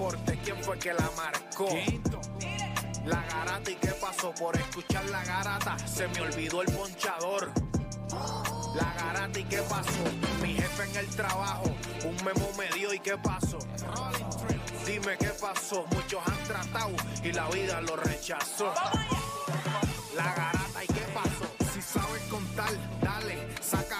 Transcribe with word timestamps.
deporte, 0.00 0.38
¿quién 0.42 0.56
fue 0.64 0.78
que 0.78 0.94
la 0.94 1.10
marcó? 1.14 1.68
La 3.04 3.22
garata 3.22 3.70
y 3.70 3.74
qué 3.74 3.92
pasó 4.00 4.32
por 4.32 4.56
escuchar 4.56 5.04
la 5.10 5.22
garata, 5.24 5.76
se 5.86 6.08
me 6.08 6.22
olvidó 6.22 6.62
el 6.62 6.72
ponchador. 6.72 7.52
La 8.74 8.94
garata 8.94 9.38
y 9.38 9.44
qué 9.44 9.58
pasó, 9.58 10.04
mi 10.42 10.54
jefe 10.54 10.84
en 10.84 10.96
el 10.96 11.06
trabajo, 11.08 11.64
un 12.04 12.16
memo 12.24 12.48
me 12.56 12.68
dio 12.78 12.94
y 12.94 12.98
qué 12.98 13.18
pasó. 13.18 13.58
Dime 14.86 15.18
qué 15.18 15.32
pasó, 15.38 15.84
muchos 15.90 16.22
han 16.26 16.44
tratado 16.44 16.92
y 17.22 17.32
la 17.32 17.48
vida 17.50 17.80
lo 17.82 17.96
rechazó. 17.96 18.72
La 20.16 20.34
garata 20.34 20.84
y 20.84 20.86
qué 20.86 21.04
pasó, 21.12 21.72
si 21.74 21.82
sabes 21.82 22.22
contar, 22.30 22.70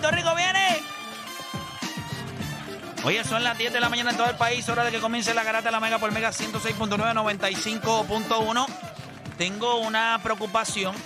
¡Puerto 0.00 0.16
Rico 0.16 0.34
viene! 0.34 0.82
Oye, 3.04 3.22
son 3.22 3.44
las 3.44 3.58
10 3.58 3.70
de 3.70 3.80
la 3.80 3.90
mañana 3.90 4.12
en 4.12 4.16
todo 4.16 4.30
el 4.30 4.36
país, 4.36 4.66
hora 4.70 4.82
de 4.82 4.90
que 4.90 4.98
comience 4.98 5.34
la 5.34 5.44
garata 5.44 5.68
de 5.68 5.72
la 5.72 5.80
Mega 5.80 5.98
por 5.98 6.10
Mega 6.10 6.30
106.9, 6.30 6.88
95.1. 6.88 8.66
Tengo 9.36 9.76
una 9.76 10.18
preocupación, 10.22 10.96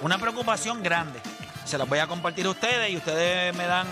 una 0.00 0.16
preocupación 0.16 0.82
grande. 0.82 1.20
Se 1.66 1.76
las 1.76 1.86
voy 1.86 1.98
a 1.98 2.06
compartir 2.06 2.46
a 2.46 2.50
ustedes 2.50 2.90
y 2.90 2.96
ustedes 2.96 3.54
me 3.54 3.66
dan 3.66 3.86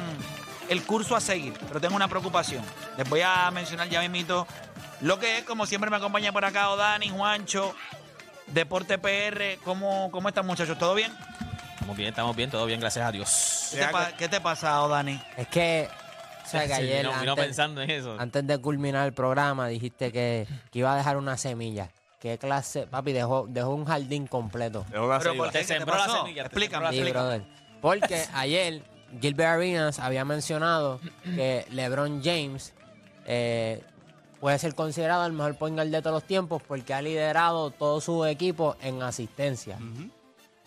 el 0.70 0.82
curso 0.84 1.14
a 1.14 1.20
seguir, 1.20 1.52
pero 1.66 1.78
tengo 1.78 1.94
una 1.94 2.08
preocupación. 2.08 2.64
Les 2.96 3.06
voy 3.10 3.20
a 3.20 3.50
mencionar 3.50 3.90
ya 3.90 4.00
mismito 4.00 4.46
lo 5.02 5.18
que 5.18 5.38
es, 5.38 5.44
como 5.44 5.66
siempre 5.66 5.90
me 5.90 5.98
acompaña 5.98 6.32
por 6.32 6.46
acá 6.46 6.70
Odani, 6.70 7.10
Juancho, 7.10 7.74
Deporte 8.46 8.96
PR. 8.96 9.62
¿Cómo, 9.64 10.10
cómo 10.10 10.28
están 10.28 10.46
muchachos? 10.46 10.78
¿Todo 10.78 10.94
bien? 10.94 11.12
Estamos 11.80 11.96
bien, 11.96 12.08
estamos 12.10 12.36
bien, 12.36 12.50
todo 12.50 12.66
bien, 12.66 12.80
gracias 12.80 13.06
a 13.06 13.12
Dios. 13.12 13.68
¿Qué 13.72 13.78
te, 13.78 13.88
pa- 13.88 14.12
qué 14.16 14.28
te 14.28 14.40
pasa, 14.40 14.82
Odani? 14.82 15.20
Es 15.36 15.46
que, 15.48 15.88
o 16.44 16.48
sea, 16.48 16.62
que 16.62 16.66
Sí, 16.74 16.82
ayer, 16.82 17.06
vino- 17.06 17.18
vino 17.20 17.32
antes, 17.32 17.46
pensando 17.46 17.82
en 17.82 17.90
eso. 17.90 18.16
antes 18.18 18.46
de 18.46 18.58
culminar 18.58 19.06
el 19.06 19.12
programa, 19.12 19.68
dijiste 19.68 20.12
que, 20.12 20.46
que 20.70 20.78
iba 20.80 20.92
a 20.92 20.96
dejar 20.96 21.16
una 21.16 21.36
semilla. 21.36 21.90
¿Qué 22.20 22.36
clase? 22.36 22.86
Papi, 22.88 23.12
dejó, 23.12 23.46
dejó 23.48 23.70
un 23.70 23.84
jardín 23.84 24.26
completo. 24.26 24.84
Pero 24.90 25.06
¿por 25.08 25.22
qué? 25.22 25.28
Te 25.30 25.36
¿Qué 25.52 25.58
te 25.58 25.64
sembró 25.64 25.94
la 25.96 26.06
pasó? 26.06 26.16
semilla, 26.18 26.42
te 26.42 26.46
Explícame, 26.48 26.90
Sí, 26.90 26.96
explícame. 26.98 27.24
brother. 27.24 27.42
Porque 27.80 28.24
ayer 28.34 28.82
Gilbert 29.20 29.48
Arenas 29.50 29.98
había 30.00 30.24
mencionado 30.24 31.00
que 31.22 31.64
LeBron 31.70 32.20
James 32.24 32.74
eh, 33.24 33.84
puede 34.40 34.58
ser 34.58 34.74
considerado 34.74 35.24
el 35.26 35.32
mejor 35.32 35.54
point 35.54 35.76
guard 35.76 35.88
de 35.90 36.02
todos 36.02 36.14
los 36.14 36.24
tiempos 36.24 36.60
porque 36.66 36.92
ha 36.92 37.00
liderado 37.00 37.70
todo 37.70 38.00
su 38.00 38.24
equipo 38.26 38.76
en 38.82 39.00
asistencia. 39.00 39.78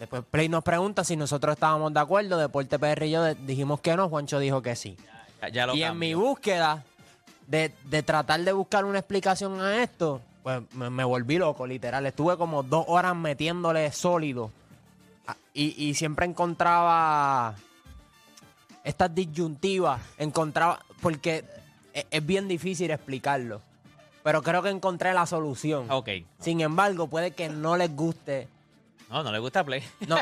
Después 0.01 0.23
Play 0.31 0.49
nos 0.49 0.63
pregunta 0.63 1.03
si 1.03 1.15
nosotros 1.15 1.53
estábamos 1.53 1.93
de 1.93 1.99
acuerdo. 1.99 2.35
Deporte 2.39 2.79
PR 2.79 3.05
y 3.05 3.11
yo 3.11 3.35
dijimos 3.35 3.81
que 3.81 3.95
no. 3.95 4.09
Juancho 4.09 4.39
dijo 4.39 4.59
que 4.63 4.75
sí. 4.75 4.97
Ya, 5.43 5.49
ya 5.49 5.65
lo 5.67 5.75
Y 5.75 5.83
en 5.83 5.95
mi 5.99 6.15
búsqueda 6.15 6.83
de, 7.45 7.71
de 7.85 8.01
tratar 8.01 8.39
de 8.41 8.51
buscar 8.51 8.83
una 8.83 8.97
explicación 8.97 9.61
a 9.61 9.83
esto, 9.83 10.19
pues 10.41 10.59
me, 10.73 10.89
me 10.89 11.03
volví 11.03 11.37
loco, 11.37 11.67
literal. 11.67 12.03
Estuve 12.07 12.35
como 12.35 12.63
dos 12.63 12.83
horas 12.87 13.15
metiéndole 13.15 13.91
sólido. 13.91 14.51
Ah, 15.27 15.37
Y, 15.53 15.75
y 15.85 15.93
siempre 15.93 16.25
encontraba 16.25 17.53
estas 18.83 19.13
disyuntivas. 19.13 20.01
Encontraba. 20.17 20.79
Porque 20.99 21.45
es, 21.93 22.05
es 22.09 22.25
bien 22.25 22.47
difícil 22.47 22.89
explicarlo. 22.89 23.61
Pero 24.23 24.41
creo 24.41 24.63
que 24.63 24.69
encontré 24.69 25.13
la 25.13 25.27
solución. 25.27 25.91
Ok. 25.91 26.09
Sin 26.39 26.61
embargo, 26.61 27.05
puede 27.05 27.31
que 27.31 27.49
no 27.49 27.77
les 27.77 27.95
guste. 27.95 28.47
No, 29.11 29.21
no 29.23 29.31
le 29.31 29.39
gusta 29.39 29.63
Play. 29.63 29.83
No, 30.07 30.15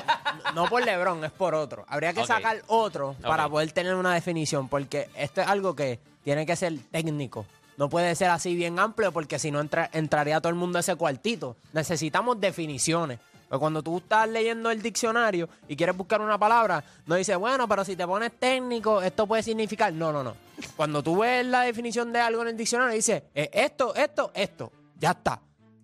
no 0.56 0.66
por 0.68 0.84
LeBron, 0.84 1.24
es 1.24 1.32
por 1.32 1.54
otro. 1.56 1.86
Habría 1.88 2.12
que 2.14 2.22
sacar 2.26 2.62
otro 2.68 3.16
para 3.22 3.48
poder 3.50 3.72
tener 3.72 3.94
una 3.96 4.14
definición, 4.14 4.68
porque 4.68 5.10
esto 5.16 5.42
es 5.42 5.48
algo 5.48 5.76
que 5.76 6.00
tiene 6.24 6.46
que 6.46 6.56
ser 6.56 6.78
técnico. 6.92 7.46
No 7.78 7.88
puede 7.88 8.14
ser 8.16 8.30
así 8.30 8.56
bien 8.56 8.78
amplio, 8.80 9.12
porque 9.14 9.40
si 9.40 9.52
no 9.52 9.62
entra- 9.62 9.90
entraría 9.94 10.42
todo 10.42 10.50
el 10.50 10.56
mundo 10.56 10.78
a 10.78 10.82
ese 10.82 10.96
cuartito. 10.96 11.56
Necesitamos 11.72 12.42
definiciones. 12.42 13.20
Pues 13.48 13.58
cuando 13.60 13.82
tú 13.82 13.98
estás 13.98 14.28
leyendo 14.30 14.70
el 14.70 14.82
diccionario 14.82 15.50
y 15.68 15.76
quieres 15.76 15.96
buscar 15.98 16.22
una 16.22 16.38
palabra, 16.38 16.84
no 17.08 17.16
dices, 17.16 17.36
bueno, 17.38 17.68
pero 17.68 17.84
si 17.86 17.96
te 17.96 18.06
pones 18.06 18.32
técnico, 18.38 19.02
esto 19.02 19.26
puede 19.26 19.42
significar. 19.44 19.92
No, 19.94 20.12
no, 20.12 20.24
no. 20.24 20.36
Cuando 20.76 21.02
tú 21.02 21.18
ves 21.20 21.46
la 21.46 21.62
definición 21.62 22.12
de 22.14 22.20
algo 22.20 22.42
en 22.44 22.50
el 22.50 22.58
diccionario, 22.58 22.94
dice 22.94 23.24
eh, 23.34 23.50
esto, 23.54 23.96
esto, 23.96 24.32
esto. 24.36 24.72
Ya 24.98 25.12
está. 25.12 25.40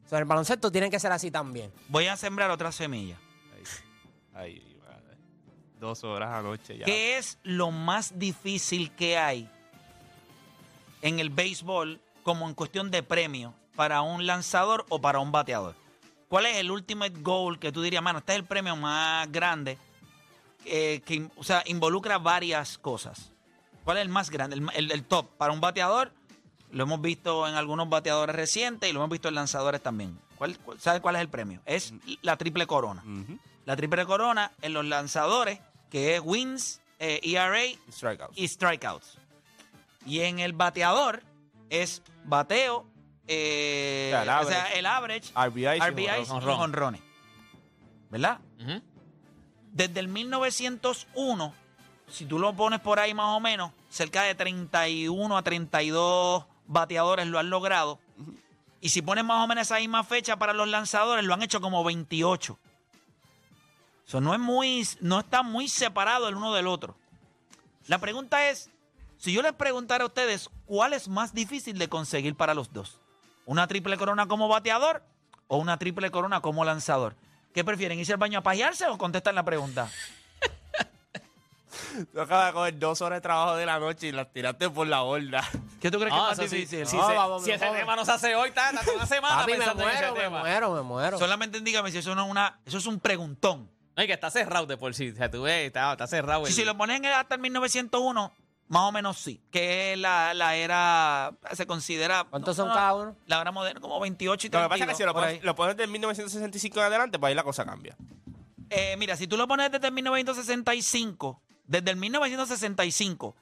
O 0.06 0.10
sea, 0.10 0.20
el 0.20 0.26
baloncesto 0.26 0.72
tiene 0.72 0.90
que 0.90 1.00
ser 1.00 1.12
así 1.12 1.32
también. 1.32 1.72
Voy 1.90 2.08
a 2.08 2.16
sembrar 2.16 2.52
otra 2.52 2.72
semilla. 2.72 3.18
Ay, 4.34 4.78
madre. 4.88 5.18
Dos 5.80 6.04
horas 6.04 6.34
anoche 6.34 6.78
ya. 6.78 6.86
¿Qué 6.86 7.18
es 7.18 7.40
lo 7.44 7.72
más 7.72 8.18
difícil 8.20 8.92
que 8.92 9.18
hay 9.18 9.50
en 11.02 11.20
el 11.20 11.30
béisbol 11.30 12.00
como 12.24 12.48
en 12.48 12.54
cuestión 12.56 12.92
de 12.92 13.04
premio 13.04 13.54
para 13.76 14.02
un 14.02 14.26
lanzador 14.26 14.86
o 14.90 15.00
para 15.02 15.20
un 15.20 15.32
bateador? 15.32 15.76
¿Cuál 16.28 16.48
es 16.48 16.58
el 16.58 16.72
ultimate 16.72 17.14
goal 17.22 17.60
que 17.60 17.72
tú 17.72 17.82
dirías, 17.82 18.02
mano, 18.04 18.20
este 18.20 18.34
es 18.34 18.40
el 18.40 18.46
premio 18.46 18.76
más 18.76 19.32
grande 19.32 19.78
eh, 20.66 21.02
que 21.06 21.30
o 21.38 21.44
sea, 21.44 21.64
involucra 21.68 22.18
varias 22.18 22.78
cosas? 22.78 23.32
¿Cuál 23.84 23.98
es 23.98 24.02
el 24.04 24.10
más 24.10 24.30
grande, 24.30 24.56
el, 24.58 24.68
el- 24.76 24.92
el 24.92 25.04
top? 25.04 25.30
Para 25.38 25.54
un 25.54 25.62
bateador, 25.62 26.12
lo 26.72 26.84
hemos 26.84 27.02
visto 27.02 27.48
en 27.48 27.56
algunos 27.56 27.88
bateadores 27.90 28.36
recientes 28.36 28.90
y 28.90 28.94
lo 28.94 29.00
hemos 29.00 29.10
visto 29.12 29.28
en 29.30 29.36
lanzadores 29.36 29.82
también. 29.82 30.20
¿Cuál, 30.38 30.58
cuál- 30.60 30.80
¿Sabes 30.80 31.02
cuál 31.02 31.16
es 31.16 31.22
el 31.22 31.30
premio? 31.30 31.62
Es 31.66 31.94
la 32.22 32.38
triple 32.38 32.68
corona. 32.68 33.04
La 33.66 33.76
triple 33.76 34.06
corona 34.06 34.52
en 34.62 34.74
los 34.74 34.86
lanzadores, 34.86 35.60
que 35.90 36.16
es 36.16 36.22
wins, 36.24 36.82
eh, 37.00 37.20
ERA 37.24 37.62
Strikeouts. 37.92 38.38
y 38.38 38.48
strikeouts. 38.48 39.18
Y 40.06 40.20
en 40.22 40.40
el 40.40 40.54
bateador 40.54 41.24
es 41.70 42.02
bateo, 42.26 42.86
eh, 43.28 44.12
O 44.14 44.24
sea, 44.24 44.24
el 44.24 44.30
o 44.46 44.50
sea, 44.50 44.62
average. 44.62 44.80
el 44.80 44.86
average, 44.86 45.32
RBIs 45.34 45.78
y 45.78 45.80
RBIs 45.92 46.10
y 46.22 46.26
jonrón. 46.30 46.58
jonrones. 46.58 47.02
¿Verdad? 48.12 48.40
Ujú. 48.62 48.82
Desde 49.72 50.00
el 50.00 50.08
1901, 50.08 51.54
si 52.08 52.26
tú 52.26 52.38
lo 52.40 52.54
pones 52.56 52.80
por 52.82 53.00
ahí 53.00 53.14
más 53.14 53.36
o 53.36 53.40
menos, 53.40 53.72
cerca 53.90 54.22
de 54.24 54.36
31 54.36 55.38
a 55.38 55.42
32 55.44 56.46
bateadores 56.68 57.28
lo 57.28 57.40
han 57.40 57.50
logrado. 57.50 58.00
Y 58.82 58.90
si 58.90 59.02
pones 59.02 59.24
más 59.24 59.44
o 59.44 59.48
menos 59.48 59.64
esa 59.64 59.80
misma 59.80 60.04
fecha 60.04 60.38
para 60.38 60.54
los 60.54 60.68
lanzadores, 60.68 61.26
lo 61.26 61.34
han 61.34 61.42
hecho 61.42 61.62
como 61.62 61.84
28. 61.84 62.58
Eso 64.08 64.22
no 64.22 64.34
es 64.34 64.40
muy, 64.40 64.88
no 65.02 65.20
está 65.20 65.42
muy 65.42 65.68
separado 65.68 66.28
el 66.28 66.36
uno 66.36 66.54
del 66.54 66.68
otro. 66.68 66.96
La 67.88 68.00
pregunta 68.00 68.50
es, 68.50 68.70
si 69.18 69.32
yo 69.34 69.42
les 69.42 69.54
preguntara 69.54 70.04
a 70.04 70.08
ustedes, 70.08 70.50
¿cuál 70.66 70.94
es 70.94 71.08
más 71.08 71.34
difícil 71.34 71.78
de 71.78 71.90
conseguir 71.90 72.36
para 72.36 72.54
los 72.54 72.72
dos? 72.72 73.00
¿Una 73.46 73.68
triple 73.68 73.98
corona 73.98 74.28
como 74.28 74.48
bateador 74.48 75.04
o 75.48 75.58
una 75.58 75.78
triple 75.78 76.12
corona 76.12 76.42
como 76.42 76.66
lanzador? 76.66 77.16
¿Qué 77.54 77.64
prefieren, 77.64 77.98
irse 77.98 78.12
al 78.12 78.20
baño 78.20 78.40
a 78.40 78.44
pajearse 78.44 78.86
o 78.88 78.98
contestar 78.98 79.34
la 79.34 79.44
pregunta? 79.44 79.90
Tú 82.14 82.22
acabas 82.22 82.48
de 82.48 82.54
coger 82.54 82.80
dos 82.80 83.02
horas 83.02 83.18
de 83.18 83.22
trabajo 83.22 83.56
de 83.56 83.66
la 83.66 83.80
noche 83.80 84.08
y 84.08 84.12
las 84.12 84.32
tiraste 84.32 84.70
por 84.70 84.88
la 84.88 85.02
borda. 85.02 85.44
¿Qué 85.82 85.90
tú 85.92 85.98
crees 86.00 86.14
que 86.14 86.18
es 86.20 86.24
más 86.26 86.40
eso 86.40 86.48
sí, 86.48 86.56
difícil? 86.58 86.88
Si, 86.88 86.98
No, 86.98 87.08
se- 87.08 87.14
vamos, 87.16 87.44
si 87.44 87.52
ese 87.52 87.66
tema 87.70 87.96
no 87.96 88.06
se 88.06 88.12
hace 88.12 88.36
hoy, 88.36 88.50
está, 88.50 88.72
una 88.96 89.06
semana 89.06 89.36
Papi, 89.38 89.52
me 89.54 89.58
pensando 89.58 89.84
en 89.84 89.90
ese 89.90 89.98
muero, 90.00 90.16
me 90.16 90.22
tema. 90.22 90.40
muero, 90.40 90.72
me 90.76 90.82
muero. 90.82 91.20
Solamente 91.20 91.60
dígame 91.62 91.92
si 91.92 91.98
eso 92.00 92.14
no 92.16 92.26
es 92.26 92.32
una, 92.32 92.60
eso 92.66 92.78
es 92.78 92.86
un 92.86 93.00
preguntón. 93.00 93.70
No, 93.96 94.04
y 94.04 94.08
que 94.08 94.14
está 94.14 94.30
cerrado 94.30 94.66
de 94.66 94.76
por 94.78 94.94
sí. 94.94 95.10
O 95.12 95.16
sea, 95.16 95.32
tú 95.32 95.44
ves, 95.44 95.68
está, 95.68 95.92
está 95.92 96.08
cerrado. 96.08 96.46
Si, 96.46 96.52
el- 96.52 96.56
si 96.56 96.66
lo 96.66 96.76
ponen 96.78 97.06
hasta 97.06 97.36
el 97.36 97.42
1901, 97.42 98.34
más 98.68 98.82
o 98.82 98.92
menos 98.92 99.18
sí. 99.18 99.42
Que 99.52 99.94
es 99.94 100.00
la, 100.00 100.34
la 100.34 100.56
era, 100.56 101.32
se 101.54 101.66
considera... 101.68 102.26
¿Cuántos 102.30 102.58
no, 102.58 102.64
son 102.64 102.70
no, 102.70 102.76
cada 102.76 102.94
uno? 102.96 103.16
La 103.28 103.40
era 103.40 103.52
moderna, 103.52 103.80
como 103.80 104.00
28 104.00 104.48
y 104.48 104.50
Lo 104.50 104.52
32. 104.52 104.66
que 104.68 104.70
pasa 104.70 104.84
es 104.84 104.90
que 104.98 105.04
si 105.04 105.06
lo 105.06 105.14
por 105.14 105.24
pones, 105.24 105.44
lo 105.44 105.56
pones 105.56 105.78
del 105.78 105.90
1965 105.90 106.80
en 106.80 106.86
adelante, 106.86 107.20
pues 107.20 107.30
ahí 107.30 107.36
la 107.36 107.44
cosa 107.44 107.64
cambia. 107.64 107.96
Eh, 108.72 108.96
mira, 108.98 109.16
si 109.16 109.28
tú 109.28 109.38
lo 109.38 109.48
pones 109.48 109.72
desde 109.72 109.88
el 109.88 109.94
1965, 109.94 111.42
desde 111.68 111.92
el 111.92 111.98
1965, 111.98 113.36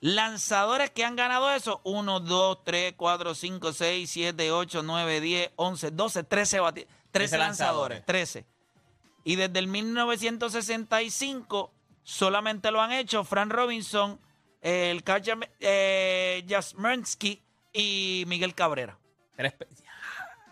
lanzadores 0.00 0.90
que 0.90 1.04
han 1.04 1.16
ganado 1.16 1.50
eso, 1.52 1.80
1, 1.84 2.20
2, 2.20 2.64
3, 2.64 2.94
4, 2.96 3.34
5, 3.34 3.72
6, 3.72 4.10
7, 4.10 4.50
8, 4.52 4.82
9, 4.82 5.20
10, 5.20 5.50
11, 5.56 5.90
12, 5.90 6.24
13, 6.24 6.60
bati- 6.60 6.72
13 6.74 6.86
13 7.12 7.38
lanzadores, 7.38 7.98
lanzadores. 7.98 8.06
13. 8.06 8.44
Y 9.24 9.36
desde 9.36 9.58
el 9.58 9.68
1965 9.68 11.72
solamente 12.02 12.70
lo 12.70 12.80
han 12.80 12.92
hecho 12.92 13.24
Frank 13.24 13.52
Robinson, 13.52 14.20
el 14.60 15.02
catcher 15.02 15.50
eh, 15.60 16.44
Jasmensky 16.48 17.42
y 17.72 18.24
Miguel 18.26 18.54
Cabrera. 18.54 18.98
Tres 19.36 19.54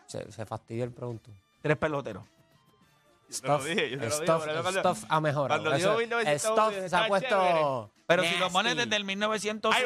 Se, 0.06 0.30
se 0.32 0.46
fastidió 0.46 0.84
el 0.84 0.90
pregunto. 0.92 1.30
Tres 1.62 1.76
peloteros. 1.76 2.24
Stuff, 3.30 3.66
stuff 4.78 5.04
ha 5.08 5.20
mejorado. 5.20 5.62
cuando 5.62 5.76
digo 5.76 5.90
Eso- 5.90 5.98
1900, 5.98 6.40
stuff 6.40 6.74
se 6.90 6.96
ha 6.96 7.06
puesto. 7.08 7.28
chévere. 7.28 7.64
Pero 8.06 8.22
si 8.24 8.36
lo 8.36 8.50
pones 8.50 8.76
desde 8.76 8.96
el 8.96 9.04
1900 9.04 9.74
Ay, 9.74 9.84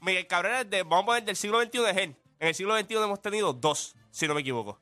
Miguel 0.00 0.26
Cabrera 0.26 0.60
es 0.60 0.70
de, 0.70 0.82
vamos 0.82 1.02
a 1.02 1.06
poner 1.06 1.24
del 1.24 1.36
siglo 1.36 1.60
XXI 1.62 1.78
de 1.80 1.90
él. 2.04 2.16
En 2.40 2.48
el 2.48 2.54
siglo 2.54 2.78
XXI 2.78 2.94
hemos 2.96 3.20
tenido 3.22 3.52
dos, 3.52 3.94
si 4.10 4.28
no 4.28 4.34
me 4.34 4.42
equivoco. 4.42 4.78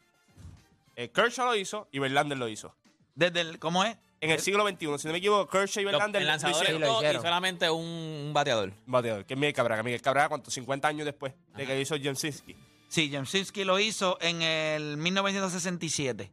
Eh, 0.97 1.11
Kershaw 1.11 1.47
lo 1.47 1.55
hizo 1.55 1.88
y 1.93 1.99
Verlander 1.99 2.37
lo 2.38 2.49
hizo. 2.49 2.75
desde 3.15 3.41
el, 3.41 3.59
¿cómo 3.59 3.85
es? 3.85 3.97
En 4.21 4.31
el 4.31 4.41
siglo 4.41 4.67
XXI, 4.67 4.99
si 4.99 5.06
no 5.06 5.12
me 5.12 5.19
equivoco, 5.19 5.47
Kershaw 5.50 5.83
y 5.83 5.85
Lo- 5.85 5.93
Verlander 5.93 6.23
el 6.23 6.27
lo 6.27 6.33
lanzador 6.33 6.56
hicieron. 6.56 6.77
Sí, 6.77 6.81
lo 6.81 6.87
dos 6.87 6.97
y 6.97 7.05
hicieron. 7.05 7.23
solamente 7.23 7.71
un, 7.71 7.85
un 7.85 8.33
bateador. 8.35 8.73
Bateador, 8.87 9.25
que 9.27 9.35
es 9.35 9.38
Miguel 9.41 9.55
Cabrera. 9.55 9.83
Miguel 9.83 10.03
Cabrera, 10.03 10.29
¿cuánto? 10.29 10.50
50 10.50 10.88
años 10.88 11.05
después 11.05 11.35
de 11.55 11.67
que 11.67 11.81
hizo 11.81 11.94
Jamsinski. 12.03 12.56
Sí, 12.88 13.11
Jamsinski 13.12 13.65
lo 13.65 13.79
hizo 13.79 14.19
en 14.21 14.43
el 14.43 14.97
1967. 14.97 16.31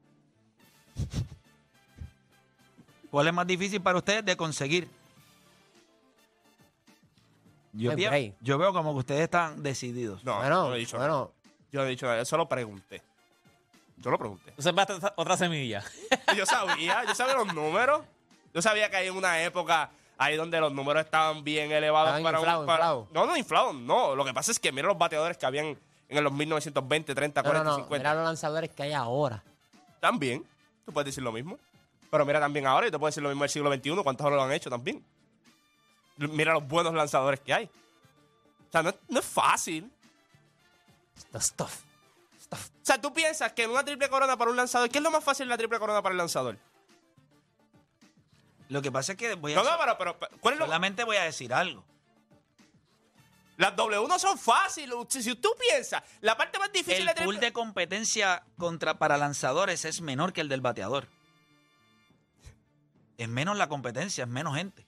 ¿Cuál 3.13 3.27
es 3.27 3.33
más 3.35 3.45
difícil 3.45 3.79
para 3.79 3.99
ustedes 3.99 4.25
de 4.25 4.35
conseguir? 4.35 4.89
Yo, 7.73 7.95
veo, 7.95 8.33
yo 8.41 8.57
veo 8.57 8.73
como 8.73 8.93
que 8.93 8.99
ustedes 9.01 9.21
están 9.21 9.61
decididos. 9.61 10.23
No, 10.23 10.37
bueno, 10.37 10.63
yo 10.63 10.69
no 10.69 10.75
he 10.75 10.79
dicho 10.79 10.97
bueno, 10.97 11.13
nada. 11.13 11.29
Yo 11.71 11.79
no 11.81 11.85
he 11.85 11.89
dicho 11.91 12.07
nada, 12.07 12.17
yo 12.17 12.25
solo 12.25 12.49
pregunté. 12.49 13.03
Yo 13.97 14.09
lo 14.09 14.17
pregunté. 14.17 14.49
Entonces 14.49 14.73
va 14.75 15.09
a 15.09 15.13
otra 15.15 15.37
semilla. 15.37 15.83
Yo 16.35 16.47
sabía, 16.47 17.05
yo 17.05 17.13
sabía 17.13 17.35
los 17.35 17.53
números. 17.53 18.01
Yo 18.51 18.63
sabía 18.63 18.89
que 18.89 18.95
hay 18.97 19.09
una 19.11 19.43
época 19.43 19.91
ahí 20.17 20.35
donde 20.35 20.59
los 20.59 20.73
números 20.73 21.05
estaban 21.05 21.43
bien 21.43 21.71
elevados 21.71 22.17
Estaban 22.17 22.23
para 22.23 22.37
inflados, 22.39 22.61
un. 22.61 22.65
para- 22.65 22.83
inflados. 22.83 23.07
No, 23.11 23.25
no, 23.27 23.37
inflados, 23.37 23.75
no. 23.75 24.15
Lo 24.15 24.25
que 24.25 24.33
pasa 24.33 24.51
es 24.51 24.57
que 24.57 24.71
mira 24.71 24.87
los 24.87 24.97
bateadores 24.97 25.37
que 25.37 25.45
habían 25.45 25.77
en 26.09 26.23
los 26.23 26.33
1920, 26.33 27.13
30, 27.13 27.41
no, 27.43 27.47
no, 27.47 27.51
40, 27.51 27.69
no. 27.69 27.75
50. 27.75 27.97
Mira 27.99 28.15
los 28.15 28.23
lanzadores 28.25 28.71
que 28.71 28.81
hay 28.81 28.93
ahora. 28.93 29.43
También. 29.99 30.43
Tú 30.83 30.91
puedes 30.91 31.05
decir 31.05 31.23
lo 31.23 31.31
mismo. 31.31 31.59
Pero 32.13 32.27
mira 32.27 32.39
también 32.39 32.67
ahora, 32.67 32.85
y 32.87 32.91
te 32.91 32.99
puedo 32.99 33.07
decir 33.09 33.23
lo 33.23 33.29
mismo 33.29 33.43
del 33.43 33.49
siglo 33.49 33.73
XXI, 33.73 34.03
cuántos 34.03 34.31
lo 34.31 34.39
han 34.43 34.51
hecho 34.51 34.69
también. 34.69 35.03
Mira 36.17 36.53
los 36.53 36.67
buenos 36.67 36.93
lanzadores 36.93 37.39
que 37.39 37.51
hay. 37.51 37.65
O 37.65 38.71
sea, 38.71 38.83
no, 38.83 38.89
es- 38.89 38.95
no 39.09 39.19
es 39.19 39.25
fácil. 39.25 39.91
Stuff. 41.35 41.81
O 42.51 42.57
sea, 42.83 43.01
tú 43.01 43.11
piensas 43.11 43.51
que 43.53 43.63
en 43.63 43.71
una 43.71 43.83
triple 43.83 44.09
corona 44.09 44.37
para 44.37 44.51
un 44.51 44.57
lanzador, 44.57 44.91
¿qué 44.91 44.99
es 44.99 45.03
lo 45.03 45.09
más 45.09 45.23
fácil 45.23 45.45
en 45.45 45.49
la 45.49 45.57
triple 45.57 45.79
corona 45.79 46.03
para 46.03 46.13
el 46.13 46.17
lanzador? 46.19 46.55
Lo 48.69 48.79
que 48.83 48.91
pasa 48.91 49.13
es 49.13 49.17
que 49.17 49.33
voy 49.33 49.53
a 49.53 49.55
No, 49.55 49.63
no, 49.63 49.71
pero, 49.79 49.97
pero, 49.97 50.19
pero, 50.19 50.37
¿cuál 50.39 50.53
es 50.53 50.59
lo 50.59 50.65
solamente 50.67 51.03
voy 51.03 51.17
a 51.17 51.23
decir 51.23 51.51
algo. 51.51 51.83
Las 53.57 53.75
W 53.75 54.07
no 54.07 54.19
son 54.19 54.37
fáciles. 54.37 54.95
Si, 55.09 55.33
tú 55.33 55.49
piensas, 55.59 56.03
la 56.21 56.37
parte 56.37 56.59
más 56.59 56.71
difícil 56.71 57.01
El 57.01 57.07
de 57.07 57.13
triple- 57.15 57.23
pool 57.25 57.39
de 57.39 57.51
competencia 57.53 58.43
contra, 58.59 58.99
para 58.99 59.17
lanzadores 59.17 59.83
es 59.85 59.99
menor 60.01 60.31
que 60.31 60.41
el 60.41 60.47
del 60.49 60.61
bateador. 60.61 61.07
Es 63.17 63.27
menos 63.29 63.57
la 63.57 63.67
competencia, 63.69 64.23
es 64.23 64.29
menos 64.29 64.55
gente. 64.55 64.85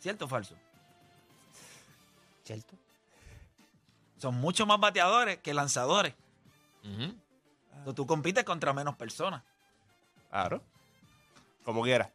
¿Cierto 0.00 0.24
o 0.26 0.28
falso? 0.28 0.54
¿Cierto? 2.44 2.74
Son 4.18 4.34
mucho 4.36 4.66
más 4.66 4.80
bateadores 4.80 5.38
que 5.38 5.52
lanzadores. 5.54 6.14
Ujú. 6.82 7.14
Entonces, 7.70 7.94
tú 7.94 8.06
compites 8.06 8.44
contra 8.44 8.72
menos 8.72 8.96
personas. 8.96 9.42
Claro. 10.30 10.62
Como 11.64 11.82
quiera. 11.82 12.10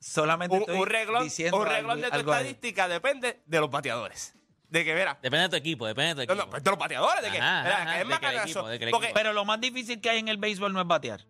Solamente 0.00 0.56
Un, 0.56 0.62
estoy 0.62 0.78
un 0.80 0.86
reglón, 0.86 1.24
diciendo 1.24 1.58
un 1.58 1.66
reglón 1.66 1.90
algo- 1.92 2.02
de 2.02 2.08
tu 2.10 2.14
algo 2.16 2.32
estadística 2.32 2.88
depende 2.88 3.40
de 3.46 3.60
los 3.60 3.70
bateadores. 3.70 4.34
De 4.68 4.84
que, 4.84 4.94
mira. 4.94 5.18
Depende 5.22 5.42
de 5.44 5.48
tu 5.50 5.56
equipo, 5.56 5.86
depende 5.86 6.08
de 6.14 6.26
tu 6.26 6.32
equipo. 6.32 6.50
no, 6.50 6.58
de 6.60 6.70
los 6.70 6.78
bateadores. 6.78 7.22
De 7.22 7.30
que, 7.30 7.38
Ajá, 7.38 7.62
mira, 7.62 7.76
ajá, 7.82 7.84
que 7.84 7.92
es 7.92 7.98
de 7.98 8.04
más 8.06 8.18
que 8.20 8.26
el 8.26 8.32
cagazo, 8.32 8.48
equipo, 8.48 8.68
de 8.68 8.78
que 8.78 8.84
el 8.86 8.90
porque- 8.90 9.06
equipo. 9.08 9.18
Pero 9.18 9.32
lo 9.32 9.44
más 9.44 9.60
difícil 9.60 10.00
que 10.00 10.10
hay 10.10 10.18
en 10.18 10.28
el 10.28 10.38
béisbol 10.38 10.72
no 10.72 10.80
es 10.80 10.86
batear. 10.86 11.20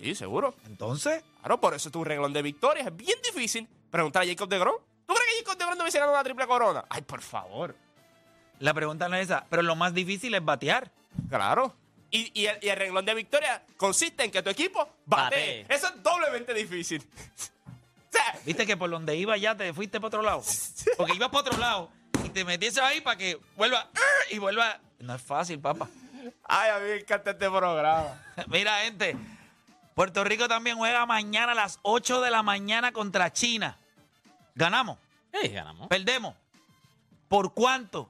Sí, 0.00 0.14
seguro. 0.14 0.54
Entonces, 0.66 1.22
Claro, 1.40 1.60
por 1.60 1.74
eso 1.74 1.90
tu 1.90 2.04
reglón 2.04 2.32
de 2.32 2.42
victorias 2.42 2.86
es 2.86 2.96
bien 2.96 3.18
difícil. 3.22 3.66
Preguntar 3.90 4.22
a 4.22 4.26
Jacob 4.26 4.48
de 4.48 4.58
Grom. 4.58 4.76
¿Tú 5.06 5.14
crees 5.14 5.28
que 5.30 5.44
Jacob 5.44 5.58
de 5.58 5.64
Grom 5.64 5.78
no 5.78 5.84
hubiese 5.84 5.98
ganado 5.98 6.14
una 6.14 6.24
triple 6.24 6.46
corona? 6.46 6.84
Ay, 6.88 7.02
por 7.02 7.20
favor. 7.22 7.74
la 8.58 8.74
pregunta 8.74 9.08
no 9.08 9.16
es 9.16 9.24
esa. 9.24 9.44
Pero 9.48 9.62
lo 9.62 9.74
más 9.76 9.94
difícil 9.94 10.34
es 10.34 10.44
batear. 10.44 10.90
Claro. 11.28 11.74
Y, 12.10 12.30
y 12.38 12.46
el, 12.46 12.58
y 12.62 12.68
el 12.68 12.76
renglón 12.76 13.04
de 13.04 13.14
victoria 13.14 13.62
consiste 13.76 14.24
en 14.24 14.30
que 14.30 14.42
tu 14.42 14.50
equipo 14.50 14.88
bate. 15.06 15.64
Eso 15.72 15.88
es 15.88 16.02
doblemente 16.02 16.52
difícil. 16.54 17.00
o 17.66 18.12
sea, 18.12 18.38
Viste 18.44 18.66
que 18.66 18.76
por 18.76 18.90
donde 18.90 19.16
iba 19.16 19.36
ya 19.36 19.56
te 19.56 19.72
fuiste 19.72 19.98
para 20.00 20.08
otro 20.08 20.22
lado. 20.22 20.42
Porque 20.96 21.14
ibas 21.14 21.28
para 21.30 21.40
otro 21.48 21.58
lado 21.58 21.90
y 22.24 22.28
te 22.30 22.44
metieses 22.44 22.82
ahí 22.82 23.00
para 23.00 23.16
que 23.16 23.38
vuelva 23.56 23.88
y 24.30 24.38
vuelva. 24.38 24.78
No 24.98 25.14
es 25.14 25.22
fácil, 25.22 25.58
papá. 25.60 25.88
ay, 26.44 26.70
a 26.70 26.78
mí 26.80 26.88
me 26.88 26.96
encanta 26.96 27.30
este 27.30 27.48
programa. 27.48 28.22
Mira, 28.48 28.80
gente. 28.80 29.16
Puerto 29.94 30.24
Rico 30.24 30.48
también 30.48 30.76
juega 30.76 31.04
mañana 31.06 31.52
a 31.52 31.54
las 31.54 31.78
8 31.82 32.20
de 32.20 32.30
la 32.30 32.42
mañana 32.42 32.92
contra 32.92 33.32
China. 33.32 33.76
¿Ganamos? 34.54 34.98
Sí, 35.32 35.48
ganamos. 35.48 35.88
¿Perdemos? 35.88 36.34
¿Por 37.28 37.54
cuánto? 37.54 38.08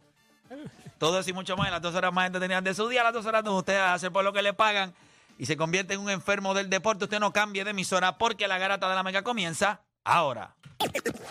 Todo 0.98 1.18
eso 1.18 1.30
y 1.30 1.32
mucho 1.32 1.56
más 1.56 1.66
en 1.66 1.72
las 1.72 1.82
dos 1.82 1.94
horas 1.94 2.12
más 2.12 2.26
entretenidas 2.26 2.64
de 2.64 2.74
su 2.74 2.88
día, 2.88 3.02
las 3.02 3.12
dos 3.12 3.26
horas 3.26 3.42
donde 3.42 3.58
usted 3.58 3.78
hace 3.78 4.10
por 4.10 4.24
lo 4.24 4.32
que 4.32 4.42
le 4.42 4.52
pagan 4.52 4.94
y 5.38 5.46
se 5.46 5.56
convierte 5.56 5.94
en 5.94 6.00
un 6.00 6.10
enfermo 6.10 6.52
del 6.54 6.68
deporte. 6.68 7.04
Usted 7.04 7.20
no 7.20 7.32
cambie 7.32 7.64
de 7.64 7.70
emisora 7.70 8.18
porque 8.18 8.46
la 8.46 8.58
garata 8.58 8.88
de 8.88 8.94
la 8.94 9.02
mega 9.02 9.22
comienza 9.22 9.80
ahora. 10.04 10.54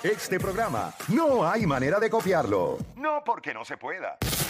Este 0.03 0.39
programa 0.39 0.93
no 1.09 1.47
hay 1.47 1.65
manera 1.65 1.99
de 1.99 2.09
copiarlo. 2.09 2.77
No 2.95 3.23
porque 3.23 3.53
no 3.53 3.65
se 3.65 3.77
pueda, 3.77 4.17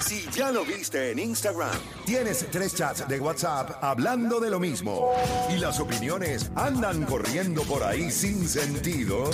Si 0.00 0.28
ya 0.30 0.52
lo 0.52 0.64
viste 0.64 1.10
en 1.10 1.18
Instagram, 1.18 1.76
tienes 2.06 2.46
tres 2.50 2.74
chats 2.74 3.06
de 3.08 3.20
WhatsApp 3.20 3.82
hablando 3.82 4.40
de 4.40 4.48
lo 4.50 4.60
mismo 4.60 5.10
y 5.50 5.58
las 5.58 5.80
opiniones 5.80 6.50
andan 6.54 7.04
corriendo 7.04 7.62
por 7.62 7.82
ahí 7.82 8.10
sin 8.10 8.48
sentido, 8.48 9.28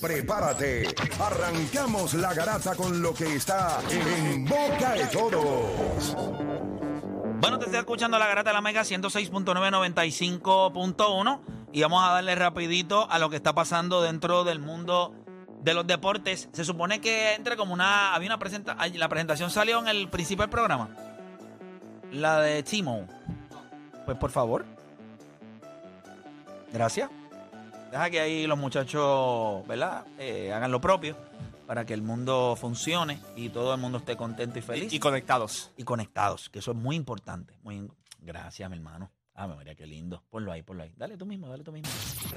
prepárate. 0.00 0.88
Arrancamos 1.20 2.14
la 2.14 2.32
garata 2.34 2.74
con 2.74 3.00
lo 3.00 3.14
que 3.14 3.36
está 3.36 3.80
en 3.90 4.44
boca 4.44 4.94
de 4.94 5.06
todos. 5.06 6.16
Bueno, 7.40 7.56
te 7.58 7.66
estoy 7.66 7.80
escuchando 7.80 8.18
la 8.18 8.26
garata 8.26 8.50
de 8.50 8.54
la 8.54 8.60
Mega 8.60 8.82
106.995.1 8.82 11.40
y 11.72 11.82
vamos 11.82 12.04
a 12.04 12.14
darle 12.14 12.34
rapidito 12.34 13.08
a 13.10 13.18
lo 13.18 13.30
que 13.30 13.36
está 13.36 13.54
pasando 13.54 14.02
dentro 14.02 14.42
del 14.44 14.58
mundo 14.58 15.14
de 15.68 15.74
los 15.74 15.86
deportes. 15.86 16.48
Se 16.52 16.64
supone 16.64 17.00
que 17.00 17.34
entre 17.34 17.56
como 17.56 17.74
una... 17.74 18.14
Había 18.14 18.28
una 18.28 18.38
presentación... 18.38 18.98
La 18.98 19.08
presentación 19.08 19.50
salió 19.50 19.78
en 19.80 19.88
el 19.88 20.08
principio 20.08 20.42
del 20.42 20.50
programa. 20.50 20.88
La 22.10 22.40
de 22.40 22.62
Timo. 22.62 23.06
Pues 24.06 24.16
por 24.16 24.30
favor. 24.30 24.64
Gracias. 26.72 27.10
Deja 27.90 28.10
que 28.10 28.20
ahí 28.20 28.46
los 28.46 28.58
muchachos, 28.58 29.66
¿verdad? 29.66 30.06
Eh, 30.18 30.52
hagan 30.52 30.70
lo 30.70 30.80
propio 30.80 31.16
para 31.66 31.84
que 31.84 31.92
el 31.92 32.02
mundo 32.02 32.56
funcione 32.56 33.20
y 33.36 33.50
todo 33.50 33.74
el 33.74 33.80
mundo 33.80 33.98
esté 33.98 34.16
contento 34.16 34.58
y 34.58 34.62
feliz. 34.62 34.92
Y, 34.92 34.96
y 34.96 34.98
conectados. 34.98 35.70
y 35.76 35.84
conectados, 35.84 36.48
que 36.48 36.60
eso 36.60 36.70
es 36.70 36.76
muy 36.78 36.96
importante. 36.96 37.54
Muy, 37.62 37.90
gracias, 38.20 38.68
mi 38.70 38.76
hermano. 38.76 39.10
Ah, 39.40 39.46
María, 39.46 39.76
qué 39.76 39.86
lindo. 39.86 40.24
Ponlo 40.30 40.50
ahí, 40.50 40.64
ponlo 40.64 40.82
ahí. 40.82 40.92
Dale 40.96 41.16
tú 41.16 41.24
mismo, 41.24 41.48
dale 41.48 41.62
tú 41.62 41.70
mismo. 41.70 41.88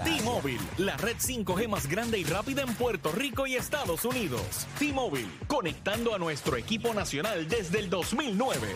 T-Mobile, 0.04 0.62
la 0.78 0.96
red 0.98 1.16
5G 1.18 1.68
más 1.68 1.88
grande 1.88 2.20
y 2.20 2.24
rápida 2.24 2.62
en 2.62 2.76
Puerto 2.76 3.12
Rico 3.12 3.48
y 3.48 3.56
Estados 3.56 4.06
Unidos. 4.06 4.68
T-Mobile, 4.78 5.28
conectando 5.48 6.14
a 6.14 6.20
nuestro 6.20 6.58
equipo 6.58 6.94
nacional 6.94 7.48
desde 7.48 7.80
el 7.80 7.90
2009. 7.90 8.76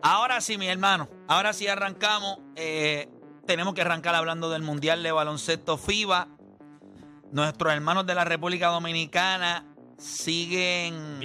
Ahora 0.00 0.40
sí, 0.40 0.58
mi 0.58 0.68
hermano. 0.68 1.08
Ahora 1.26 1.52
sí 1.54 1.66
arrancamos. 1.66 2.38
Eh, 2.54 3.08
tenemos 3.46 3.74
que 3.74 3.80
arrancar 3.80 4.14
hablando 4.14 4.48
del 4.48 4.62
Mundial 4.62 5.02
de 5.02 5.10
Baloncesto 5.10 5.76
FIBA. 5.76 6.28
Nuestros 7.32 7.72
hermanos 7.72 8.06
de 8.06 8.14
la 8.14 8.24
República 8.24 8.68
Dominicana 8.68 9.66
siguen 9.98 11.20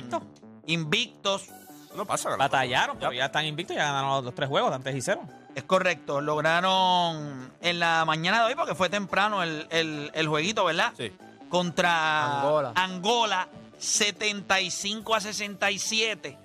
¿Invictos? 0.65 1.51
No 1.95 2.05
pasa 2.05 2.29
nada. 2.29 2.37
Batallaron, 2.37 2.97
pero 2.97 3.11
ya 3.13 3.25
están 3.25 3.45
invictos, 3.45 3.75
ya 3.75 3.85
ganaron 3.85 4.09
los, 4.11 4.23
los 4.25 4.35
tres 4.35 4.49
juegos, 4.49 4.73
antes 4.73 4.95
y 4.95 5.01
cero. 5.01 5.21
Es 5.55 5.63
correcto. 5.63 6.19
Lograron 6.21 7.51
en 7.61 7.79
la 7.79 8.03
mañana 8.05 8.39
de 8.39 8.45
hoy, 8.45 8.55
porque 8.55 8.75
fue 8.75 8.89
temprano 8.89 9.41
el, 9.43 9.67
el- 9.69 10.11
el 10.13 10.27
jueguito, 10.27 10.65
¿verdad? 10.65 10.93
Sí. 10.97 11.11
Contra 11.49 12.41
Angola. 12.41 12.71
Angola, 12.75 13.47
75 13.77 15.15
a 15.15 15.21
67. 15.21 16.37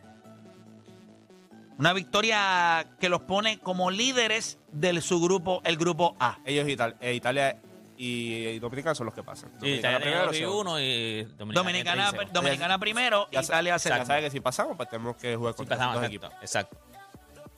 Una 1.78 1.92
victoria 1.94 2.86
que 3.00 3.08
los 3.08 3.22
pone 3.22 3.58
como 3.58 3.90
líderes 3.90 4.58
del 4.70 5.00
subgrupo, 5.02 5.62
el 5.64 5.76
grupo 5.78 6.14
A. 6.20 6.38
Ellos 6.44 6.68
Ital- 6.68 6.96
eh, 7.00 7.14
Italia 7.14 7.56
y, 8.02 8.46
y 8.48 8.58
Dominicana 8.58 8.94
son 8.94 9.06
los 9.06 9.14
que 9.14 9.22
pasan. 9.22 9.50
Sí, 9.50 9.56
Dominicana 9.58 9.98
Italia 9.98 10.00
primero, 10.00 10.32
y 10.32 10.36
segundo. 10.38 10.60
uno 10.72 10.80
y 10.80 11.22
Dominicana. 11.36 12.12
Dominicana, 12.32 12.78
primero, 12.78 13.28
Ya 13.30 13.40
Italia 13.42 13.74
Ya 13.74 13.78
segundo. 13.78 14.06
sabe 14.06 14.20
que 14.22 14.30
si 14.30 14.40
pasamos, 14.40 14.76
pues 14.76 14.88
tenemos 14.88 15.16
que 15.16 15.36
jugar 15.36 15.52
Sí, 15.52 15.56
contra 15.58 15.76
pasamos, 15.76 15.94
dos 15.96 16.04
exacto, 16.04 16.26
equipos. 16.26 16.42
exacto. 16.42 16.78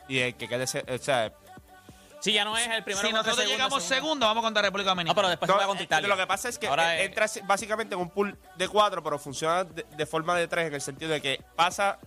Y 0.09 0.19
el 0.19 0.35
que 0.35 0.49
quede, 0.49 0.67
se- 0.67 0.85
o 0.93 0.99
sea, 0.99 1.33
Sí, 2.21 2.33
ya 2.33 2.45
no 2.45 2.57
es 2.57 2.69
el 2.69 2.85
primero 2.85 3.01
Si 3.09 3.13
contra 3.13 3.19
nosotros 3.23 3.37
segundo, 3.37 3.53
llegamos 3.53 3.83
segundo, 3.83 4.27
vamos 4.27 4.45
contra 4.45 4.63
República 4.63 4.91
No, 4.91 4.93
Dominicana. 4.93 5.15
pero 5.17 5.29
después 5.29 5.49
no, 5.49 5.55
juega 5.55 5.67
contra 5.67 5.83
eh, 5.83 5.87
Italia. 5.87 6.09
lo 6.09 6.17
que 6.17 6.27
pasa 6.29 6.49
es 6.49 6.59
que 6.59 6.69
Ahora 6.69 6.97
eh, 6.97 7.01
es- 7.03 7.07
entras 7.09 7.41
básicamente 7.47 7.95
en 7.97 8.01
un 8.01 8.11
pool 8.11 8.39
de 8.57 8.69
cuatro, 8.69 9.03
pero 9.03 9.19
funciona 9.19 9.65
de, 9.65 9.85
de 9.97 10.07
forma 10.07 10.37
de 10.37 10.47
tres 10.49 10.69
en 10.69 10.75
el 10.75 10.81
sentido 10.81 11.11
de 11.11 11.21
que 11.21 11.41
pasa 11.57 11.99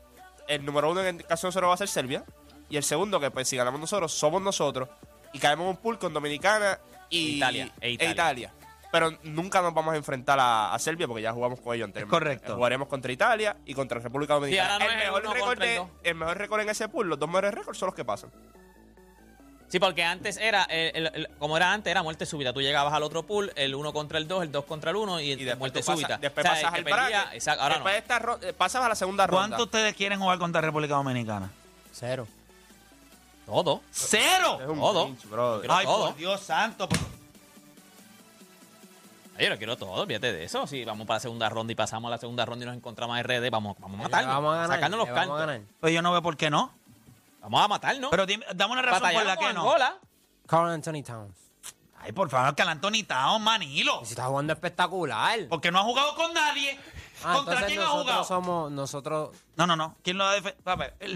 el 0.47 0.63
número 0.63 0.89
uno 0.91 1.01
en 1.03 1.17
el 1.19 1.25
caso 1.25 1.47
de 1.47 1.49
nosotros 1.49 1.69
va 1.69 1.73
a 1.73 1.77
ser 1.77 1.87
Serbia 1.89 2.23
y 2.69 2.77
el 2.77 2.83
segundo 2.83 3.19
que 3.19 3.29
pues 3.29 3.47
si 3.49 3.57
ganamos 3.57 3.79
nosotros 3.81 4.13
somos 4.13 4.41
nosotros 4.41 4.87
y 5.33 5.39
caemos 5.39 5.65
en 5.65 5.69
un 5.71 5.77
pool 5.77 5.99
con 5.99 6.13
Dominicana 6.13 6.79
y 7.15 7.35
Italia, 7.37 7.71
e 7.81 7.91
Italia. 7.91 8.51
Pero 8.91 9.11
nunca 9.23 9.61
nos 9.61 9.73
vamos 9.73 9.93
a 9.93 9.97
enfrentar 9.97 10.39
a, 10.39 10.73
a 10.73 10.79
Serbia 10.79 11.05
porque 11.07 11.21
ya 11.23 11.33
jugamos 11.33 11.59
con 11.59 11.75
ellos 11.75 11.87
anteriormente. 11.87 12.09
correcto. 12.17 12.55
Jugaremos 12.55 12.87
contra 12.87 13.11
Italia 13.11 13.57
y 13.65 13.73
contra 13.73 13.99
República 13.99 14.35
Dominicana. 14.35 14.79
no 14.79 14.85
el, 14.85 14.97
mejor 14.97 15.21
récord 15.23 15.39
contra 15.49 15.65
el 15.65 15.71
de- 15.71 15.77
dos. 15.77 15.89
el 16.03 16.15
mejor 16.15 16.37
récord 16.37 16.61
en 16.61 16.69
ese 16.69 16.87
pool, 16.87 17.09
los 17.09 17.19
dos 17.19 17.27
mejores 17.27 17.53
récords 17.53 17.77
son 17.77 17.87
los 17.87 17.95
que 17.95 18.05
pasan. 18.05 18.29
Sí, 19.67 19.79
porque 19.79 20.03
antes 20.03 20.37
era, 20.37 20.63
el- 20.65 20.95
el- 20.95 21.11
el- 21.13 21.29
como 21.39 21.57
era 21.57 21.73
antes, 21.73 21.91
era 21.91 22.03
muerte 22.03 22.25
súbita. 22.25 22.53
Tú 22.53 22.61
llegabas 22.61 22.93
al 22.93 23.03
otro 23.03 23.23
pool, 23.23 23.51
el 23.55 23.75
1 23.75 23.91
contra 23.91 24.17
el 24.19 24.27
2, 24.27 24.43
el 24.43 24.51
2 24.51 24.63
contra 24.63 24.91
el 24.91 24.95
1 24.95 25.19
y, 25.19 25.31
Y 25.31 25.35
después 25.37 25.57
muerte 25.59 25.79
tú 25.81 25.85
pasas- 25.87 25.99
súbita. 25.99 26.17
después 26.17 26.45
O 26.45 26.49
sea, 26.49 26.61
pasas 26.61 26.73
al 26.77 26.83
bracket. 26.85 27.33
exacto, 27.33 27.63
ahora 27.63 27.75
después 27.75 27.91
no. 27.91 27.95
de 27.95 27.99
esta 27.99 28.19
ro- 28.19 28.39
eh, 28.43 28.53
pasas 28.53 28.81
a 28.85 28.87
la 28.89 28.95
segunda 28.95 29.27
ronda. 29.27 29.57
¿Cuánto 29.57 29.63
ustedes 29.65 29.93
quieren 29.95 30.19
jugar 30.19 30.37
contra 30.39 30.61
República 30.61 30.93
Dominicana? 30.95 31.49
Cero. 31.91 32.27
Todo. 33.45 33.81
¡Cero! 33.91 34.59
Es 34.61 34.67
un 34.67 34.79
Todo. 34.79 35.05
pinch, 35.07 35.21
Ay, 35.69 35.85
todo. 35.85 36.07
por 36.07 36.15
Dios 36.15 36.41
santo. 36.41 36.87
por- 36.87 36.97
Yo 39.37 39.49
lo 39.49 39.57
quiero 39.57 39.75
todo, 39.77 40.05
fíjate 40.07 40.31
de 40.31 40.43
eso. 40.45 40.65
Si 40.67 40.85
vamos 40.85 41.05
para 41.05 41.17
la 41.17 41.21
segunda 41.21 41.49
ronda 41.49 41.73
y 41.73 41.75
pasamos 41.75 42.07
a 42.09 42.11
la 42.11 42.17
segunda 42.17 42.45
ronda 42.45 42.63
y 42.63 42.67
nos 42.67 42.77
encontramos 42.77 43.17
a 43.17 43.21
RD, 43.23 43.49
vamos, 43.51 43.75
vamos 43.79 43.99
a 43.99 44.03
matarnos. 44.03 44.33
Vamos 44.35 44.53
a 44.53 44.61
ganar. 44.61 44.75
sacarnos 44.77 44.97
los 44.99 45.07
le 45.07 45.13
vamos 45.13 45.25
a 45.25 45.29
cantos. 45.29 45.47
ganar. 45.47 45.61
Pues 45.81 45.93
yo 45.93 46.01
no 46.01 46.11
veo 46.11 46.21
por 46.21 46.37
qué 46.37 46.49
no. 46.49 46.71
Vamos 47.41 47.61
a 47.61 47.67
matarnos. 47.67 48.09
Pero 48.11 48.25
dime- 48.25 48.45
dame 48.55 48.73
una 48.73 48.81
razón 48.81 49.11
por 49.11 49.25
la 49.25 49.37
que 49.37 49.53
no. 49.53 49.61
Angola. 49.61 49.97
Carl 50.47 50.69
Anthony 50.69 51.03
Towns. 51.03 51.35
Ay, 51.99 52.11
por 52.11 52.29
favor, 52.29 52.55
Cal 52.55 52.69
Anthony 52.69 53.03
Towns, 53.07 53.41
Manilo. 53.43 53.99
Si 54.05 54.11
está 54.13 54.25
jugando 54.27 54.53
espectacular. 54.53 55.39
Porque 55.49 55.71
no 55.71 55.79
ha 55.79 55.83
jugado 55.83 56.15
con 56.15 56.33
nadie. 56.33 56.79
Ah, 57.23 57.33
¿Contra 57.33 57.53
entonces 57.53 57.65
quién 57.67 57.79
ha 57.79 57.83
nosotros 57.83 58.03
jugado? 58.05 58.23
somos, 58.25 58.71
nosotros, 58.71 59.35
No, 59.55 59.65
no, 59.65 59.75
no. 59.75 59.95
¿Quién 60.03 60.17
lo 60.17 60.25
ha 60.25 60.33
defendido? 60.33 60.75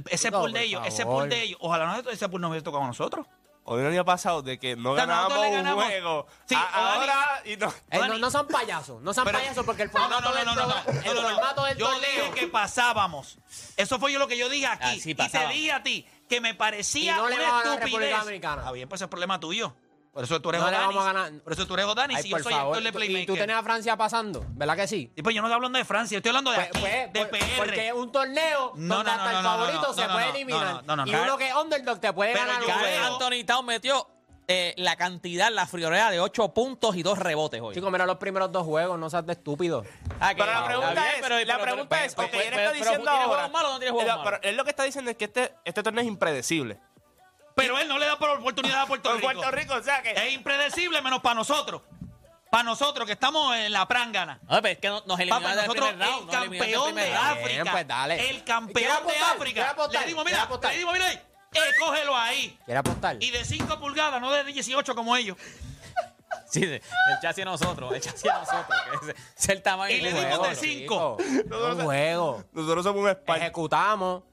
Ese 0.10 0.32
No, 0.32 0.40
pool 0.40 0.54
de 0.54 0.64
ellos, 0.64 0.82
ese 0.86 1.06
pool 1.06 1.30
de 1.30 1.44
ellos. 1.44 1.60
Ojalá 1.62 1.86
no 2.02 2.10
ese 2.10 2.28
pool 2.30 2.42
no 2.42 2.50
hubiera 2.50 2.64
tocado 2.64 2.84
a 2.84 2.88
nosotros. 2.88 3.28
Hoy 3.66 3.82
el 3.82 3.88
año 3.88 4.04
pasado 4.04 4.42
de 4.42 4.58
que 4.58 4.76
no 4.76 4.94
O 4.94 4.96
sea, 4.96 5.06
nosotros 5.06 5.30
ganábamos 5.38 5.48
un 5.48 5.54
ganamos. 5.64 5.86
juego. 5.86 6.28
Sí, 6.48 6.56
A- 6.56 6.94
ahora 6.96 7.42
y 7.46 7.56
no. 7.58 7.72
Eh, 7.92 8.00
no, 8.00 8.18
no 8.18 8.32
son 8.32 8.48
payasos, 8.48 9.02
no 9.02 9.14
son 9.14 9.26
Pero- 9.26 9.38
payasos 9.38 9.64
porque 9.66 9.84
el 9.84 9.92
No, 9.92 10.00
formato 10.00 10.22
no, 10.22 10.30
no, 10.30 10.36
del 10.36 10.46
no, 10.46 10.56
no, 10.56 10.62
no, 10.62 10.68
programa- 10.84 11.02
no, 11.06 11.14
no, 11.14 11.22
no. 11.22 11.36
formato 11.36 11.64
del 11.66 11.78
Yo 11.78 11.86
torneo 11.88 12.10
dije 12.26 12.32
que 12.34 12.48
pasábamos. 12.48 13.38
Eso 13.78 14.00
fue 14.00 14.12
yo 14.12 14.18
lo 14.20 14.28
que 14.28 14.38
yo 14.38 14.50
dije 14.50 14.66
aquí. 14.66 14.84
Ah, 14.88 14.94
sí, 15.00 15.12
y 15.12 15.16
te 15.16 15.24
pasábamos. 15.24 15.54
dije 15.54 15.72
a 15.72 15.84
ti 15.84 16.08
que 16.28 16.42
me 16.42 16.56
parecía 16.56 17.14
Y 17.14 17.16
no 17.16 17.30
le 17.30 17.36
una 17.36 17.44
vamos 17.44 17.60
a 17.60 17.64
ganar 17.64 17.68
a 17.68 17.74
estupidez. 17.86 17.92
República 18.00 18.20
Dominicana. 18.24 18.64
Ah, 18.66 18.72
bien, 18.72 18.90
pues 18.90 19.00
ese 19.00 19.06
es 19.06 19.10
problema 19.10 19.40
tuyo. 19.40 19.76
Por 20.20 20.26
eso 20.26 20.42
tú 20.42 20.50
eres 20.50 20.60
No 20.62 20.70
le 20.70 20.76
Odanis. 20.76 20.96
vamos 20.96 21.10
a 21.10 21.14
ganar. 21.14 21.32
Por 21.42 21.54
eso 21.54 21.66
tú 21.66 21.74
eres 21.76 21.86
Odanis 21.86 22.18
Ay, 22.18 22.24
y 22.26 22.30
yo 22.30 22.36
por 22.36 22.44
soy 22.44 22.52
favor. 22.54 22.68
actor 22.76 22.84
de 22.84 22.92
Tú- 22.92 22.98
Playmaker. 22.98 23.24
Y 23.24 23.26
tú 23.26 23.36
tenés 23.36 23.56
a 23.56 23.64
Francia 23.64 23.96
pasando, 23.96 24.46
¿verdad 24.50 24.76
que 24.76 24.86
sí? 24.88 25.14
Y 25.16 25.22
pues 25.22 25.34
yo 25.34 25.42
no 25.42 25.48
estoy 25.48 25.56
hablando 25.56 25.78
de 25.80 25.86
Francia, 25.86 26.18
estoy 26.18 26.30
hablando 26.32 26.52
de 26.52 26.58
Pues, 26.58 26.68
aquí, 26.68 26.80
pues, 26.82 27.14
de 27.14 27.26
PR. 27.28 27.56
Porque 27.58 27.94
un 27.94 28.12
torneo 28.12 28.74
No, 28.76 28.96
donde 28.98 29.12
no, 29.12 29.18
hasta 29.18 29.32
no, 29.32 29.38
el 29.40 29.46
favorito 29.46 29.82
no, 29.88 29.94
se 29.94 30.08
no, 30.08 30.14
puede 30.14 30.26
no, 30.28 30.36
eliminar. 30.36 30.84
no, 30.84 30.96
no, 30.98 31.06
no, 31.06 31.12
y 31.12 31.16
uno 31.16 31.38
que 31.38 31.48
es 31.48 31.56
underdog 31.56 32.00
te 32.02 32.12
puede 32.12 32.34
Pero 32.34 32.46
ganar 32.48 32.62
yo. 32.64 33.14
Anthony 33.14 33.46
Town 33.46 33.66
metió 33.66 34.08
eh, 34.52 34.74
la 34.78 34.96
cantidad, 34.96 35.52
la 35.52 35.68
friolera 35.68 36.10
de 36.10 36.20
8 36.20 36.56
puntos 36.56 36.96
y 36.96 37.04
2 37.04 37.20
rebotes 37.20 37.62
hoy. 37.62 37.76
Chicos, 37.76 37.92
mira 37.92 38.08
los 38.08 38.18
primeros 38.18 38.52
dos 38.52 38.64
juegos, 38.66 38.98
no 38.98 39.08
seas 39.08 39.24
de 39.26 39.34
estúpido. 39.34 39.86
Ah, 40.20 40.32
Pero 40.36 40.48
la 40.48 40.52
está 40.54 40.66
pregunta 40.66 40.92
bien, 40.94 41.06
es, 41.06 41.22
pero- 41.22 41.36
la 41.38 41.46
pero- 41.46 41.62
pregunta 41.62 41.88
pero- 41.96 42.06
es, 42.08 42.16
pero- 42.16 42.28
ok, 42.28 42.34
él 42.34 42.42
está 42.42 42.56
pero 42.56 42.72
diciendo 42.74 43.04
¿tiene 43.04 43.10
ahora. 43.20 43.28
juegos 43.28 43.52
malos 43.52 43.70
o 43.70 43.74
no 43.74 43.80
tiene 43.80 43.92
juegos 43.92 44.10
Él- 44.12 44.18
malos? 44.18 44.40
pero 44.42 44.50
él 44.50 44.58
lo 44.58 44.64
que 44.64 44.70
está 44.72 44.84
diciendo 44.84 45.12
es 45.12 45.18
que 45.18 45.26
este, 45.26 45.54
este 45.64 45.84
torneo 45.84 46.02
es 46.02 46.08
impredecible. 46.08 46.80
Pero 47.60 47.78
él 47.80 47.88
no 47.88 47.98
le 48.00 48.06
da 48.06 48.18
por 48.18 48.30
oportunidad 48.32 48.82
a 48.82 48.86
Puerto 48.88 49.12
Rico. 49.14 49.24
Puerto 49.24 49.52
Rico, 49.52 49.74
o 49.76 49.84
sea 49.84 50.02
que. 50.02 50.12
Es 50.12 50.34
impredecible 50.34 51.02
menos 51.02 51.22
para 51.22 51.36
nosotros. 51.36 51.82
Para 52.50 52.64
nosotros 52.64 53.06
que 53.06 53.14
estamos 53.14 53.56
en 53.56 53.72
la 53.72 53.88
prángana. 53.88 54.40
No, 54.44 54.60
pero 54.62 54.68
es 54.70 54.78
que 54.80 54.88
no- 54.90 55.04
nos 55.06 55.20
eliminaron 55.20 55.56
del 55.56 55.68
nosotros 55.68 55.88
primer 55.90 56.08
round. 56.08 56.20
el 56.22 56.26
nos 56.26 56.36
eliminaron 56.36 56.50
del 56.50 56.60
campeón 56.60 56.86
primer 56.96 57.06
de 57.06 57.14
round. 57.16 57.30
África. 57.32 57.62
Bien, 57.64 57.72
pues 57.74 57.88
dale. 57.88 58.14
El 58.16 58.20
¿Quiere 58.28 58.44
campeón 58.44 58.74
de 58.84 58.90
apostar? 58.92 59.38
¿Quiere 59.38 59.62
África. 59.62 59.76
Le 60.00 60.08
dimos, 60.08 60.24
¿Quiere 60.26 60.40
mira, 60.42 60.70
le 60.72 60.78
dimos, 60.78 60.94
mira 60.94 61.06
ahí. 61.08 61.22
Eh, 61.52 61.60
cógelo 61.80 62.16
ahí. 62.18 62.60
¿Quieres 62.66 62.80
apostar? 62.80 63.18
Y 63.24 63.32
de 63.32 63.46
5 63.46 63.80
pulgadas, 63.80 64.20
no 64.22 64.32
de 64.32 64.44
18 64.46 64.96
como 64.96 65.16
ellos. 65.16 65.38
Sí, 66.52 66.64
el 66.64 66.82
chasis 67.22 67.38
de 67.38 67.46
nosotros, 67.46 67.92
el 67.94 68.02
chasis 68.02 68.24
de 68.24 68.30
nosotros. 68.32 68.66
que 69.04 69.12
es, 69.12 69.16
es 69.38 69.50
el 69.50 69.62
tamaño 69.62 69.96
Y 69.96 70.02
le 70.02 70.14
dimos 70.14 70.48
de 70.50 70.56
cinco. 70.56 71.18
chico. 71.20 71.56
Un 71.56 71.82
juego. 71.84 72.44
Nosotros 72.54 72.84
somos 72.84 73.04
un 73.04 73.10
spike. 73.10 73.38
Ejecutamos. 73.38 74.24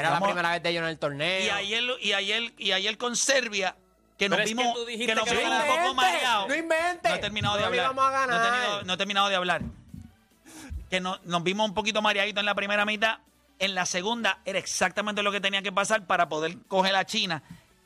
Era 0.00 0.10
Vamos- 0.10 0.28
la 0.28 0.34
primera 0.34 0.50
vez 0.52 0.62
de 0.62 0.70
ellos 0.70 0.82
en 0.82 0.88
el 0.88 0.98
torneo. 0.98 1.44
Y 1.44 1.48
ayer, 1.50 1.84
y 2.00 2.12
ayer, 2.12 2.52
y 2.58 2.72
ayer 2.72 2.98
con 2.98 3.14
Serbia, 3.16 3.76
que 4.18 4.28
nos 4.28 4.38
que 4.40 4.44
vimos, 4.46 4.74
tú 4.74 4.84
dijiste 4.84 5.06
que 5.06 5.14
nos 5.14 5.24
que 5.24 5.34
vimos 5.36 5.50
no 5.50 5.60
un 5.74 5.78
poco 5.82 5.94
mareados. 5.94 6.48
no 6.48 6.54
inventes. 6.54 7.10
No 7.10 7.16
he 7.16 7.20
terminado 7.20 7.54
de 7.56 7.60
No 7.62 7.66
hablar. 7.68 7.84
íbamos 7.84 8.04
a 8.04 8.10
ganar. 8.10 8.28
No, 8.28 8.36
he 8.36 8.40
terminado, 8.50 8.82
no 8.84 8.92
he 8.92 8.96
terminado 8.96 9.28
de 9.28 9.36
hablar. 9.36 9.62
Que 10.90 11.00
no- 11.00 11.18
nos 11.24 11.42
vimos 11.44 11.68
un 11.68 11.74
poquito 11.74 12.02
mareaditos 12.02 12.40
en 12.40 12.46
la 12.46 12.54
primera 12.54 12.84
mitad. 12.84 13.18
En 13.58 13.74
la 13.74 13.86
segunda 13.86 14.38
era 14.44 14.58
exactamente 14.58 15.22
lo 15.22 15.30
que 15.30 15.40
tenía 15.40 15.62
que 15.62 15.70
pasar 15.72 16.06
para 16.06 16.28
poder 16.28 16.56
coger 16.66 16.96
a 16.96 17.04
China 17.04 17.42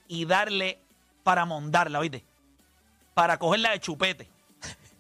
y 0.08 0.24
darle 0.24 0.78
para 1.24 1.44
mondarla, 1.44 1.98
¿oíste? 1.98 2.24
Para 3.12 3.38
cogerla 3.38 3.70
de 3.72 3.80
chupete. 3.80 4.28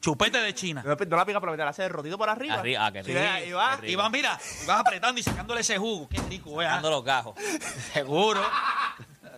Chupete 0.04 0.36
de 0.38 0.52
China. 0.54 0.82
No, 0.84 0.94
no 0.96 1.16
la 1.16 1.24
pica 1.24 1.40
por 1.40 1.50
meter, 1.50 1.66
hace 1.66 1.84
el 1.86 1.88
rotito 1.90 2.18
por 2.18 2.28
arriba. 2.28 2.56
Arriba, 2.56 2.84
ah, 2.86 2.92
qué 2.92 3.02
Sí, 3.02 3.12
rico. 3.14 3.24
ahí 3.26 3.52
va. 3.52 3.70
qué 3.76 3.80
rico. 3.80 3.92
Y 3.92 3.94
van, 3.96 4.12
mira, 4.12 4.38
y 4.62 4.66
vas 4.66 4.80
apretando 4.80 5.18
y 5.18 5.22
sacándole 5.22 5.62
ese 5.62 5.78
jugo. 5.78 6.06
Qué 6.10 6.20
rico, 6.28 6.60
¿eh? 6.60 6.66
Dando 6.66 6.90
los 6.90 7.02
gajos. 7.02 7.34
Seguro. 7.94 8.42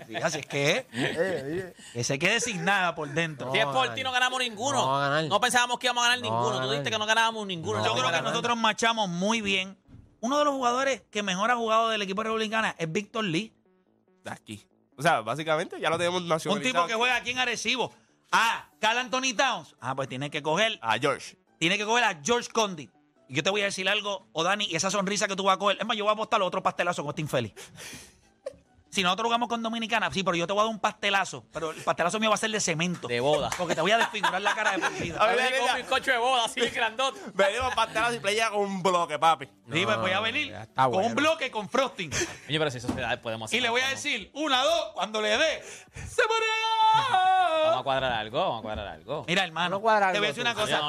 Así, 0.02 0.16
así 0.16 0.38
es 0.40 0.46
que 0.46 1.72
que 1.92 2.02
se 2.02 2.18
quede 2.18 2.40
sin 2.40 2.64
nada 2.64 2.96
por 2.96 3.08
dentro. 3.10 3.52
Si 3.52 3.58
es 3.58 3.66
por 3.66 3.94
ti, 3.94 4.02
no 4.02 4.10
ganamos 4.10 4.40
ninguno. 4.40 4.84
No 4.86 4.98
ganar. 4.98 5.40
Pensábamos 5.40 5.78
que 5.78 5.86
íbamos 5.86 6.04
a 6.04 6.08
ganar 6.08 6.24
No 6.24 6.30
ninguno. 6.32 6.60
Tú 6.62 6.70
dijiste 6.70 6.90
que 6.90 6.98
no 6.98 7.06
ganábamos 7.06 7.46
ninguno. 7.46 7.78
No, 7.78 7.84
Yo 7.84 7.94
No 7.94 8.00
creo 8.00 8.12
que 8.12 8.22
nosotros 8.22 8.56
machamos 8.56 9.08
muy 9.08 9.42
bien. 9.42 9.76
Uno 10.18 10.36
de 10.36 10.44
los 10.46 10.54
jugadores 10.54 11.02
que 11.12 11.22
mejor 11.22 11.52
ha 11.52 11.54
jugado 11.54 11.90
del 11.90 12.02
equipo 12.02 12.24
republicana 12.24 12.74
es 12.76 12.90
Víctor 12.90 13.22
Lee. 13.24 13.52
De 14.24 14.32
aquí. 14.32 14.66
O 14.96 15.02
sea, 15.02 15.20
básicamente 15.20 15.78
ya 15.80 15.90
lo 15.90 15.96
tenemos 15.98 16.22
Un 16.22 16.28
nacionalizado. 16.28 16.72
tipo 16.74 16.86
que 16.88 16.94
juega 16.94 17.14
aquí 17.14 17.30
en 17.30 17.38
Arecibo. 17.38 17.92
Ah, 18.32 18.70
Carl 18.80 18.98
Anthony 18.98 19.34
Towns. 19.36 19.74
Ah, 19.80 19.94
pues 19.94 20.08
tiene 20.08 20.30
que 20.30 20.42
coger, 20.42 20.78
A 20.82 20.98
George. 20.98 21.36
tiene 21.58 21.78
que 21.78 21.84
coger 21.84 22.04
a 22.04 22.20
George 22.22 22.48
Condit. 22.52 22.90
Y 23.28 23.34
yo 23.34 23.42
te 23.42 23.50
voy 23.50 23.62
a 23.62 23.64
decir 23.64 23.88
algo, 23.88 24.28
o 24.32 24.44
Dani, 24.44 24.66
y 24.66 24.76
esa 24.76 24.90
sonrisa 24.90 25.26
que 25.26 25.34
tú 25.36 25.44
vas 25.44 25.56
a 25.56 25.58
coger. 25.58 25.78
Es 25.80 25.86
más, 25.86 25.96
yo 25.96 26.04
voy 26.04 26.10
a 26.10 26.14
apostar 26.14 26.38
los 26.38 26.46
otro 26.48 26.62
pastelazo 26.62 27.02
con 27.02 27.10
este 27.10 27.22
infeliz. 27.22 27.52
Si 28.96 29.02
nosotros 29.02 29.26
jugamos 29.26 29.50
con 29.50 29.62
Dominicana, 29.62 30.10
sí, 30.10 30.22
pero 30.22 30.38
yo 30.38 30.46
te 30.46 30.54
voy 30.54 30.60
a 30.60 30.64
dar 30.64 30.72
un 30.72 30.80
pastelazo. 30.80 31.44
Pero 31.52 31.70
el 31.70 31.82
pastelazo 31.82 32.18
mío 32.18 32.30
va 32.30 32.36
a 32.36 32.38
ser 32.38 32.50
de 32.50 32.60
cemento. 32.60 33.08
De 33.08 33.20
boda. 33.20 33.50
Porque 33.58 33.74
te 33.74 33.82
voy 33.82 33.90
a 33.90 33.98
desfigurar 33.98 34.40
la 34.40 34.54
cara 34.54 34.72
de 34.72 34.78
por 34.78 34.90
vida. 34.98 35.18
A 35.20 35.26
ver, 35.26 35.36
Venir 35.36 35.60
con 35.60 35.76
mi 35.76 35.82
coche 35.82 36.12
de 36.12 36.16
boda 36.16 36.46
así 36.46 36.60
grandote. 36.60 37.20
Venimos 37.34 37.74
pastelazo 37.74 38.14
y 38.14 38.20
playa 38.20 38.48
con 38.48 38.60
un 38.60 38.82
bloque, 38.82 39.18
papi. 39.18 39.44
Sí, 39.70 39.84
pues 39.84 39.98
voy 39.98 40.12
a 40.12 40.20
venir 40.20 40.54
con 40.74 40.92
bueno. 40.92 41.08
un 41.08 41.14
bloque 41.14 41.50
con 41.50 41.68
frosting. 41.68 42.10
Oye, 42.48 42.58
pero 42.58 42.70
si 42.70 42.78
eso 42.78 42.88
se 42.88 42.98
da, 42.98 43.20
podemos 43.20 43.50
hacer 43.50 43.58
Y 43.58 43.60
le 43.60 43.68
voy 43.68 43.82
a 43.82 43.88
decir, 43.90 44.30
una, 44.32 44.62
dos, 44.62 44.92
cuando 44.94 45.20
le 45.20 45.36
dé, 45.36 45.62
¡se 45.92 46.22
Vamos 47.64 47.80
a 47.80 47.82
cuadrar 47.82 48.12
algo, 48.12 48.38
vamos 48.38 48.60
a 48.60 48.62
cuadrar 48.62 48.86
algo. 48.86 49.26
Mira, 49.28 49.44
hermano, 49.44 49.76
te 49.76 50.18
voy 50.18 50.24
a 50.24 50.28
decir 50.28 50.40
una 50.40 50.54
cosa. 50.54 50.80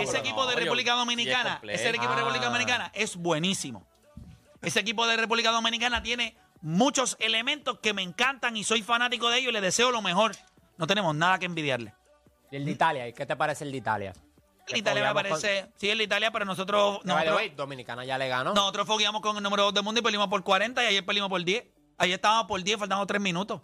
Ese 0.00 0.18
equipo 0.18 0.46
de 0.46 0.54
República 0.54 0.92
sí 0.92 0.94
es 0.94 0.98
Dominicana, 0.98 1.60
ese 1.64 1.88
equipo 1.88 2.10
de 2.10 2.16
República. 2.16 2.44
Dominicana 2.44 2.92
es 2.94 3.16
buenísimo. 3.16 3.84
Ese 4.62 4.78
equipo 4.78 5.04
de 5.08 5.16
República 5.16 5.50
Dominicana 5.50 6.00
tiene 6.00 6.36
muchos 6.62 7.16
elementos 7.20 7.78
que 7.80 7.92
me 7.92 8.02
encantan 8.02 8.56
y 8.56 8.64
soy 8.64 8.82
fanático 8.82 9.28
de 9.30 9.38
ellos 9.38 9.50
y 9.50 9.52
les 9.52 9.62
deseo 9.62 9.90
lo 9.90 10.02
mejor. 10.02 10.32
No 10.76 10.86
tenemos 10.86 11.14
nada 11.14 11.38
que 11.38 11.46
envidiarle. 11.46 11.94
¿Y 12.50 12.56
el 12.56 12.64
de 12.64 12.70
Italia? 12.72 13.08
¿Y 13.08 13.12
qué 13.12 13.26
te 13.26 13.36
parece 13.36 13.64
el 13.64 13.72
de 13.72 13.78
Italia? 13.78 14.12
El 14.66 14.78
Italia 14.78 15.08
me 15.08 15.14
parece, 15.14 15.72
sí, 15.76 15.90
el 15.90 15.98
de 15.98 16.04
Italia, 16.04 16.30
pero 16.30 16.44
nosotros. 16.44 17.00
No, 17.04 17.14
nosotros, 17.14 17.36
way, 17.36 17.50
Dominicana 17.50 18.04
ya 18.04 18.18
le 18.18 18.28
ganó. 18.28 18.54
nosotros 18.54 18.86
fogueamos 18.86 19.20
con 19.20 19.36
el 19.36 19.42
número 19.42 19.64
2 19.64 19.74
del 19.74 19.82
mundo 19.82 20.00
y 20.00 20.02
perdimos 20.02 20.28
por 20.28 20.44
40 20.44 20.82
y 20.84 20.86
ayer 20.86 21.04
perdimos 21.04 21.28
por 21.28 21.42
10. 21.42 21.64
Ayer 21.98 22.14
estábamos 22.14 22.46
por 22.46 22.62
10, 22.62 22.78
faltando 22.78 23.06
3 23.06 23.20
minutos. 23.20 23.60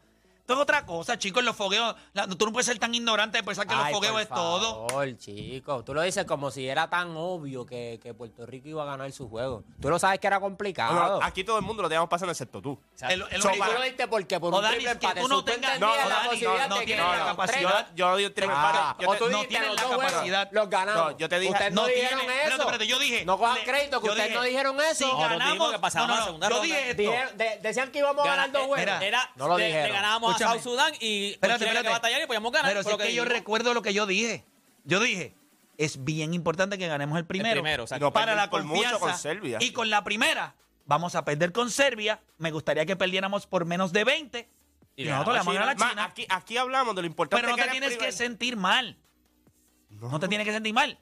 Esto 0.46 0.54
es 0.54 0.60
otra 0.60 0.86
cosa, 0.86 1.18
chicos, 1.18 1.42
los 1.42 1.56
fogueos. 1.56 1.96
la- 2.12 2.28
tú 2.28 2.46
no 2.46 2.52
puedes 2.52 2.66
ser 2.66 2.78
tan 2.78 2.94
ignorante 2.94 3.36
de 3.38 3.42
pensar 3.42 3.66
que 3.66 3.74
Ay, 3.74 3.86
los 3.86 3.92
fogueos 3.94 4.12
por 4.12 4.22
es 4.22 4.28
todo. 4.28 4.86
favor, 4.88 5.18
chico. 5.18 5.82
Tú 5.82 5.92
lo 5.92 6.02
dices 6.02 6.24
como 6.24 6.52
si 6.52 6.68
era 6.68 6.88
tan 6.88 7.16
obvio 7.16 7.66
que, 7.66 7.98
que 8.00 8.14
Puerto 8.14 8.46
Rico 8.46 8.68
iba 8.68 8.84
a 8.84 8.86
ganar 8.86 9.10
su 9.10 9.28
juego. 9.28 9.64
Tú 9.82 9.90
lo 9.90 9.98
sabes 9.98 10.20
que 10.20 10.28
era 10.28 10.38
complicado. 10.38 10.94
Bueno, 10.94 11.18
aquí 11.20 11.42
todo 11.42 11.58
el 11.58 11.64
mundo 11.64 11.82
lo 11.82 11.88
teníamos 11.88 12.08
pasando 12.08 12.30
excepto 12.30 12.62
tú. 12.62 12.78
El- 13.00 13.24
el 13.28 13.42
So, 13.42 13.48
único- 13.48 13.64
tú 13.66 13.72
lo 13.72 13.82
diste 13.82 14.06
porque 14.06 14.38
por 14.38 14.54
O 14.54 14.58
un 14.58 14.62
Dani, 14.62 14.76
triple 14.76 14.92
empate. 14.92 15.20
tú 15.20 15.26
no 15.26 15.44
tengas- 15.44 15.80
no, 15.80 15.96
la 15.96 16.08
Dani, 16.08 16.28
posibilidad 16.28 16.68
no, 16.68 16.68
no 16.68 16.74
de 16.76 16.80
que 16.82 16.86
tienes 16.86 17.04
la 17.04 17.18
no, 17.18 17.24
capacidad. 17.26 17.86
Yo, 17.88 17.94
yo 17.96 18.16
di 18.16 18.24
un 18.26 18.34
triple 18.34 18.54
empate. 18.54 19.02
Yo 19.02 19.10
o 19.10 19.14
tú 19.16 19.28
no 19.28 19.42
los 19.42 19.50
la 19.52 19.82
juegos, 19.82 20.04
capacidad. 20.12 20.48
Los 20.52 20.70
ganamos. 20.70 21.10
No, 21.12 21.18
yo 21.18 21.28
te 21.28 21.40
dije- 21.40 21.52
Ustedes 21.54 21.72
no, 21.72 21.82
no 21.82 21.88
dijeron 21.88 22.20
eso. 22.20 22.30
espérate, 22.30 22.62
espérate, 22.62 22.86
yo 22.86 22.98
dije- 23.00 23.24
No 23.24 23.36
cojan 23.36 23.58
crédito, 23.64 24.00
que 24.00 24.08
ustedes 24.10 24.32
no 24.32 24.42
dijeron 24.44 24.80
eso. 24.80 24.94
Si 24.94 25.04
ganamos, 25.10 25.72
no, 25.92 26.38
no, 26.38 26.48
yo 26.48 26.60
dije 26.62 26.94
decían 27.62 27.90
que 27.90 27.98
íbamos 27.98 28.24
a 28.24 28.28
ganar 28.28 28.52
dos 28.52 28.62
juegos. 28.66 28.78
mira, 28.78 29.04
Era, 29.04 29.28
No 29.34 29.48
lo 29.48 29.56
dijeron. 29.56 29.90
ganábamos. 29.92 30.35
A 30.44 30.52
South 30.52 30.62
Sudán 30.62 30.92
y 31.00 31.32
Espérate, 31.32 31.64
espérate. 31.64 31.86
que 31.88 31.92
batallar 31.92 32.22
y 32.22 32.26
podíamos 32.26 32.52
ganar. 32.52 32.70
Pero 32.70 32.82
si 32.82 32.90
lo 32.90 32.98
es 32.98 33.06
que 33.06 33.14
yo 33.14 33.24
recuerdo 33.24 33.74
lo 33.74 33.82
que 33.82 33.92
yo 33.94 34.06
dije. 34.06 34.44
Yo 34.84 35.00
dije, 35.00 35.34
es 35.78 36.04
bien 36.04 36.32
importante 36.34 36.78
que 36.78 36.86
ganemos 36.88 37.18
el 37.18 37.26
primero. 37.26 37.60
primero, 37.62 37.82
exacto. 37.84 38.04
No 38.04 38.12
para 38.12 38.34
la 38.34 38.48
por 38.50 38.62
mucho 38.64 38.82
confianza. 38.82 38.98
con 39.00 39.18
Serbia. 39.18 39.58
Y 39.60 39.72
con 39.72 39.90
la 39.90 40.04
primera, 40.04 40.54
vamos 40.86 41.14
a 41.14 41.24
perder 41.24 41.52
con 41.52 41.70
Serbia. 41.70 42.20
Me 42.38 42.50
gustaría 42.50 42.86
que 42.86 42.96
perdiéramos 42.96 43.46
por 43.46 43.64
menos 43.64 43.92
de 43.92 44.04
20. 44.04 44.48
Y, 44.98 45.02
Y 45.02 45.04
le 45.04 45.10
nosotros 45.10 45.34
le 45.34 45.38
vamos 45.40 45.56
a 45.56 45.58
ganar 45.58 45.74
a 45.76 45.78
Ma, 45.78 45.90
China. 45.90 46.04
aquí, 46.04 46.26
aquí 46.30 46.56
hablamos 46.56 46.94
de 46.96 47.02
lo 47.02 47.06
importante 47.06 47.40
Pero 47.42 47.50
no 47.50 47.56
que 47.56 47.62
te 47.64 47.70
tienes 47.70 47.90
primer- 47.90 48.06
que 48.06 48.12
sentir 48.16 48.56
mal. 48.56 48.96
No, 49.90 50.18
te 50.20 50.28
tienes 50.28 50.46
que 50.46 50.52
sentir 50.52 50.72
mal. 50.74 50.98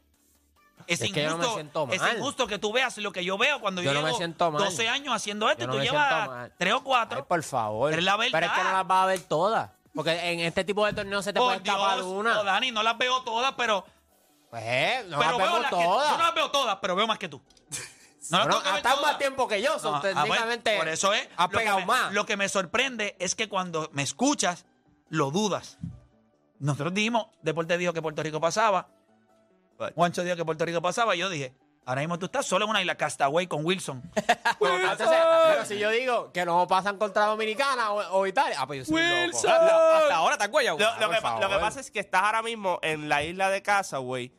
Es, 0.87 1.00
Es 1.00 1.12
que 1.12 1.23
yo 1.23 1.31
no 1.31 1.38
me 1.38 1.45
injusto, 1.45 1.55
siento 1.55 1.88
es 1.93 2.00
mal. 2.00 2.17
injusto 2.19 2.47
que 2.47 2.59
tú 2.59 2.73
veas 2.73 2.97
lo 2.99 3.12
que 3.12 3.25
yo 3.25 3.37
veo 3.38 3.61
cuando 3.61 3.81
yo, 3.83 3.93
Yo 3.93 4.00
no 4.00 4.07
me 4.07 4.12
llevo 4.12 4.50
mal. 4.53 4.64
12 4.64 4.88
años 4.88 5.14
haciendo 5.14 5.49
esto 5.50 5.64
Yo 5.64 5.69
y 5.71 5.73
tú 5.73 5.79
me 5.79 5.85
llevas 5.85 6.09
siento 6.12 6.31
mal. 6.33 6.53
3 6.59 6.73
o 6.75 6.85
4. 6.85 7.19
Ay, 7.19 7.25
por 7.29 7.43
favor. 7.43 7.91
Pero 7.91 8.00
es 8.00 8.05
la 8.05 8.17
Pero 8.19 8.47
es 8.47 8.53
que 8.53 8.62
no 8.64 8.73
las 8.73 8.87
vas 8.87 9.03
a 9.03 9.07
ver 9.07 9.21
todas. 9.21 9.71
Porque 9.95 10.11
en 10.33 10.41
este 10.41 10.64
tipo 10.64 10.85
de 10.87 10.93
torneos 10.93 11.25
se 11.25 11.33
te 11.33 11.38
puede 11.41 11.57
escapar 11.59 11.97
Dios, 11.97 12.07
una. 12.09 12.35
no, 12.35 12.45
Dani, 12.45 12.71
no 12.73 12.83
las 12.83 12.99
veo 12.99 13.23
todas, 13.23 13.53
pero, 13.57 13.85
Pues, 14.50 15.07
no 15.07 15.19
pero 15.19 15.38
las 15.38 15.50
veo 15.50 15.62
que, 15.62 15.69
todas. 15.71 16.11
yo 16.11 16.17
no 16.19 16.23
las 16.25 16.35
veo 16.35 16.50
todas, 16.50 16.79
pero 16.83 16.97
veo 16.97 17.07
más 17.07 17.19
que 17.19 17.29
tú. 17.29 17.41
No 18.31 18.38
Bueno, 18.38 18.57
hasta 18.64 18.97
más 19.03 19.19
tiempo 19.19 19.47
que 19.47 19.61
yo. 19.61 19.79
so, 19.79 19.91
No, 19.91 19.97
ah, 19.99 20.00
pues, 20.00 20.14
técnicamente 20.14 20.79
por 20.79 20.88
eso 20.88 21.12
es. 21.12 21.29
Ha 21.37 21.43
lo 21.43 21.49
que 21.50 21.57
pegado 21.59 21.81
me- 21.81 21.85
más. 21.87 22.12
Lo 22.14 22.25
que 22.25 22.38
me 22.38 22.49
sorprende 22.49 23.17
es 23.19 23.35
que 23.35 23.50
cuando 23.50 23.91
me 23.93 24.03
escuchas, 24.03 24.64
lo 25.11 25.31
dudas. 25.31 25.76
Nosotros 26.59 26.95
dijimos, 26.95 27.26
Deporte 27.43 27.76
dijo 27.76 27.93
que 27.93 28.00
Puerto 28.00 28.23
Rico 28.23 28.41
pasaba. 28.41 28.88
Juancho 29.95 30.23
dijo 30.23 30.37
que 30.37 30.45
Puerto 30.45 30.64
Rico 30.64 30.81
pasaba. 30.83 31.14
Y 31.14 31.19
yo 31.19 31.28
dije, 31.28 31.54
ahora 31.87 32.00
mismo 32.00 32.19
tú 32.19 32.26
estás 32.26 32.47
solo 32.47 32.64
en 32.64 32.71
una 32.71 32.81
isla 32.81 32.95
Castaway 32.97 33.47
con 33.47 33.64
Wilson. 33.64 34.02
Entonces, 34.61 35.19
pero 35.49 35.64
si 35.66 35.78
yo 35.78 35.90
digo 35.90 36.33
que 36.33 36.45
no 36.45 36.66
pasan 36.66 36.97
contra 36.99 37.26
Dominicana 37.26 37.93
o, 37.93 38.19
o 38.21 38.26
Italia, 38.26 38.57
ah, 38.59 38.66
pues 38.66 38.80
yo 38.80 38.84
soy 38.95 39.02
loco. 39.02 39.21
Wilson. 39.26 39.50
Hasta 39.50 40.15
ahora 40.15 40.34
están 40.34 40.50
guayado. 40.50 40.78
Lo, 40.78 40.84
lo 41.00 41.06
por 41.06 41.15
que, 41.17 41.23
pa- 41.23 41.34
lo 41.34 41.41
que 41.41 41.45
favor. 41.47 41.60
pasa 41.60 41.80
es 41.80 41.91
que 41.91 42.00
estás 42.00 42.23
ahora 42.23 42.43
mismo 42.43 42.78
en 42.82 43.08
la 43.08 43.23
isla 43.23 43.50
de 43.50 43.63
casa, 43.63 43.99
güey, 43.99 44.32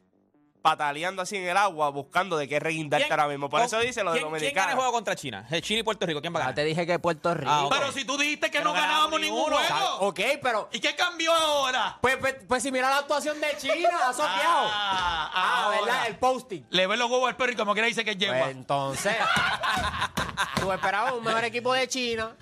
pataleando 0.65 1.21
así 1.21 1.38
en 1.38 1.47
el 1.47 1.56
agua, 1.58 1.89
buscando 1.89 2.38
de 2.38 2.47
qué 2.47 2.60
reguindarte 2.60 3.06
ahora 3.12 3.28
mismo. 3.28 3.49
Por 3.51 3.62
eso 3.62 3.80
dice 3.80 4.04
lo 4.04 4.13
de 4.13 4.17
¿quién, 4.19 4.32
¿Quién 4.32 4.32
gana 4.32 4.38
el 4.38 4.41
Dominicana. 4.41 4.75
juego 4.75 4.91
contra 4.91 5.15
China? 5.15 5.45
Eh, 5.51 5.62
China 5.62 5.82
y 5.82 5.84
Puerto 5.84 6.08
Rico. 6.08 6.21
¿Quién 6.21 6.34
va 6.34 6.39
a 6.39 6.41
Ya 6.41 6.45
ganar? 6.45 6.56
te 6.56 6.63
dije 6.63 6.88
que 6.88 6.97
Puerto 6.97 7.34
Rico. 7.36 7.51
Ah. 7.51 7.67
Pero 7.69 7.91
si 7.91 8.04
tú 8.04 8.17
dijiste 8.17 8.49
que 8.49 8.58
Que 8.58 8.63
no, 8.63 8.73
no 8.73 8.82
ganábamos 8.82 9.21
ningún 9.21 9.51
ninguno. 9.51 9.58
juego. 9.58 9.95
Ok, 10.08 10.19
pero. 10.41 10.69
¿Y 10.71 10.80
qué 10.80 10.95
cambió 10.95 11.32
ahora? 11.32 11.99
Pues, 12.01 12.17
pues, 12.17 12.36
pues 12.47 12.63
si 12.63 12.71
mira 12.71 12.89
la 12.89 12.97
actuación 12.97 13.39
de 13.39 13.56
China, 13.58 13.89
ha 14.08 14.12
sopeado. 14.13 14.67
Ah, 14.73 15.32
Ah. 15.36 15.69
¿verdad? 15.80 16.08
El 16.08 16.15
posting. 16.17 16.63
Le 16.71 16.88
ve 16.88 16.97
los 16.97 17.12
huevos 17.12 17.30
al 17.30 17.36
perro 17.38 17.51
y 17.51 17.56
como 17.56 17.73
quiera 17.73 17.88
dice 17.88 18.04
que 18.04 18.15
yegua. 18.15 18.39
Pues 18.39 18.51
entonces. 18.56 19.15
tú 20.60 20.71
esperabas 20.71 21.13
un 21.13 21.23
mejor 21.23 21.43
equipo 21.43 21.73
de 21.73 21.88
China. 21.88 22.36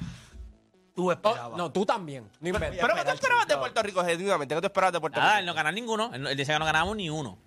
tú 0.95 1.09
Oh, 1.09 1.11
esperabas. 1.11 1.57
no, 1.57 1.71
tú 1.71 1.85
también. 1.85 2.29
No. 2.39 2.59
Pero 2.59 2.95
¿qué 2.95 3.03
te 3.03 3.11
esperabas 3.11 3.47
de 3.47 3.57
Puerto 3.57 3.81
Rico, 3.83 4.05
genuinamente? 4.05 4.53
¿Qué 4.55 4.61
te 4.61 4.67
esperabas 4.67 4.93
de 4.93 4.99
Puerto 5.01 5.19
Nada, 5.19 5.39
él 5.39 5.45
Rico? 5.45 5.51
no 5.51 5.55
gana 5.55 5.71
ninguno. 5.71 6.11
Él, 6.13 6.21
no- 6.21 6.29
él 6.29 6.37
decía 6.37 6.53
que 6.55 6.59
no 6.59 6.65
ganábamos 6.65 6.95
ni 6.95 7.09
uno. 7.09 7.37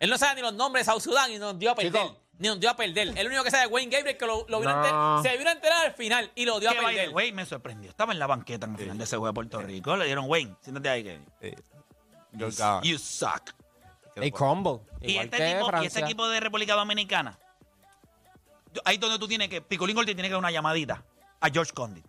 Él 0.00 0.10
no 0.10 0.18
sabe 0.18 0.36
ni 0.36 0.40
los 0.42 0.54
nombres 0.54 0.86
de 0.86 0.92
South 0.92 1.00
Sudán 1.02 1.30
y 1.32 1.38
nos 1.38 1.58
dio 1.58 1.70
a 1.70 1.74
perder. 1.74 1.92
Chico. 2.02 2.20
Ni 2.38 2.48
nos 2.48 2.58
dio 2.58 2.68
a 2.70 2.76
perder. 2.76 3.16
El 3.16 3.26
único 3.28 3.44
que 3.44 3.50
sabe 3.50 3.64
es 3.66 3.70
Wayne 3.70 3.94
Gabriel 3.96 4.16
que 4.18 4.26
lo, 4.26 4.44
lo 4.48 4.58
vino 4.58 4.70
a 4.72 4.74
No. 4.90 5.18
enter- 5.22 5.30
se 5.30 5.38
vino 5.38 5.50
a 5.50 5.52
enterar 5.52 5.86
al 5.86 5.92
final 5.94 6.32
y 6.34 6.44
lo 6.44 6.58
dio 6.58 6.70
a 6.70 6.72
perder. 6.74 7.10
way, 7.10 7.32
me 7.32 7.46
sorprendió. 7.46 7.90
Estaba 7.90 8.12
en 8.12 8.18
la 8.18 8.26
banqueta 8.26 8.66
en 8.66 8.72
el 8.72 8.78
final 8.78 8.98
de 8.98 9.04
ese 9.04 9.16
juego 9.16 9.26
de 9.28 9.32
Puerto 9.34 9.60
Rico. 9.62 9.96
Le 9.96 10.06
dieron 10.06 10.28
Wayne. 10.28 10.54
Siéntate 10.60 10.88
ahí, 10.88 11.04
Kevin. 11.04 11.24
Sí. 11.40 11.54
You 12.82 12.98
suck. 12.98 13.50
Y 14.20 14.30
crumble. 14.30 14.80
Y 15.00 15.16
este, 15.16 15.36
que 15.36 15.50
equipo, 15.52 15.70
y 15.82 15.86
este 15.86 16.00
equipo 16.00 16.28
de 16.28 16.40
República 16.40 16.74
Dominicana, 16.74 17.38
ahí 18.84 18.96
donde 18.98 19.18
tú 19.18 19.26
tienes 19.28 19.48
que, 19.48 19.60
Picolín 19.60 19.94
Gold 19.94 20.06
te 20.08 20.14
tiene 20.14 20.28
que 20.28 20.32
dar 20.32 20.38
una 20.40 20.50
llamadita 20.50 21.04
a 21.40 21.48
George 21.50 21.72
Condit. 21.72 22.04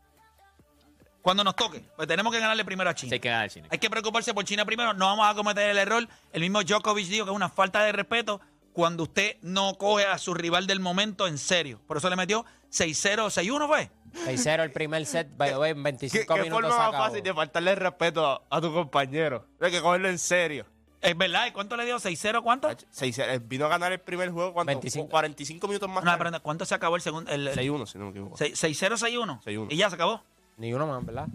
Cuando 1.26 1.44
nos 1.44 1.56
toque, 1.56 1.84
pues 1.96 2.08
tenemos 2.08 2.32
que 2.32 2.40
ganarle 2.40 2.64
primero 2.64 2.88
a 2.88 2.94
China. 2.94 3.10
Sí, 3.10 3.16
hay 3.16 3.20
que 3.20 3.30
ganar 3.30 3.50
China. 3.50 3.68
Hay 3.72 3.80
que 3.80 3.90
preocuparse 3.90 4.32
por 4.36 4.46
China 4.46 4.64
primero, 4.64 4.94
no 4.94 5.08
vamos 5.08 5.28
a 5.28 5.34
cometer 5.34 5.68
el 5.72 5.78
error. 5.80 6.08
El 6.32 6.42
mismo 6.42 6.62
Djokovic 6.62 7.08
dijo 7.08 7.26
que 7.26 7.32
es 7.32 7.36
una 7.36 7.50
falta 7.50 7.84
de 7.84 7.92
respeto 7.94 8.40
cuando 8.74 9.02
usted 9.02 9.38
no 9.42 9.74
coge 9.74 10.06
a 10.06 10.20
su 10.20 10.36
rival 10.36 10.68
del 10.68 10.80
momento 10.80 11.26
en 11.26 11.40
serio. 11.40 11.82
Por 11.88 11.98
eso 11.98 12.12
le 12.12 12.16
metió 12.16 12.46
6-0, 12.72 13.32
6-1 13.32 13.68
fue. 13.68 13.90
6-0 14.28 14.64
el 14.66 14.72
primer 14.72 15.04
set, 15.08 15.28
by 15.36 15.50
the 15.50 15.58
way, 15.58 15.72
en 15.72 15.78
¿Qué, 15.78 15.82
25 15.84 16.32
qué 16.36 16.42
minutos 16.44 16.62
forma 16.70 16.86
se 16.86 16.92
más 16.92 17.08
fácil 17.08 17.24
de 17.24 17.34
faltarle 17.34 17.72
el 17.72 17.78
respeto 17.78 18.24
a, 18.28 18.42
a 18.48 18.62
tu 18.62 18.72
compañero? 18.72 19.48
Hay 19.60 19.72
que 19.72 19.82
cogerlo 19.82 20.08
en 20.10 20.20
serio. 20.20 20.68
Es 21.02 21.18
verdad, 21.18 21.48
¿y 21.48 21.52
cuánto 21.54 21.76
le 21.76 21.86
dio? 21.86 21.98
¿6-0 21.98 22.44
cuánto? 22.44 22.70
Seis- 22.92 23.18
eh, 23.18 23.40
vino 23.44 23.66
a 23.66 23.70
ganar 23.70 23.92
el 23.92 24.00
primer 24.00 24.30
juego 24.30 24.54
cuando 24.54 24.70
25. 24.74 25.10
45 25.10 25.68
minutos 25.68 25.90
más 25.90 26.04
No, 26.04 26.12
tarde. 26.12 26.24
pero 26.30 26.44
¿cuánto 26.44 26.66
se 26.66 26.76
acabó 26.76 26.96
el 26.98 27.02
segundo? 27.02 27.32
El, 27.32 27.48
el- 27.48 27.56
6-1, 27.58 27.88
si 27.88 27.98
no 27.98 28.06
me 28.06 28.12
equivoco. 28.12 28.38
6-0, 28.38 28.98
6-1. 28.98 29.42
6-1. 29.44 29.68
Y 29.72 29.78
ya 29.78 29.90
se 29.90 29.96
acabó. 29.96 30.22
Ni 30.58 30.74
uno 30.74 30.88
más, 30.88 31.06
¿verdad? 31.06 31.28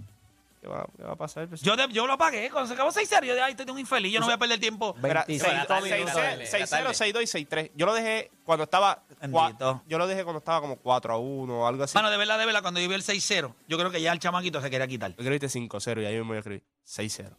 ¿Qué 0.61 0.69
va, 0.69 0.87
qué 0.95 1.03
va 1.05 1.13
a 1.13 1.17
pasar? 1.17 1.49
Pues, 1.49 1.63
Yo, 1.63 1.75
de- 1.75 1.89
yo 1.91 2.07
lo 2.07 2.19
pagué. 2.19 2.51
Cuando 2.51 2.69
se 2.69 2.75
acabó 2.75 2.91
6-0, 2.91 3.25
yo 3.25 3.33
dije, 3.33 3.43
ay, 3.43 3.53
estoy 3.53 3.71
un 3.71 3.79
infeliz, 3.79 4.13
yo 4.13 4.21
no 4.21 4.27
voy 4.27 4.35
a 4.35 4.39
perder 4.39 4.61
tiempo. 4.61 4.95
Mira, 5.03 5.25
25 5.27 5.53
la 5.55 5.67
tarde, 5.67 5.91
minutos. 5.91 6.15
la 6.17 6.23
tarde. 6.23 6.45
6-0, 6.47 6.93
6-2 6.93 7.23
y 7.23 7.27
6-3. 7.47 7.71
Yo 7.75 7.87
lo 7.87 7.95
dejé 7.95 8.31
cuando 8.45 8.65
estaba. 8.65 9.03
Bendito. 9.23 9.39
cua- 9.77 9.83
Yo 9.89 9.97
lo 9.97 10.07
dejé 10.07 10.23
cuando 10.25 10.39
estaba 10.41 10.61
como 10.61 10.77
4 10.77 11.15
a 11.15 11.19
1 11.19 11.61
o 11.63 11.67
algo 11.67 11.83
así. 11.85 11.95
Mano, 11.97 12.11
de 12.11 12.17
verdad, 12.19 12.39
de 12.39 12.45
verdad, 12.45 12.61
cuando 12.61 12.79
yo 12.79 12.89
vi 12.91 12.95
el 12.95 13.03
6-0, 13.03 13.55
yo 13.69 13.79
creo 13.79 13.91
que 13.91 14.03
ya 14.03 14.13
el 14.13 14.19
chamaquito 14.19 14.61
se 14.61 14.69
quería 14.69 14.87
quitar. 14.87 15.13
Yo 15.13 15.23
escribiste 15.23 15.49
5-0 15.49 16.03
y 16.03 16.05
ahí 16.05 16.15
me 16.17 16.23
voy 16.25 16.37
a 16.37 16.41
escribir 16.41 16.63
6-0. 16.85 17.31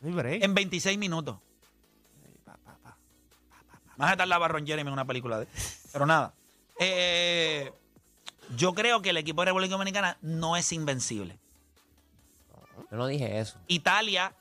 No 0.00 0.08
hay 0.08 0.14
break. 0.14 0.42
En 0.44 0.54
26 0.54 0.96
minutos. 0.96 1.38
Más 3.96 4.12
a 4.12 4.16
tardaba 4.16 4.48
Ron 4.48 4.66
Jeremy 4.66 4.88
en 4.88 4.92
una 4.92 5.04
película 5.04 5.40
de. 5.40 5.46
Pero 5.92 6.06
nada. 6.06 6.32
Eh, 6.78 7.70
yo 8.56 8.72
creo 8.74 9.02
que 9.02 9.10
el 9.10 9.16
equipo 9.16 9.42
de 9.42 9.46
República 9.46 9.72
Dominicana 9.72 10.16
no 10.22 10.56
es 10.56 10.72
invencible. 10.72 11.38
Yo 12.90 12.96
no 12.96 13.06
dije 13.06 13.38
eso. 13.38 13.58
Italia, 13.68 14.32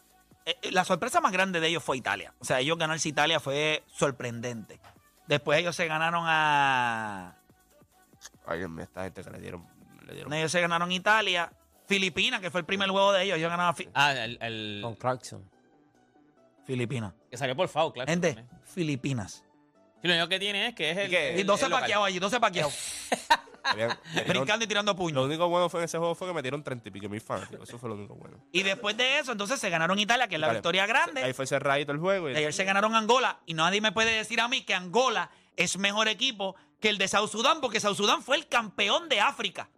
eh, 0.45 0.55
eh, 0.61 0.71
la 0.71 0.83
sorpresa 0.85 1.21
más 1.21 1.31
grande 1.31 1.59
de 1.59 1.67
ellos 1.67 1.83
fue 1.83 1.97
Italia. 1.97 2.33
O 2.39 2.45
sea, 2.45 2.59
ellos 2.59 2.77
ganarse 2.77 3.07
Italia 3.09 3.39
fue 3.39 3.83
sorprendente. 3.87 4.79
Después 5.27 5.59
ellos 5.59 5.75
se 5.75 5.85
ganaron 5.87 6.23
a. 6.27 7.35
Ay, 8.47 8.59
Dios 8.59 8.69
mío, 8.71 8.83
esta 8.83 9.03
gente 9.03 9.23
que 9.23 9.29
le 9.29 9.39
dieron. 9.39 9.67
Le 10.05 10.13
dieron 10.15 10.33
Ellos 10.33 10.51
se 10.51 10.59
ganaron 10.61 10.91
Italia. 10.91 11.51
Filipinas, 11.85 12.39
que 12.41 12.49
fue 12.51 12.61
el 12.61 12.65
primer 12.65 12.89
juego 12.89 13.11
de 13.13 13.23
ellos. 13.23 13.37
Ellos 13.37 13.49
ganaron 13.51 13.71
a 13.71 13.75
Fi- 13.75 13.89
Ah, 13.93 14.13
el, 14.13 14.37
el- 14.41 14.79
Con 14.83 14.95
Clarkson. 14.95 15.43
Filipinas. 16.65 17.13
que 17.29 17.37
salió 17.37 17.55
por 17.55 17.67
foul, 17.67 17.91
claro. 17.93 18.09
Gente, 18.09 18.45
Filipinas. 18.63 19.43
Y 20.01 20.07
lo 20.07 20.13
único 20.13 20.29
que 20.29 20.39
tiene 20.39 20.67
es 20.67 20.75
que 20.75 20.91
es 20.91 20.97
el. 20.97 21.39
Y 21.39 21.43
12 21.43 21.65
el 21.65 21.71
local. 21.71 21.81
paqueados 21.81 22.07
allí, 22.07 22.19
12 22.19 22.39
paqueados. 22.39 22.73
Brincando 24.27 24.65
y 24.65 24.67
tirando 24.67 24.91
Lo 24.93 24.97
puños. 24.97 25.25
único 25.25 25.47
bueno 25.49 25.69
fue 25.69 25.81
en 25.81 25.85
ese 25.85 25.97
juego 25.97 26.15
fue 26.15 26.27
que 26.27 26.33
metieron 26.33 26.63
30 26.63 26.89
y 26.89 26.91
pico 26.91 27.09
mil 27.09 27.21
fanáticos. 27.21 27.67
Eso 27.69 27.77
fue 27.77 27.89
lo 27.89 27.95
único 27.95 28.15
bueno. 28.15 28.37
Y 28.51 28.63
después 28.63 28.95
de 28.97 29.19
eso, 29.19 29.31
entonces 29.31 29.59
se 29.59 29.69
ganaron 29.69 29.97
Italia, 29.99 30.27
que 30.27 30.35
es 30.35 30.41
la 30.41 30.47
Italia. 30.47 30.59
victoria 30.59 30.85
grande. 30.87 31.23
Ahí 31.23 31.33
fue 31.33 31.45
cerradito 31.47 31.91
el 31.91 31.99
juego. 31.99 32.29
Y, 32.29 32.35
Ayer 32.35 32.53
se 32.53 32.63
ganaron 32.63 32.95
Angola 32.95 33.39
y 33.45 33.53
nadie 33.53 33.81
me 33.81 33.91
puede 33.91 34.11
decir 34.11 34.39
a 34.41 34.47
mí 34.47 34.61
que 34.63 34.73
Angola 34.73 35.29
es 35.55 35.77
mejor 35.77 36.07
equipo 36.07 36.55
que 36.79 36.89
el 36.89 36.97
de 36.97 37.07
South 37.07 37.29
Sudán, 37.29 37.59
porque 37.61 37.79
South 37.79 37.95
Sudán 37.97 38.21
fue 38.23 38.37
el 38.37 38.47
campeón 38.47 39.09
de 39.09 39.19
África. 39.19 39.69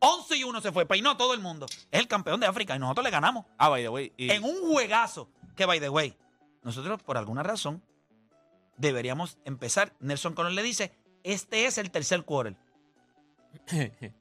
11 0.00 0.36
y 0.36 0.44
1 0.44 0.60
se 0.60 0.72
fue, 0.72 0.86
peinó 0.86 1.10
a 1.10 1.16
todo 1.16 1.34
el 1.34 1.40
mundo. 1.40 1.66
Es 1.90 2.00
el 2.00 2.06
campeón 2.08 2.38
de 2.40 2.46
África 2.46 2.76
y 2.76 2.78
nosotros 2.78 3.04
le 3.04 3.10
ganamos. 3.10 3.44
Ah, 3.58 3.68
by 3.68 3.82
the 3.82 3.88
way. 3.88 4.12
y- 4.16 4.30
En 4.30 4.44
un 4.44 4.60
juegazo 4.70 5.28
que, 5.56 5.66
by 5.66 5.80
the 5.80 5.88
way, 5.88 6.16
nosotros 6.62 7.02
por 7.02 7.18
alguna 7.18 7.42
razón 7.42 7.82
deberíamos 8.76 9.38
empezar. 9.44 9.92
Nelson 10.00 10.34
Connor 10.34 10.52
le 10.52 10.62
dice, 10.62 10.92
este 11.24 11.66
es 11.66 11.78
el 11.78 11.90
tercer 11.90 12.22
quarter. 12.24 12.56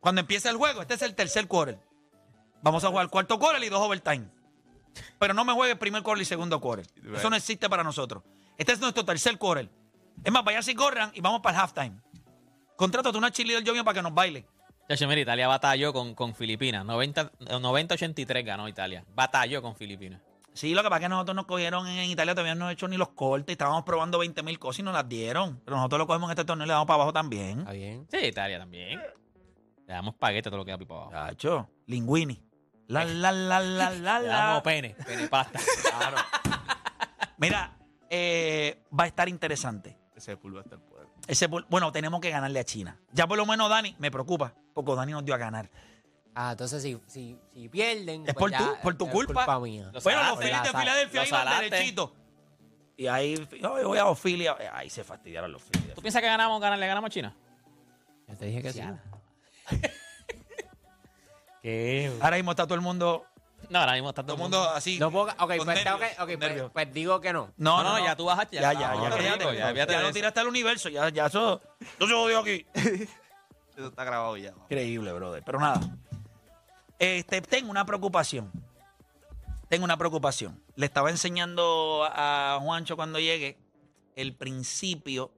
Cuando 0.00 0.20
empieza 0.20 0.50
el 0.50 0.56
juego, 0.56 0.82
este 0.82 0.94
es 0.94 1.02
el 1.02 1.14
tercer 1.14 1.48
quarter. 1.48 1.78
Vamos 2.62 2.84
a 2.84 2.88
jugar 2.88 3.08
cuarto 3.08 3.38
quarter 3.38 3.62
y 3.62 3.68
dos 3.68 3.80
overtime. 3.80 4.26
Pero 5.18 5.34
no 5.34 5.44
me 5.44 5.52
juegue 5.52 5.76
primer 5.76 6.02
quarter 6.02 6.22
y 6.22 6.24
segundo 6.24 6.60
quarter. 6.60 6.86
Eso 7.14 7.30
no 7.30 7.36
existe 7.36 7.68
para 7.68 7.82
nosotros. 7.82 8.22
Este 8.56 8.72
es 8.72 8.80
nuestro 8.80 9.04
tercer 9.04 9.38
quarter. 9.38 9.68
Es 10.22 10.32
más, 10.32 10.44
vaya 10.44 10.62
si 10.62 10.74
corran 10.74 11.10
y 11.14 11.20
vamos 11.20 11.40
para 11.40 11.56
el 11.56 11.62
halftime. 11.62 12.00
Contrátate 12.76 13.16
una 13.16 13.30
chili 13.30 13.54
del 13.54 13.64
para 13.84 13.94
que 13.94 14.02
nos 14.02 14.14
baile. 14.14 14.46
Chacho, 14.88 15.08
mira, 15.08 15.20
Italia 15.20 15.48
batalló 15.48 15.92
con, 15.92 16.14
con 16.14 16.34
Filipinas. 16.34 16.84
90 16.84 17.32
eh, 17.40 17.54
90-83 17.54 18.44
ganó 18.44 18.68
Italia. 18.68 19.04
Batalló 19.14 19.62
con 19.62 19.74
Filipinas. 19.74 20.20
Sí, 20.54 20.72
lo 20.72 20.82
que 20.82 20.88
pasa 20.88 20.96
es 20.98 21.02
que 21.02 21.08
nosotros 21.08 21.34
nos 21.34 21.46
cogieron 21.46 21.86
en 21.88 22.08
Italia, 22.08 22.32
todavía 22.34 22.54
no 22.54 22.64
hemos 22.66 22.72
hecho 22.74 22.86
ni 22.88 22.96
los 22.96 23.08
cortes, 23.10 23.52
estábamos 23.52 23.82
probando 23.82 24.18
20 24.18 24.42
mil 24.44 24.58
cosas 24.58 24.78
y 24.78 24.82
nos 24.84 24.94
las 24.94 25.08
dieron. 25.08 25.60
Pero 25.64 25.76
nosotros 25.76 25.98
lo 25.98 26.06
cogemos 26.06 26.28
en 26.28 26.30
este 26.32 26.44
torneo 26.44 26.64
y 26.64 26.68
le 26.68 26.72
damos 26.72 26.86
para 26.86 26.94
abajo 26.96 27.12
también. 27.12 27.58
Está 27.60 27.72
bien. 27.72 28.06
Sí, 28.10 28.18
Italia 28.18 28.58
también. 28.58 29.00
Le 29.00 29.92
damos 29.92 30.14
paquete 30.14 30.48
a 30.48 30.50
todo 30.50 30.58
lo 30.58 30.64
que 30.64 30.70
da 30.70 30.78
para 30.78 31.00
abajo. 31.00 31.10
Chacho, 31.12 31.68
linguini. 31.86 32.40
La, 32.86 33.04
la, 33.04 33.32
la, 33.32 33.60
la, 33.60 33.90
la, 33.90 34.20
Le 34.20 34.26
la. 34.28 34.34
damos 34.36 34.62
pene, 34.62 34.94
pene 35.06 35.26
pasta. 35.28 35.58
Mira, 37.38 37.76
eh, 38.10 38.82
va 38.98 39.04
a 39.04 39.06
estar 39.06 39.28
interesante. 39.28 39.98
Ese 40.14 40.36
pool 40.36 40.54
va 40.56 40.60
a 40.60 40.62
estar 40.62 40.78
poder. 40.78 41.08
Ese, 41.26 41.48
pol- 41.48 41.66
bueno, 41.68 41.90
tenemos 41.90 42.20
que 42.20 42.30
ganarle 42.30 42.60
a 42.60 42.64
China. 42.64 42.96
Ya 43.12 43.26
por 43.26 43.36
lo 43.36 43.46
menos 43.46 43.68
Dani, 43.68 43.96
me 43.98 44.10
preocupa, 44.10 44.54
porque 44.72 44.94
Dani 44.94 45.12
nos 45.12 45.24
dio 45.24 45.34
a 45.34 45.38
ganar. 45.38 45.70
Ah, 46.34 46.50
entonces 46.52 46.82
si, 46.82 46.98
si, 47.06 47.38
si 47.54 47.68
pierden. 47.68 48.26
Es 48.26 48.34
pues 48.34 48.36
por 48.36 48.50
ya 48.50 48.58
tu- 48.58 48.80
por 48.82 48.94
tu 48.96 49.06
es 49.06 49.12
culpa. 49.12 49.60
mía. 49.60 49.88
Los 49.92 50.02
bueno, 50.02 50.20
los. 50.24 50.38
Phillies 50.38 50.62
de 50.62 50.72
la- 50.72 50.80
Filadelfia 50.80 51.20
los 51.20 51.28
iban 51.28 51.44
salaste. 51.46 51.94
Y 52.96 53.06
ahí, 53.08 53.48
yo 53.60 53.88
voy 53.88 53.98
a 53.98 54.06
Ofilia. 54.06 54.56
Ahí 54.72 54.88
se 54.90 55.02
fastidiaron 55.04 55.50
los 55.52 55.62
Phillies. 55.62 55.94
¿Tú 55.94 56.00
piensas 56.02 56.20
que 56.22 56.28
ganamos, 56.28 56.60
ganar, 56.60 56.78
le 56.78 56.86
ganamos 56.86 57.08
a 57.08 57.10
China? 57.12 57.36
Ya 58.28 58.34
te 58.36 58.46
dije 58.46 58.62
que 58.62 58.72
sí. 58.72 58.80
¿Qué? 61.62 62.12
Ahora 62.20 62.36
mismo 62.36 62.50
está 62.52 62.64
todo 62.64 62.74
el 62.74 62.80
mundo, 62.82 63.24
No, 63.70 63.78
ahora 63.80 63.92
mismo 63.94 64.10
está 64.10 64.22
todo 64.22 64.34
el 64.36 64.42
mundo 64.42 64.68
así. 64.70 64.98
No 64.98 65.10
puedo, 65.10 65.24
ok, 65.26 65.36
con 65.38 65.46
pues, 65.64 65.66
nervios, 65.66 65.98
que- 65.98 66.04
ok, 66.12 66.16
con 66.18 66.26
pues- 66.26 66.38
nervios. 66.38 66.70
pues 66.72 66.92
digo 66.92 67.20
que 67.20 67.32
no. 67.32 67.52
No, 67.56 67.82
No, 67.82 67.84
no, 67.84 67.98
no, 67.98 68.04
ya 68.04 68.14
tú 68.16 68.26
bajaste. 68.26 68.56
Ya, 68.56 68.72
ya, 68.74 68.94
no, 68.94 69.02
ya, 69.02 69.10
no, 69.36 69.52
ya, 69.52 69.72
ya 69.72 69.86
de 69.86 69.92
lo 69.94 70.00
eso. 70.00 70.12
tiraste 70.12 70.40
al 70.40 70.48
universo, 70.48 70.88
ya, 70.90 71.08
ya 71.08 71.26
eso, 71.26 71.60
eso 71.80 72.06
se 72.06 72.12
jodió 72.14 72.40
aquí. 72.40 72.66
Eso 72.74 73.88
está 73.88 74.04
grabado 74.04 74.36
ya. 74.36 74.50
Increíble, 74.64 75.12
brother. 75.14 75.42
Pero 75.44 75.58
nada. 75.58 75.80
Este, 76.98 77.40
tengo 77.42 77.70
una 77.70 77.84
preocupación. 77.84 78.50
Tengo 79.68 79.84
una 79.84 79.96
preocupación. 79.96 80.62
Le 80.76 80.86
estaba 80.86 81.10
enseñando 81.10 82.04
a 82.08 82.58
Juancho 82.62 82.96
cuando 82.96 83.18
llegue 83.18 83.58
el 84.14 84.34
principio 84.34 85.32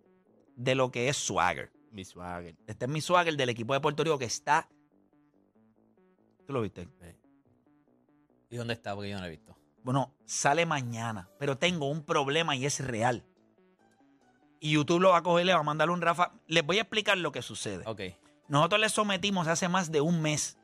de 0.56 0.74
lo 0.74 0.90
que 0.90 1.08
es 1.08 1.16
swagger. 1.16 1.72
Mi 1.90 2.04
swagger. 2.04 2.56
Este 2.66 2.84
es 2.84 2.90
mi 2.90 3.00
swagger 3.00 3.36
del 3.36 3.48
equipo 3.48 3.72
de 3.72 3.80
Puerto 3.80 4.04
Rico 4.04 4.18
que 4.18 4.26
está. 4.26 4.68
¿Tú 6.46 6.52
lo 6.52 6.60
viste? 6.60 6.88
¿Y 8.50 8.56
dónde 8.56 8.74
está? 8.74 8.94
Porque 8.94 9.10
yo 9.10 9.16
no 9.16 9.22
lo 9.22 9.26
he 9.26 9.30
visto. 9.30 9.56
Bueno, 9.82 10.12
sale 10.24 10.66
mañana, 10.66 11.28
pero 11.38 11.56
tengo 11.56 11.88
un 11.88 12.02
problema 12.02 12.56
y 12.56 12.66
es 12.66 12.80
real. 12.80 13.24
Y 14.60 14.72
YouTube 14.72 15.00
lo 15.00 15.10
va 15.10 15.18
a 15.18 15.22
coger, 15.22 15.46
le 15.46 15.54
va 15.54 15.60
a 15.60 15.64
mandar 15.64 15.90
un 15.90 16.00
Rafa. 16.00 16.32
Les 16.46 16.64
voy 16.64 16.78
a 16.78 16.82
explicar 16.82 17.16
lo 17.18 17.32
que 17.32 17.42
sucede. 17.42 17.84
Ok. 17.86 18.00
Nosotros 18.48 18.80
le 18.80 18.88
sometimos 18.88 19.48
hace 19.48 19.68
más 19.68 19.90
de 19.90 20.00
un 20.00 20.22
mes 20.22 20.58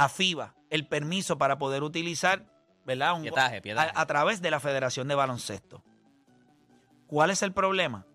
a 0.00 0.08
FIBA 0.08 0.54
el 0.70 0.86
permiso 0.86 1.36
para 1.36 1.58
poder 1.58 1.82
utilizar, 1.82 2.46
¿verdad? 2.86 3.14
Un- 3.14 3.22
Pietaje, 3.22 3.60
pietaje. 3.60 3.92
A, 3.94 4.00
a 4.00 4.06
través 4.06 4.40
de 4.40 4.50
la 4.50 4.58
Federación 4.60 5.08
de 5.08 5.14
Baloncesto. 5.14 5.82
¿Cuál 7.06 7.30
es 7.30 7.42
el 7.42 7.52
problema? 7.52 8.06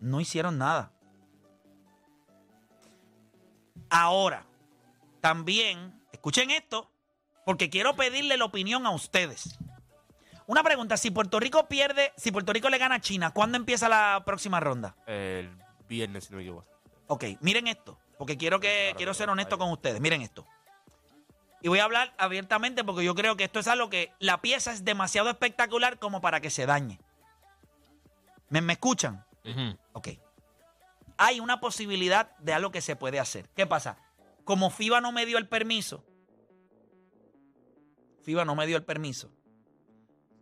No 0.00 0.20
hicieron 0.20 0.56
nada. 0.56 0.92
Ahora, 3.90 4.46
también, 5.20 6.00
escuchen 6.12 6.50
esto, 6.50 6.90
porque 7.44 7.68
quiero 7.70 7.94
pedirle 7.96 8.36
la 8.36 8.44
opinión 8.46 8.86
a 8.86 8.90
ustedes. 8.90 9.58
Una 10.46 10.62
pregunta, 10.62 10.96
si 10.96 11.10
Puerto 11.10 11.38
Rico 11.40 11.66
pierde, 11.68 12.12
si 12.16 12.30
Puerto 12.32 12.52
Rico 12.52 12.70
le 12.70 12.78
gana 12.78 12.96
a 12.96 13.00
China, 13.00 13.32
¿cuándo 13.32 13.56
empieza 13.58 13.88
la 13.88 14.22
próxima 14.24 14.60
ronda? 14.60 14.96
El 15.06 15.50
viernes, 15.88 16.24
si 16.24 16.30
no 16.30 16.36
me 16.38 16.44
equivoco. 16.44 16.66
Ok, 17.08 17.24
miren 17.40 17.66
esto, 17.66 17.98
porque 18.16 18.36
quiero 18.36 18.58
que 18.60 18.84
Claro, 18.86 18.96
quiero 18.96 19.14
ser 19.14 19.28
honesto 19.28 19.58
con 19.58 19.70
ustedes. 19.70 20.00
Miren 20.00 20.22
esto. 20.22 20.46
Y 21.66 21.68
voy 21.68 21.80
a 21.80 21.84
hablar 21.84 22.14
abiertamente 22.16 22.84
porque 22.84 23.04
yo 23.04 23.16
creo 23.16 23.36
que 23.36 23.42
esto 23.42 23.58
es 23.58 23.66
algo 23.66 23.90
que 23.90 24.12
la 24.20 24.40
pieza 24.40 24.70
es 24.70 24.84
demasiado 24.84 25.30
espectacular 25.30 25.98
como 25.98 26.20
para 26.20 26.40
que 26.40 26.48
se 26.48 26.64
dañe. 26.64 27.00
¿Me, 28.50 28.60
me 28.60 28.74
escuchan? 28.74 29.26
Ujú. 29.44 29.76
Ok. 29.92 30.10
Hay 31.16 31.40
una 31.40 31.58
posibilidad 31.58 32.38
de 32.38 32.52
algo 32.52 32.70
que 32.70 32.80
se 32.80 32.94
puede 32.94 33.18
hacer. 33.18 33.48
¿Qué 33.48 33.66
pasa? 33.66 33.98
Como 34.44 34.70
FIBA 34.70 35.00
no 35.00 35.10
me 35.10 35.26
dio 35.26 35.38
el 35.38 35.48
permiso, 35.48 36.04
FIBA 38.22 38.44
no 38.44 38.54
me 38.54 38.68
dio 38.68 38.76
el 38.76 38.84
permiso 38.84 39.32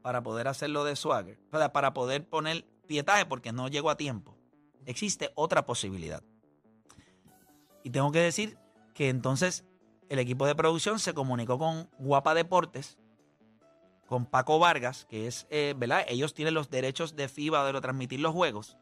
para 0.03 0.23
poder 0.23 0.47
hacerlo 0.47 0.85
de 0.85 0.95
Swagger, 0.95 1.39
para, 1.49 1.73
para 1.73 1.95
poder 1.95 2.29
poner 2.29 2.67
pietaje 2.87 3.25
porque 3.25 3.51
no 3.51 3.69
llegó 3.69 3.89
a 3.89 3.97
tiempo. 3.97 4.37
Existe 4.85 5.33
otra 5.37 5.65
posibilidad. 5.65 6.23
Y 7.83 7.89
tengo 7.89 8.13
que 8.13 8.19
decir 8.19 8.59
que 8.93 9.09
entonces 9.09 9.65
el 10.15 10.21
equipo 10.21 10.47
de 10.47 10.55
producción 10.55 10.99
se 10.99 11.15
comunicó 11.15 11.59
con 11.59 11.89
Guapa 11.99 12.35
Deportes, 12.35 12.99
con 14.07 14.27
Paco 14.27 14.59
Vargas, 14.59 15.07
que 15.09 15.27
es, 15.27 15.47
eh, 15.51 15.75
¿verdad? 15.77 16.05
Ellos 16.09 16.35
tienen 16.35 16.55
los 16.55 16.71
derechos 16.71 17.17
de 17.17 17.29
FIBA 17.29 17.65
de 17.65 17.73
retransmitir 17.73 18.21
los 18.21 18.33
juegos. 18.33 18.77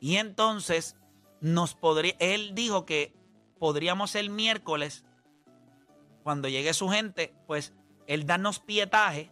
Y 0.00 0.16
entonces 0.16 0.96
nos 1.40 1.74
podría, 1.74 2.14
él 2.18 2.54
dijo 2.54 2.84
que 2.86 3.14
podríamos 3.58 4.14
el 4.14 4.30
miércoles, 4.30 5.04
cuando 6.22 6.48
llegue 6.48 6.74
su 6.74 6.88
gente, 6.88 7.34
pues 7.46 7.72
él 8.06 8.26
darnos 8.26 8.58
pietaje 8.58 9.30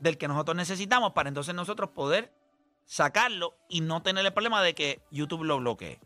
del 0.00 0.18
que 0.18 0.28
nosotros 0.28 0.56
necesitamos 0.56 1.12
para 1.12 1.28
entonces 1.28 1.54
nosotros 1.54 1.90
poder 1.90 2.34
sacarlo 2.84 3.54
y 3.68 3.80
no 3.80 4.02
tener 4.02 4.26
el 4.26 4.32
problema 4.32 4.62
de 4.62 4.74
que 4.74 5.02
YouTube 5.10 5.44
lo 5.44 5.58
bloquee. 5.58 6.00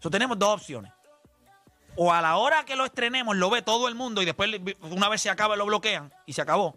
So, 0.00 0.10
tenemos 0.10 0.38
dos 0.38 0.60
opciones. 0.60 0.92
O 1.96 2.12
a 2.12 2.20
la 2.22 2.36
hora 2.36 2.64
que 2.64 2.74
lo 2.76 2.84
estrenemos 2.84 3.36
lo 3.36 3.50
ve 3.50 3.62
todo 3.62 3.86
el 3.88 3.94
mundo 3.94 4.22
y 4.22 4.24
después 4.24 4.50
una 4.82 5.08
vez 5.08 5.20
se 5.20 5.30
acaba 5.30 5.56
lo 5.56 5.66
bloquean 5.66 6.12
y 6.26 6.32
se 6.32 6.40
acabó. 6.42 6.76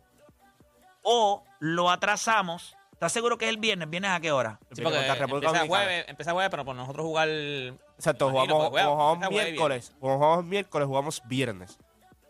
O 1.04 1.44
lo 1.60 1.90
atrasamos. 1.90 2.76
¿Estás 2.92 3.12
seguro 3.12 3.38
que 3.38 3.46
es 3.46 3.50
el 3.52 3.58
viernes? 3.58 3.90
¿Viernes 3.90 4.12
a 4.12 4.20
qué 4.20 4.32
hora? 4.32 4.60
Sí, 4.72 4.82
porque 4.82 4.98
República 5.14 5.48
empieza 5.50 5.68
jueves, 5.68 6.06
empieza 6.08 6.32
jueves, 6.32 6.50
pero 6.50 6.66
por 6.66 6.76
nosotros 6.76 7.06
jugar. 7.06 7.28
Exacto, 7.30 8.30
jugamos, 8.30 8.70
jugamos 8.70 9.28
jueves 9.28 9.30
y 9.30 9.52
miércoles. 9.52 9.96
Como 10.00 10.16
jugamos 10.18 10.46
miércoles, 10.46 10.88
jugamos 10.88 11.22
viernes. 11.26 11.78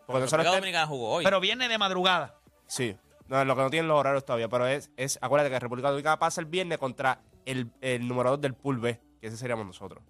Porque 0.06 0.20
nosotros 0.20 0.30
República 0.30 0.50
ten- 0.50 0.60
Dominicana 0.60 0.86
jugó 0.86 1.10
hoy. 1.14 1.24
Pero 1.24 1.40
viene 1.40 1.68
de 1.68 1.78
madrugada. 1.78 2.34
Sí. 2.66 2.96
No, 3.28 3.44
lo 3.44 3.56
que 3.56 3.62
no 3.62 3.70
tienen 3.70 3.88
los 3.88 3.98
horarios 3.98 4.24
todavía, 4.24 4.48
pero 4.48 4.66
es, 4.68 4.90
es 4.96 5.18
acuérdate 5.20 5.50
que 5.50 5.58
República 5.58 5.88
Dominicana 5.88 6.18
pasa 6.18 6.40
el 6.40 6.46
viernes 6.46 6.78
contra 6.78 7.20
el, 7.44 7.70
el 7.80 8.06
número 8.06 8.30
2 8.30 8.40
del 8.40 8.54
pool 8.54 8.78
B, 8.78 9.00
que 9.20 9.26
ese 9.28 9.36
seríamos 9.36 9.66
nosotros. 9.66 10.02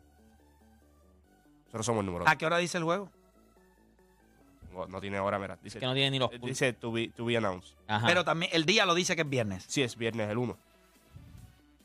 Nosotros 1.76 1.86
somos 1.86 2.00
el 2.00 2.06
número 2.06 2.24
2. 2.24 2.32
¿A 2.32 2.36
qué 2.36 2.46
hora 2.46 2.56
dice 2.56 2.78
el 2.78 2.84
juego? 2.84 3.10
No, 4.72 4.86
no 4.86 4.98
tiene 4.98 5.20
hora, 5.20 5.38
mira. 5.38 5.58
Dice, 5.62 5.78
que 5.78 5.84
no 5.84 5.92
tiene 5.92 6.10
ni 6.10 6.18
los 6.18 6.32
eh, 6.32 6.38
pools. 6.38 6.52
dice 6.52 6.72
to 6.72 6.90
be, 6.90 7.08
to 7.08 7.26
be 7.26 7.36
announced. 7.36 7.74
Ajá. 7.86 8.06
Pero 8.06 8.24
también 8.24 8.50
el 8.54 8.64
día 8.64 8.86
lo 8.86 8.94
dice 8.94 9.14
que 9.14 9.22
es 9.22 9.28
viernes. 9.28 9.64
Sí, 9.68 9.82
es 9.82 9.94
viernes 9.94 10.30
el 10.30 10.38
1. 10.38 10.56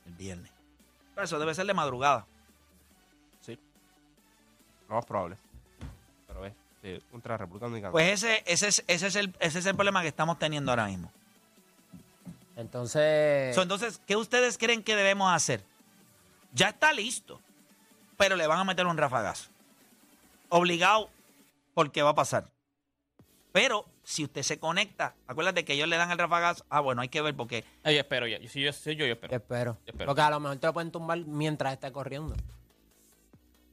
El 0.08 0.14
viernes. 0.14 0.50
Pero 1.14 1.26
eso 1.26 1.40
debe 1.40 1.54
ser 1.54 1.66
de 1.66 1.74
madrugada. 1.74 2.26
Lo 4.88 4.96
más 4.96 5.06
probable. 5.06 5.38
Pero 6.28 6.46
es 6.46 6.54
de 6.82 7.02
contra 7.12 7.36
República 7.36 7.66
Dominicana. 7.66 7.92
Pues 7.92 8.24
ese, 8.24 8.44
ese, 8.46 8.68
es, 8.70 8.84
ese, 8.88 9.08
es 9.08 9.16
el, 9.18 9.36
ese 9.40 9.60
es 9.60 9.66
el 9.66 9.76
problema 9.76 10.02
que 10.02 10.08
estamos 10.08 10.40
teniendo 10.40 10.72
ahora 10.72 10.86
mismo. 10.88 11.12
Entonces. 12.56 13.54
So, 13.56 13.62
entonces, 13.62 14.02
¿qué 14.08 14.16
ustedes 14.16 14.58
creen 14.58 14.84
que 14.84 14.96
debemos 14.96 15.34
hacer? 15.34 15.64
Ya 16.54 16.70
está 16.70 16.94
listo, 16.94 17.42
pero 18.18 18.38
le 18.38 18.48
van 18.48 18.60
a 18.60 18.64
meter 18.64 18.86
un 18.86 18.98
rafagazo. 18.98 19.51
Obligado, 20.54 21.10
porque 21.74 22.02
va 22.02 22.10
a 22.10 22.16
pasar. 22.16 22.52
Pero 23.54 23.86
si 24.04 24.26
usted 24.26 24.44
se 24.44 24.60
conecta, 24.60 25.16
acuérdate 25.28 25.64
que 25.64 25.74
ellos 25.74 25.88
le 25.88 25.96
dan 25.96 26.12
el 26.12 26.18
rafagazo. 26.18 26.66
Ah, 26.70 26.82
bueno, 26.82 27.02
hay 27.02 27.08
que 27.08 27.22
ver 27.22 27.36
porque 27.36 27.64
yo 27.86 27.92
espero 27.92 28.28
ya. 28.28 28.38
Yo- 28.38 28.50
Si 28.50 28.62
yo 28.62 28.72
soy 28.74 28.98
yo, 28.98 29.06
yo 29.06 29.14
espero. 29.14 29.32
Yo 29.32 29.38
espero. 29.38 29.78
Yo 29.86 29.92
espero. 29.92 30.08
Porque 30.08 30.22
a 30.22 30.30
lo 30.30 30.40
mejor 30.42 30.58
te 30.58 30.68
lo 30.68 30.74
pueden 30.74 30.92
tumbar 30.92 31.20
mientras 31.20 31.72
esté 31.74 31.92
corriendo. 31.92 32.36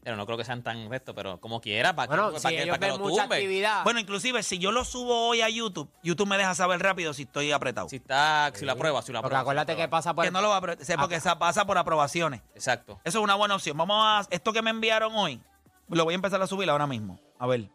Pero 0.04 0.16
no 0.16 0.24
creo 0.24 0.38
que 0.38 0.44
sean 0.44 0.62
tan 0.62 0.88
rectos, 0.88 1.14
pero 1.14 1.40
como 1.40 1.60
quiera, 1.60 1.94
para 1.96 2.06
Bueno, 2.08 2.30
que, 2.30 2.38
si 2.38 2.42
para 2.44 2.56
que, 2.56 2.62
ellos 2.62 2.78
para 2.78 2.86
que 2.86 2.92
ven 2.92 3.00
lo 3.02 3.08
mucha 3.08 3.24
actividad. 3.24 3.82
Bueno, 3.84 3.98
inclusive 4.00 4.42
si 4.44 4.58
yo 4.58 4.70
lo 4.70 4.84
subo 4.84 5.26
hoy 5.28 5.42
a 5.42 5.48
YouTube, 5.48 5.90
YouTube 6.04 6.28
me 6.28 6.38
deja 6.38 6.54
saber 6.54 6.80
rápido 6.80 7.12
si 7.12 7.22
estoy 7.22 7.50
apretado. 7.50 7.88
Si 7.88 7.96
está, 7.96 8.50
si 8.54 8.64
la 8.64 8.76
prueba, 8.76 9.02
si 9.02 9.12
la 9.12 9.20
porque 9.20 9.30
prueba. 9.30 9.40
acuérdate 9.40 9.72
si 9.72 9.78
la 9.78 9.84
que 9.84 9.88
pasa 9.90 10.14
por. 10.14 10.24
que 10.24 10.30
no 10.30 10.40
lo 10.40 10.48
va 10.50 10.58
a 10.58 10.60
porque 10.60 11.20
pasa 11.38 11.66
por 11.66 11.76
aprobaciones. 11.76 12.40
Exacto. 12.54 13.00
Eso 13.04 13.18
es 13.18 13.24
una 13.24 13.34
buena 13.34 13.56
opción. 13.56 13.76
Vamos 13.76 13.96
a 14.00 14.26
esto 14.30 14.52
que 14.52 14.62
me 14.62 14.70
enviaron 14.70 15.14
hoy. 15.14 15.40
Lo 15.88 16.05
voy 16.05 16.14
a 16.14 16.16
empezar 16.16 16.40
a 16.42 16.46
subir 16.46 16.68
ahora 16.70 16.87
mismo. 16.87 17.18
A 17.38 17.46
ver. 17.46 17.70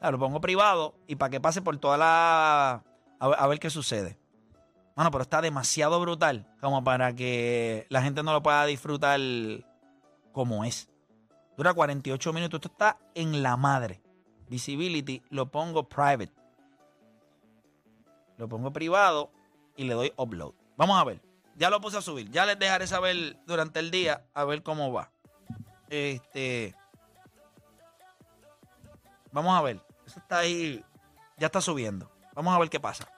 Lo 0.00 0.18
pongo 0.18 0.40
privado 0.40 0.94
y 1.06 1.16
para 1.16 1.30
que 1.30 1.40
pase 1.40 1.60
por 1.60 1.76
toda 1.78 1.96
la... 1.96 2.84
A 3.18 3.28
ver, 3.28 3.36
a 3.40 3.46
ver 3.48 3.58
qué 3.58 3.68
sucede. 3.68 4.18
Bueno, 4.94 5.10
pero 5.10 5.22
está 5.22 5.40
demasiado 5.40 6.00
brutal 6.00 6.46
como 6.60 6.82
para 6.82 7.14
que 7.14 7.86
la 7.88 8.02
gente 8.02 8.22
no 8.22 8.32
lo 8.32 8.42
pueda 8.42 8.64
disfrutar 8.64 9.20
como 10.32 10.64
es. 10.64 10.88
Dura 11.56 11.74
48 11.74 12.32
minutos. 12.32 12.58
Esto 12.58 12.68
está 12.68 12.98
en 13.14 13.42
la 13.42 13.56
madre. 13.56 14.00
Visibility 14.48 15.22
lo 15.30 15.50
pongo 15.50 15.88
private. 15.88 16.32
Lo 18.36 18.48
pongo 18.48 18.72
privado 18.72 19.32
y 19.76 19.84
le 19.84 19.94
doy 19.94 20.12
upload. 20.16 20.54
Vamos 20.76 21.00
a 21.00 21.04
ver. 21.04 21.20
Ya 21.56 21.70
lo 21.70 21.80
puse 21.80 21.98
a 21.98 22.02
subir. 22.02 22.30
Ya 22.30 22.46
les 22.46 22.58
dejaré 22.58 22.86
saber 22.86 23.36
durante 23.46 23.80
el 23.80 23.90
día 23.90 24.24
a 24.34 24.44
ver 24.44 24.62
cómo 24.62 24.92
va. 24.92 25.10
Este. 25.88 26.74
Vamos 29.32 29.56
a 29.58 29.62
ver. 29.62 29.80
Eso 30.06 30.18
está 30.18 30.38
ahí. 30.38 30.82
Ya 31.36 31.46
está 31.46 31.60
subiendo. 31.60 32.10
Vamos 32.34 32.54
a 32.54 32.58
ver 32.58 32.70
qué 32.70 32.80
pasa. 32.80 33.08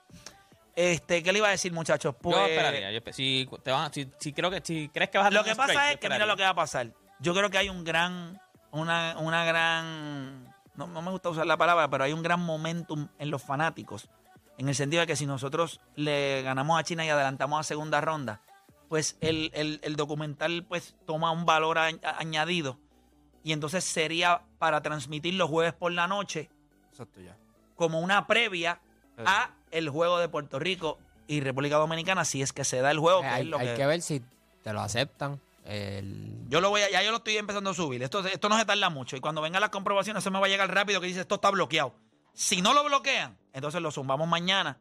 Este, 0.77 1.23
¿qué 1.23 1.33
le 1.33 1.38
iba 1.38 1.49
a 1.49 1.51
decir, 1.53 1.73
muchachos? 1.73 2.14
Pues, 2.20 2.37
yo 2.37 2.46
esperaría. 2.46 2.90
yo 2.92 3.01
si, 3.12 3.49
te 3.62 3.70
van, 3.70 3.92
si, 3.92 4.11
si 4.18 4.33
creo 4.33 4.51
que, 4.51 4.61
si 4.64 4.88
crees 4.88 5.11
que 5.11 5.18
vas 5.18 5.27
a 5.27 5.31
lo 5.31 5.44
que 5.44 5.55
pasa 5.55 5.73
strike, 5.73 5.94
es 5.94 6.01
que 6.01 6.09
mira 6.09 6.27
lo 6.27 6.37
que 6.37 6.42
va 6.44 6.51
a 6.51 6.55
pasar. 6.55 6.92
Yo 7.18 7.35
creo 7.35 7.51
que 7.51 7.59
hay 7.59 7.68
un 7.68 7.85
gran, 7.85 8.40
una, 8.70 9.16
una 9.18 9.44
gran, 9.44 10.44
no, 10.77 10.87
no 10.87 11.03
me 11.03 11.11
gusta 11.11 11.29
usar 11.29 11.46
la 11.46 11.57
palabra, 11.59 11.90
pero 11.90 12.05
hay 12.05 12.12
un 12.12 12.23
gran 12.23 12.40
momentum 12.40 13.09
en 13.18 13.31
los 13.31 13.42
fanáticos. 13.42 14.09
En 14.59 14.68
el 14.68 14.75
sentido 14.75 15.01
de 15.01 15.07
que 15.07 15.16
si 15.16 15.27
nosotros 15.27 15.81
le 15.96 16.42
ganamos 16.42 16.79
a 16.79 16.85
China 16.85 17.05
y 17.05 17.09
adelantamos 17.11 17.61
a 17.61 17.62
segunda 17.62 18.01
ronda, 18.01 18.40
pues 18.88 19.16
el, 19.20 19.51
el- 19.55 19.81
el 19.83 19.96
documental 19.96 20.64
pues 20.68 20.94
toma 21.07 21.31
un 21.31 21.44
valor 21.46 21.79
a- 21.79 21.88
a- 21.88 22.18
añadido. 22.18 22.79
Y 23.42 23.53
entonces 23.53 23.85
sería 23.85 24.42
para 24.59 24.83
transmitir 24.83 25.35
los 25.35 25.48
jueves 25.48 25.72
por 25.72 25.92
la 25.92 26.07
noche 26.07 26.50
Exacto, 26.90 27.20
ya. 27.20 27.37
como 27.76 28.00
una 28.00 28.26
previa 28.26 28.81
a 29.24 29.50
el 29.70 29.88
juego 29.88 30.18
de 30.18 30.29
Puerto 30.29 30.59
Rico 30.59 30.98
y 31.26 31.40
República 31.40 31.76
Dominicana, 31.76 32.24
si 32.24 32.42
es 32.42 32.53
que 32.53 32.64
se 32.64 32.81
da 32.81 32.90
el 32.90 32.98
juego. 32.98 33.20
que 33.22 33.26
hay, 33.29 33.42
es 33.42 33.48
lo 33.48 33.59
hay 33.59 33.68
que- 33.68 33.74
que 33.74 33.87
ver 33.87 34.03
si 34.03 34.22
te 34.62 34.72
lo 34.72 34.81
aceptan. 34.81 35.40
El- 35.64 36.46
Yo 36.48 36.61
lo 36.61 36.70
voy 36.70 36.81
a, 36.83 36.90
ya 36.90 37.03
yo 37.03 37.11
lo 37.11 37.18
estoy 37.18 37.37
empezando 37.37 37.70
a 37.70 37.74
subir. 37.74 38.03
Esto, 38.03 38.26
esto 38.26 38.48
no 38.48 38.59
se 38.59 38.64
tarda 38.64 38.90
mucho. 38.90 39.16
Y 39.16 39.20
cuando 39.20 39.40
vengan 39.40 39.61
las 39.61 39.70
comprobaciones, 39.70 40.22
eso 40.22 40.31
me 40.31 40.40
va 40.40 40.46
a 40.46 40.48
llegar 40.48 40.72
rápido 40.74 41.00
que 41.00 41.07
dice 41.07 41.20
esto 41.20 41.37
está 41.37 41.50
bloqueado. 41.50 41.94
Si 42.33 42.61
no 42.62 42.74
lo 42.74 42.83
bloquean, 42.85 43.37
entonces 43.53 43.81
lo 43.81 43.90
zumbamos 43.92 44.26
mañana 44.26 44.79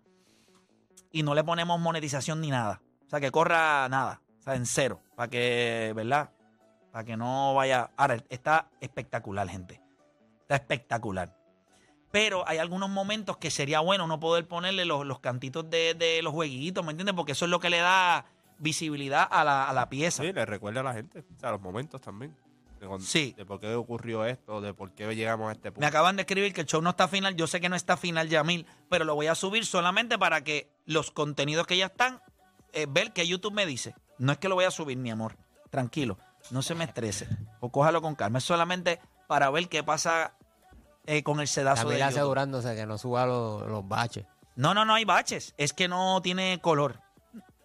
y 1.12 1.24
no 1.24 1.34
le 1.36 1.44
ponemos 1.44 1.80
monetización 1.80 2.42
ni 2.42 2.50
nada. 2.50 2.82
O 3.06 3.10
sea, 3.10 3.20
que 3.20 3.32
corra 3.32 3.88
nada. 3.90 4.22
O 4.40 4.44
sea, 4.44 4.56
en 4.56 4.66
cero. 4.66 5.00
Para 5.16 5.30
que, 5.30 5.92
¿verdad? 5.96 6.30
Para 6.92 7.04
que 7.04 7.16
no 7.18 7.54
vaya. 7.54 7.92
Ahora, 7.98 8.18
está 8.30 8.70
espectacular, 8.82 9.48
gente. 9.50 9.82
Está 10.42 10.56
espectacular. 10.56 11.36
Pero 12.12 12.48
hay 12.48 12.58
algunos 12.58 12.90
momentos 12.90 13.38
que 13.38 13.52
sería 13.52 13.82
bueno 13.82 14.08
no 14.08 14.20
poder 14.20 14.48
ponerle 14.48 14.86
los, 14.86 15.06
los 15.06 15.20
cantitos 15.20 15.70
de, 15.70 15.94
de 15.94 16.22
los 16.24 16.34
jueguitos, 16.34 16.84
¿me 16.84 16.92
entiendes? 16.92 17.16
Porque 17.16 17.34
eso 17.34 17.46
es 17.46 17.52
lo 17.52 17.60
que 17.60 17.70
le 17.70 17.78
da 17.78 18.26
visibilidad 18.58 19.28
a 19.30 19.44
la, 19.44 19.70
a 19.70 19.74
la 19.74 19.90
pieza. 19.90 20.24
Sí, 20.24 20.34
le 20.34 20.46
recuerda 20.46 20.80
a 20.82 20.84
la 20.84 20.94
gente. 20.94 21.20
O 21.20 21.40
sea, 21.40 21.52
los 21.52 21.62
momentos 21.62 22.02
también. 22.02 22.36
De, 22.80 22.88
Sí. 23.02 23.34
de 23.38 23.46
por 23.46 23.60
qué 23.60 23.74
ocurrió 23.76 24.26
esto, 24.26 24.62
de 24.62 24.74
por 24.74 24.92
qué 24.94 25.14
llegamos 25.14 25.50
a 25.50 25.52
este 25.52 25.70
punto. 25.70 25.82
Me 25.82 25.86
acaban 25.86 26.16
de 26.16 26.22
escribir 26.24 26.54
que 26.54 26.62
el 26.62 26.68
show 26.68 26.82
no 26.82 26.92
está 26.92 27.08
final. 27.10 27.36
Yo 27.36 27.46
sé 27.46 27.60
que 27.60 27.68
no 27.70 27.76
está 27.76 27.98
final, 27.98 28.30
Yamil, 28.30 28.66
pero 28.90 29.04
lo 29.06 29.16
voy 29.16 29.28
a 29.28 29.36
subir 29.36 29.66
solamente 29.66 30.18
para 30.18 30.44
que 30.46 30.72
los 30.86 31.12
contenidos 31.12 31.68
que 31.68 31.78
ya 31.78 31.88
están, 31.88 32.22
eh, 32.74 32.88
ver 32.90 33.12
qué 33.14 33.28
YouTube 33.28 33.54
me 33.54 33.66
dice. 33.66 33.94
No 34.18 34.32
es 34.32 34.38
que 34.40 34.48
lo 34.50 34.56
voy 34.56 34.64
a 34.66 34.72
subir, 34.72 34.98
mi 34.98 35.12
amor. 35.12 35.36
Tranquilo, 35.70 36.18
no 36.52 36.62
se 36.62 36.76
me 36.76 36.84
estrese. 36.86 37.28
O 37.60 37.70
cójalo 37.70 38.02
con 38.02 38.16
calma. 38.16 38.38
Es 38.40 38.44
solamente 38.44 39.00
para 39.28 39.50
ver 39.50 39.68
qué 39.70 39.84
pasa 39.84 40.34
eh, 41.06 41.24
con 41.24 41.40
el 41.40 41.48
sedazo 41.48 41.84
de 41.84 41.96
Camila 41.96 42.06
YouTube. 42.10 42.20
asegurándose 42.20 42.76
que 42.76 42.86
no 42.86 42.98
suba 42.98 43.26
los, 43.26 43.68
los 43.68 43.88
baches. 43.88 44.26
No, 44.56 44.74
no, 44.74 44.86
no 44.86 44.94
hay 44.96 45.06
baches. 45.06 45.54
Es 45.58 45.74
que 45.74 45.88
no 45.88 46.22
tiene 46.22 46.60
color. 46.62 47.00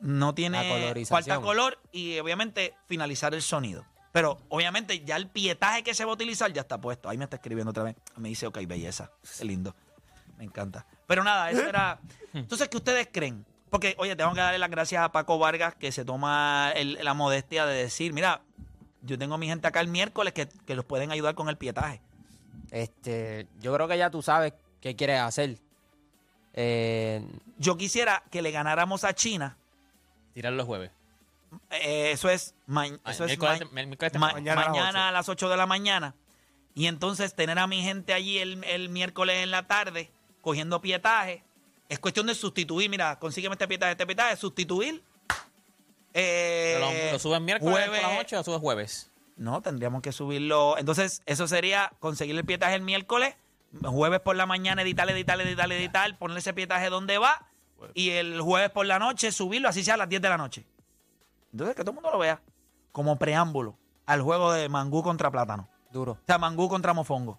No 0.01 0.35
tiene. 0.35 0.95
Falta 1.07 1.41
color 1.41 1.79
y 1.93 2.19
obviamente 2.19 2.75
finalizar 2.87 3.35
el 3.35 3.43
sonido. 3.43 3.85
Pero 4.13 4.39
obviamente 4.49 5.05
ya 5.05 5.17
el 5.17 5.29
pietaje 5.29 5.83
que 5.83 5.93
se 5.95 6.05
va 6.05 6.13
a 6.13 6.15
utilizar 6.15 6.53
ya 6.53 6.61
está 6.61 6.81
puesto. 6.81 7.09
Ahí 7.09 7.19
me 7.19 7.25
está 7.25 7.37
escribiendo 7.37 7.71
otra 7.71 7.83
vez. 7.83 7.97
Me 8.17 8.29
dice, 8.29 8.47
ok, 8.47 8.59
belleza. 8.67 9.11
Qué 9.39 9.45
lindo. 9.45 9.75
Me 10.37 10.45
encanta. 10.45 10.87
Pero 11.07 11.25
nada, 11.25 11.51
eso 11.51 11.67
era. 11.67 11.99
Entonces, 12.33 12.69
¿qué 12.69 12.77
ustedes 12.77 13.09
creen? 13.11 13.45
Porque, 13.71 13.97
oye, 13.99 14.15
tengo 14.15 14.33
que 14.35 14.41
darle 14.41 14.59
las 14.61 14.71
gracias 14.71 15.03
a 15.03 15.11
Paco 15.11 15.39
Vargas 15.39 15.75
que 15.75 15.91
se 15.91 16.05
toma 16.05 16.71
el- 16.77 16.99
la 17.03 17.13
modestia 17.15 17.67
de 17.67 17.75
decir, 17.75 18.13
mira, 18.13 18.43
yo 19.05 19.19
tengo 19.19 19.35
a 19.35 19.39
mi 19.39 19.47
gente 19.47 19.67
acá 19.69 19.81
el 19.81 19.89
miércoles 19.89 20.33
que, 20.33 20.49
que 20.49 20.75
los 20.75 20.85
pueden 20.85 21.11
ayudar 21.13 21.35
con 21.35 21.49
el 21.49 21.57
pietaje. 21.57 22.01
Este, 22.71 23.47
yo 23.61 23.73
creo 23.75 23.87
que 23.89 23.99
ya 23.99 24.11
tú 24.11 24.23
sabes 24.23 24.53
qué 24.81 24.97
quieres 24.97 25.21
hacer. 25.21 25.59
Eh, 26.55 27.25
Yo 27.59 27.77
quisiera 27.77 28.23
que 28.31 28.43
le 28.43 28.51
ganáramos 28.51 29.05
a 29.05 29.15
China. 29.15 29.57
Tirar 30.35 30.53
los 30.53 30.67
jueves. 30.67 30.91
Eh, 31.71 32.11
eso 32.13 32.29
es, 32.29 32.55
ma- 32.67 32.85
Ah, 33.05 33.13
eso 33.13 33.25
es 33.25 33.39
ma- 33.39 33.47
ma- 34.19 34.33
mañana, 34.33 34.69
Mañana 34.69 34.89
a 34.89 34.93
las 34.93 35.09
a 35.09 35.13
las 35.13 35.29
8 35.29 35.49
de 35.49 35.57
la 35.57 35.67
mañana. 35.67 36.15
Y 36.75 36.87
entonces 36.87 37.35
tener 37.35 37.59
a 37.59 37.67
mi 37.69 37.83
gente 37.83 38.13
allí 38.13 38.39
el, 38.39 38.63
el 38.65 38.89
miércoles 38.89 39.37
en 39.43 39.51
la 39.53 39.67
tarde 39.67 40.11
cogiendo 40.41 40.81
pietaje. 40.81 41.45
Es 41.89 41.99
cuestión 42.01 42.27
de 42.27 42.35
sustituir. 42.35 42.91
Mira, 42.91 43.19
consígueme 43.19 43.55
este 43.55 43.69
pietaje, 43.69 43.93
este 43.93 44.07
pietaje, 44.07 44.37
sustituir. 44.37 45.03
Eh, 46.15 46.77
Pero 46.79 47.07
lo, 47.07 47.13
lo 47.13 47.19
suben 47.19 47.45
miércoles 47.45 47.73
por 47.73 47.81
la 47.81 48.03
jueves- 48.03 48.17
noche 48.19 48.37
o 48.37 48.39
lo 48.41 48.45
subes 48.45 48.61
jueves. 48.61 49.11
No, 49.37 49.61
tendríamos 49.63 50.01
que 50.01 50.13
subirlo. 50.13 50.79
Entonces, 50.79 51.23
eso 51.27 51.49
sería 51.49 51.93
conseguir 51.99 52.37
el 52.37 52.45
pietaje 52.45 52.77
el 52.77 52.83
miércoles, 52.83 53.35
jueves 53.83 54.21
por 54.21 54.37
la 54.37 54.47
mañana, 54.47 54.83
editar, 54.83 55.11
editar, 55.11 55.41
editar, 55.41 55.73
editar, 55.73 56.17
ponerle 56.19 56.39
ese 56.39 56.55
pietaje 56.55 56.89
donde 56.89 57.19
va. 57.19 57.49
Y 57.95 58.11
el 58.11 58.41
jueves 58.41 58.71
por 58.71 58.87
la 58.87 58.99
noche 59.01 59.33
subirlo, 59.33 59.69
así 59.69 59.83
sea 59.83 59.95
a 59.95 59.97
las 59.97 60.09
10 60.09 60.23
de 60.23 60.29
la 60.29 60.39
noche. 60.39 60.65
Entonces, 61.53 61.75
que 61.77 61.83
todo 61.83 61.91
el 61.91 61.95
mundo 61.97 62.11
lo 62.13 62.19
vea 62.19 62.41
como 62.93 63.17
preámbulo 63.17 63.77
al 64.07 64.23
juego 64.23 64.53
de 64.53 64.69
mangú 64.69 65.03
contra 65.03 65.31
plátano. 65.33 65.69
duro. 65.91 66.13
O 66.13 66.19
sea, 66.27 66.39
mangú 66.39 66.69
contra 66.69 66.93
mofongo. 66.95 67.39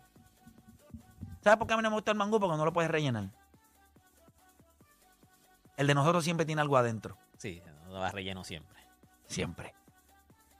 ¿Sabes 1.42 1.58
por 1.58 1.68
qué 1.68 1.74
a 1.74 1.78
mí 1.78 1.84
no 1.84 1.90
me 1.92 1.96
gusta 1.96 2.12
el 2.12 2.18
mangú? 2.18 2.40
Porque 2.40 2.58
no 2.58 2.66
lo 2.66 2.74
puedes 2.74 2.92
rellenar. 2.92 3.30
El 5.78 5.88
de 5.88 5.94
nosotros 5.96 6.24
siempre 6.24 6.46
tiene 6.46 6.62
algo 6.62 6.78
adentro. 6.78 7.18
Sí, 7.38 7.62
no 7.95 8.01
va 8.01 8.12
relleno 8.12 8.43
siempre. 8.43 8.77
Siempre. 9.25 9.73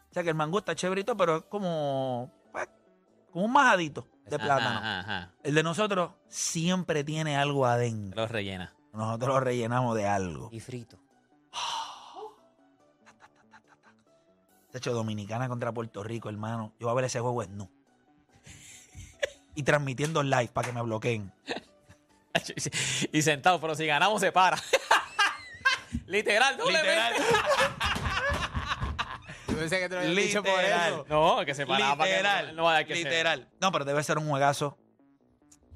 O 0.10 0.14
sea 0.14 0.24
que 0.24 0.30
el 0.30 0.36
mangú 0.36 0.60
está 0.60 0.74
chéverito, 0.74 1.18
pero 1.18 1.38
es 1.38 1.44
como, 1.44 2.32
pues, 2.54 2.70
como 3.30 3.44
un 3.44 3.52
majadito 3.52 4.08
de 4.26 4.38
Ajá, 4.38 4.46
plátano. 4.46 4.80
Ajá, 4.80 5.00
ajá. 5.02 5.32
El 5.44 5.54
de 5.54 5.62
nosotros 5.62 6.12
siempre 6.30 7.04
tiene 7.04 7.36
algo 7.36 7.66
adentro. 7.66 8.22
Los 8.22 8.32
rellena. 8.32 8.74
Nosotros 8.94 9.36
lo 9.36 9.40
rellenamos 9.42 9.98
de 9.98 10.08
algo. 10.08 10.48
Y 10.54 10.62
frito. 10.62 10.98
De 14.72 14.80
hecho, 14.80 14.94
Dominicana 14.94 15.50
contra 15.50 15.74
Puerto 15.74 16.04
Rico, 16.04 16.30
hermano. 16.30 16.74
Yo 16.80 16.88
voy 16.88 16.92
a 16.92 16.96
ver 16.96 17.06
ese 17.06 17.20
juego 17.20 17.44
en 17.44 17.58
no. 17.58 17.70
Y 19.56 19.64
transmitiendo 19.64 20.22
en 20.22 20.30
live 20.30 20.50
para 20.54 20.70
que 20.70 20.74
me 20.74 20.82
bloqueen. 20.82 21.34
y 23.12 23.22
sentado, 23.22 23.60
pero 23.60 23.76
si 23.76 23.86
ganamos 23.86 24.22
se 24.22 24.32
para. 24.32 24.58
Literal, 26.08 26.58
no 26.58 26.66
Literal. 26.66 27.14
Yo 29.48 29.56
pensé 29.58 29.80
que 29.80 29.88
te 29.90 29.96
lo 29.96 30.02
había 30.02 30.12
Literal. 30.14 30.28
dicho 30.28 30.44
por 30.44 30.64
eso. 30.64 31.06
No, 31.08 31.46
que 31.46 31.54
se 31.56 31.66
paraba 31.66 31.96
para 31.98 32.10
que 32.10 32.16
Literal. 32.18 32.48
no, 32.48 32.54
no 32.54 32.64
vaya 32.64 32.80
a 32.80 32.84
que 32.84 32.96
se- 32.96 33.04
literal. 33.04 33.50
No, 33.62 33.72
pero 33.72 33.86
debe 33.86 34.04
ser 34.04 34.18
un 34.18 34.28
juegazo. 34.28 34.78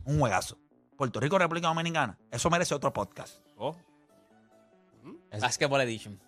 Un 0.05 0.19
juegazo. 0.19 0.57
Puerto 0.97 1.19
Rico, 1.19 1.37
República 1.37 1.67
Dominicana. 1.67 2.17
Eso 2.31 2.49
merece 2.49 2.73
otro 2.75 2.91
podcast. 2.91 3.39
Oh, 3.57 3.75
Basketball 5.39 5.81
Edition. 5.81 6.19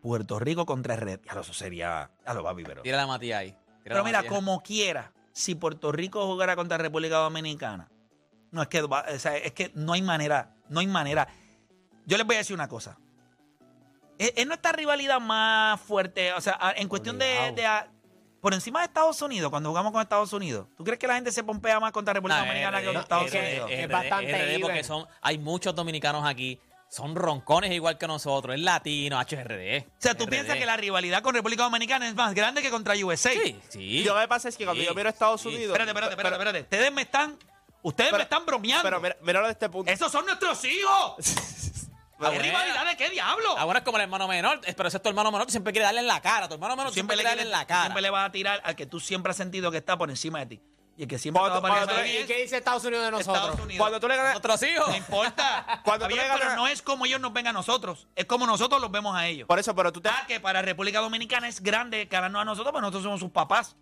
Puerto 0.00 0.38
Rico 0.38 0.64
contra 0.64 0.96
Red. 0.96 1.20
Ya 1.26 1.34
lo 1.34 1.40
eso 1.42 1.52
sería. 1.52 2.10
Ya 2.24 2.34
lo 2.34 2.42
va 2.42 2.52
a 2.52 2.54
pero. 2.56 2.82
Tira 2.82 2.96
la 2.96 3.06
Matías 3.06 3.40
ahí. 3.40 3.50
Tira 3.50 3.60
Pero 3.84 3.96
la 3.96 4.02
mira, 4.04 4.18
Matías. 4.18 4.32
como 4.34 4.62
quiera, 4.62 5.12
si 5.32 5.54
Puerto 5.56 5.92
Rico 5.92 6.24
jugara 6.26 6.56
contra 6.56 6.78
República 6.78 7.16
Dominicana, 7.16 7.90
no 8.50 8.62
es 8.62 8.68
que, 8.68 8.80
va- 8.82 9.04
o 9.14 9.18
sea, 9.18 9.36
es 9.36 9.52
que 9.52 9.72
no 9.74 9.92
hay 9.92 10.00
manera, 10.02 10.54
no 10.68 10.80
hay 10.80 10.86
manera. 10.86 11.28
Yo 12.06 12.16
les 12.16 12.26
voy 12.26 12.36
a 12.36 12.38
decir 12.38 12.54
una 12.54 12.68
cosa. 12.68 12.98
Es, 14.18 14.32
es 14.36 14.46
nuestra 14.46 14.72
rivalidad 14.72 15.20
más 15.20 15.80
fuerte, 15.80 16.32
o 16.32 16.40
sea, 16.40 16.58
en 16.76 16.88
cuestión 16.88 17.18
de, 17.18 17.26
Obligado. 17.26 17.54
de 17.56 17.66
a- 17.66 17.90
por 18.40 18.54
encima 18.54 18.80
de 18.80 18.86
Estados 18.86 19.20
Unidos, 19.22 19.50
cuando 19.50 19.68
jugamos 19.68 19.92
con 19.92 20.00
Estados 20.02 20.32
Unidos. 20.32 20.66
¿Tú 20.76 20.82
crees 20.84 20.98
que 20.98 21.06
la 21.06 21.14
gente 21.14 21.30
se 21.32 21.42
pompea 21.44 21.78
más 21.78 21.92
contra 21.92 22.12
República 22.14 22.38
No, 22.40 22.46
Dominicana 22.46 22.78
RD, 22.78 22.80
que 22.86 22.92
con 22.92 23.02
Estados 23.02 23.30
RD, 23.30 23.38
Unidos? 23.38 23.70
es 23.72 23.88
bastante 23.88 24.32
RD, 24.32 24.60
porque 24.60 24.78
even. 24.78 24.84
son, 24.84 25.06
hay 25.20 25.38
muchos 25.38 25.74
dominicanos 25.74 26.26
aquí. 26.26 26.58
Son 26.88 27.14
roncones 27.14 27.70
igual 27.70 27.98
que 27.98 28.06
nosotros. 28.08 28.54
Es 28.56 28.60
latino, 28.62 29.16
HRD. 29.20 29.86
o 29.88 29.94
sea, 29.98 30.14
tú 30.16 30.26
piensas 30.26 30.56
que 30.56 30.66
la 30.66 30.76
rivalidad 30.76 31.22
con 31.22 31.34
República 31.34 31.62
Dominicana 31.62 32.08
es 32.08 32.14
más 32.16 32.34
grande 32.34 32.62
que 32.62 32.70
contra 32.70 32.94
USA. 32.96 33.30
Sí, 33.30 33.60
sí. 33.68 33.80
Y 33.80 34.04
lo 34.04 34.18
que 34.18 34.26
pasa 34.26 34.48
es 34.48 34.56
que 34.56 34.64
cuando 34.64 34.82
Sí, 34.82 34.88
yo 34.88 34.94
miro 34.94 35.08
a 35.08 35.12
Estados 35.12 35.40
sí. 35.42 35.48
Unidos. 35.48 35.66
Espérate, 35.78 35.90
espérate, 35.90 36.16
pero- 36.16 36.28
espérate, 36.36 36.58
espérate. 36.58 36.76
Ustedes 36.76 36.92
me 36.92 37.02
están, 37.02 37.38
ustedes 37.82 38.10
me 38.10 38.16
Pero- 38.18 38.22
están 38.24 38.44
bromeando. 38.46 38.82
Pero 38.82 39.00
mira, 39.00 39.16
míralo 39.22 39.46
de 39.46 39.52
este 39.52 39.68
punto. 39.68 39.92
¡Esos 39.92 40.10
son 40.10 40.26
nuestros 40.26 40.64
hijos! 40.64 41.14
¿Qué 42.20 42.38
rivalidad 42.38 42.86
de 42.86 42.96
qué 42.96 43.10
diablo? 43.10 43.56
Ahora 43.58 43.78
es 43.80 43.84
como 43.84 43.96
el 43.98 44.02
hermano 44.02 44.28
menor, 44.28 44.60
pero 44.76 44.88
ese 44.88 44.96
es 44.98 45.02
tu 45.02 45.08
hermano 45.08 45.30
menor, 45.32 45.46
tú 45.46 45.50
siempre 45.52 45.72
quiere 45.72 45.84
darle 45.86 46.00
en 46.00 46.06
la 46.06 46.20
cara. 46.20 46.48
Tu 46.48 46.54
hermano 46.54 46.76
menor 46.76 46.92
siempre, 46.92 47.16
quiere 47.16 47.28
le, 47.30 47.36
darle 47.36 47.42
en 47.44 47.50
la 47.58 47.66
cara. 47.66 47.82
siempre 47.82 48.02
le 48.02 48.10
vas 48.10 48.28
a 48.28 48.32
tirar 48.32 48.60
al 48.64 48.76
que 48.76 48.86
tú 48.86 49.00
siempre 49.00 49.30
has 49.30 49.36
sentido 49.36 49.70
que 49.70 49.78
está 49.78 49.96
por 49.96 50.10
encima 50.10 50.38
de 50.40 50.46
ti. 50.46 50.60
Y 50.96 51.04
el 51.04 51.08
que 51.08 51.18
siempre 51.18 51.40
Cuando- 51.40 51.62
por 51.62 51.70
cuando 51.70 52.04
¿Y 52.04 52.24
qué 52.26 52.42
dice 52.42 52.58
Estados 52.58 52.84
Unidos 52.84 53.06
de 53.06 53.10
nosotros? 53.12 53.36
Estados 53.36 53.60
Unidos. 53.60 53.78
Cuando 53.78 54.00
tú 54.00 54.08
le 54.08 54.16
ganas. 54.16 54.36
Otros 54.36 54.62
hijos. 54.64 54.86
No 54.88 54.94
importa. 54.96 55.80
Cuando 55.84 56.04
tú 56.06 56.10
le 56.10 56.16
bien, 56.20 56.26
pero 56.34 56.44
ganas- 56.44 56.56
no 56.56 56.66
es 56.68 56.82
como 56.82 57.06
ellos 57.06 57.20
nos 57.22 57.32
ven 57.32 57.46
a 57.46 57.52
nosotros. 57.52 58.06
Es 58.14 58.26
como 58.26 58.46
nosotros 58.46 58.82
los 58.82 58.90
vemos 58.90 59.16
a 59.16 59.26
ellos. 59.26 59.46
Por 59.48 59.58
eso, 59.58 59.74
pero 59.74 59.92
tú 59.92 60.02
te. 60.02 60.10
Ah, 60.10 60.24
que 60.28 60.40
para 60.40 60.60
República 60.60 61.00
Dominicana 61.00 61.48
es 61.48 61.62
grande 61.62 62.04
ganarnos 62.04 62.42
a 62.42 62.44
nosotros, 62.44 62.70
pero 62.72 62.82
nosotros 62.82 63.04
somos 63.04 63.20
sus 63.20 63.30
papás. 63.30 63.76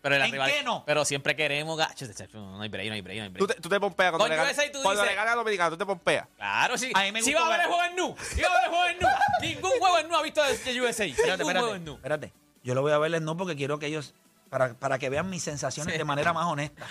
Pero 0.00 0.16
la 0.16 0.26
¿En 0.26 0.32
rival- 0.32 0.50
qué 0.50 0.62
no? 0.62 0.84
Pero 0.86 1.04
siempre 1.04 1.34
queremos. 1.34 1.76
No 1.76 2.60
hay 2.62 2.68
break, 2.68 2.88
no 2.88 2.94
hay 2.94 3.00
break, 3.00 3.18
no 3.18 3.24
hay 3.24 3.28
break. 3.30 3.38
Tú 3.38 3.46
te, 3.46 3.54
tú 3.60 3.68
te 3.68 3.80
pompeas 3.80 4.10
cuando 4.10 4.24
Con 4.24 4.30
le 4.30 4.36
ganas. 4.36 4.52
USA 4.52 4.70
tú 4.72 4.78
Cuando 4.82 5.02
dices- 5.02 5.10
le 5.10 5.16
ganas 5.16 5.32
a 5.32 5.36
Dominicana, 5.36 5.70
tú 5.70 5.76
te 5.76 5.86
pompeas. 5.86 6.26
Claro, 6.36 6.78
sí. 6.78 6.90
A 6.94 7.02
mí 7.02 7.12
me 7.12 7.22
Sí 7.22 7.32
gustó 7.32 7.44
va 7.46 7.52
a 7.52 7.54
haber 7.54 7.66
ver- 7.68 7.76
juego 7.76 7.90
en 7.90 7.96
Nu. 7.96 8.16
Sí 8.22 8.40
va 8.40 8.48
a 8.48 8.58
haber 8.58 8.68
juego 8.70 8.86
en 8.86 8.98
Nu. 9.00 9.08
Ningún 9.42 9.78
juego 9.78 9.98
en 9.98 10.08
Nu 10.08 10.16
ha 10.16 10.22
visto 10.22 10.42
de 10.42 10.80
USA. 10.80 11.04
Espérate, 11.04 11.38
Ningún 11.42 11.52
juego 11.52 11.58
espérate. 11.74 11.76
en 11.76 11.84
Nu. 11.84 11.94
Espérate. 11.94 12.32
Yo 12.62 12.74
lo 12.74 12.82
voy 12.82 12.92
a 12.92 12.98
verles 12.98 13.22
no 13.22 13.36
porque 13.36 13.56
quiero 13.56 13.78
que 13.78 13.86
ellos. 13.86 14.14
Para, 14.50 14.72
para 14.74 14.98
que 14.98 15.10
vean 15.10 15.28
mis 15.28 15.42
sensaciones 15.42 15.92
Sí. 15.92 15.98
de 15.98 16.04
manera 16.04 16.32
más 16.32 16.46
honesta. 16.46 16.86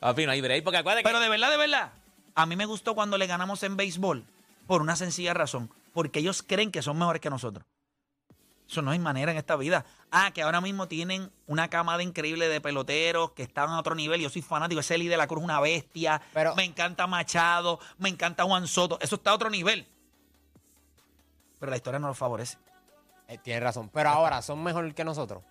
Papi, 0.00 0.24
no 0.24 0.32
hay 0.32 0.40
break, 0.40 0.64
porque 0.64 0.78
acuérdate 0.78 1.02
Pero 1.04 1.18
que... 1.18 1.24
de 1.24 1.28
verdad, 1.28 1.50
de 1.50 1.56
verdad. 1.58 1.92
A 2.34 2.46
mí 2.46 2.56
me 2.56 2.64
gustó 2.64 2.94
cuando 2.94 3.18
le 3.18 3.26
ganamos 3.26 3.62
en 3.64 3.76
béisbol. 3.76 4.24
Por 4.66 4.80
una 4.80 4.96
sencilla 4.96 5.34
razón. 5.34 5.70
Porque 5.92 6.20
ellos 6.20 6.42
creen 6.42 6.70
que 6.72 6.80
son 6.80 6.98
mejores 6.98 7.20
que 7.20 7.28
nosotros. 7.28 7.66
Eso 8.68 8.80
no 8.80 8.90
hay 8.90 8.98
manera 8.98 9.32
en 9.32 9.38
esta 9.38 9.56
vida. 9.56 9.84
Ah, 10.10 10.30
que 10.32 10.42
ahora 10.42 10.60
mismo 10.60 10.88
tienen 10.88 11.30
una 11.46 11.68
camada 11.68 12.02
increíble 12.02 12.48
de 12.48 12.60
peloteros 12.60 13.32
que 13.32 13.42
están 13.42 13.68
a 13.70 13.78
otro 13.78 13.94
nivel. 13.94 14.20
Yo 14.20 14.30
soy 14.30 14.40
fanático. 14.42 14.80
Ese 14.80 14.96
Lee 14.96 15.08
de 15.08 15.16
la 15.16 15.26
Cruz 15.26 15.40
es 15.40 15.44
una 15.44 15.60
bestia. 15.60 16.22
Pero- 16.32 16.54
me 16.54 16.64
encanta 16.64 17.06
Machado. 17.06 17.78
Me 17.98 18.08
encanta 18.08 18.44
Juan 18.44 18.66
Soto. 18.66 18.98
Eso 19.00 19.16
está 19.16 19.30
a 19.30 19.34
otro 19.34 19.50
nivel. 19.50 19.86
Pero 21.58 21.70
la 21.70 21.76
historia 21.76 21.98
no 21.98 22.08
lo 22.08 22.14
favorece. 22.14 22.58
Eh, 23.28 23.38
tienes 23.38 23.62
razón. 23.62 23.90
Pero 23.92 24.08
ahora 24.08 24.40
son 24.42 24.62
mejor 24.62 24.94
que 24.94 25.04
nosotros. 25.04 25.42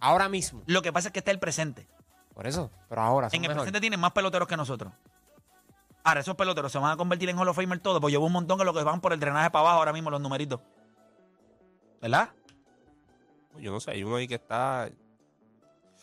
Ahora 0.00 0.28
mismo. 0.28 0.62
Lo 0.66 0.82
que 0.82 0.92
pasa 0.92 1.08
es 1.08 1.12
que 1.12 1.20
está 1.20 1.30
el 1.30 1.38
presente. 1.38 1.86
Por 2.34 2.46
eso. 2.46 2.70
Pero 2.88 3.00
ahora 3.02 3.30
son 3.30 3.36
En 3.36 3.44
el 3.44 3.48
mejor. 3.48 3.62
presente 3.62 3.80
tienen 3.80 4.00
más 4.00 4.12
peloteros 4.12 4.46
que 4.48 4.56
nosotros. 4.56 4.92
Ahora, 6.04 6.20
esos 6.20 6.36
peloteros 6.36 6.70
se 6.70 6.78
van 6.78 6.92
a 6.92 6.96
convertir 6.96 7.28
en 7.30 7.38
Hall 7.38 7.48
of 7.48 7.56
Famer 7.56 7.80
todos, 7.80 8.00
pues 8.00 8.12
llevo 8.12 8.26
un 8.26 8.32
montón 8.32 8.58
que 8.58 8.64
lo 8.64 8.72
que 8.72 8.82
van 8.84 9.00
por 9.00 9.12
el 9.12 9.18
drenaje 9.18 9.50
para 9.50 9.62
abajo 9.62 9.78
ahora 9.78 9.92
mismo 9.92 10.08
los 10.10 10.20
numeritos. 10.20 10.60
¿Verdad? 12.00 12.30
Yo 13.60 13.72
no 13.72 13.80
sé, 13.80 13.92
hay 13.92 14.04
uno 14.04 14.16
ahí 14.16 14.28
que 14.28 14.34
está. 14.36 14.88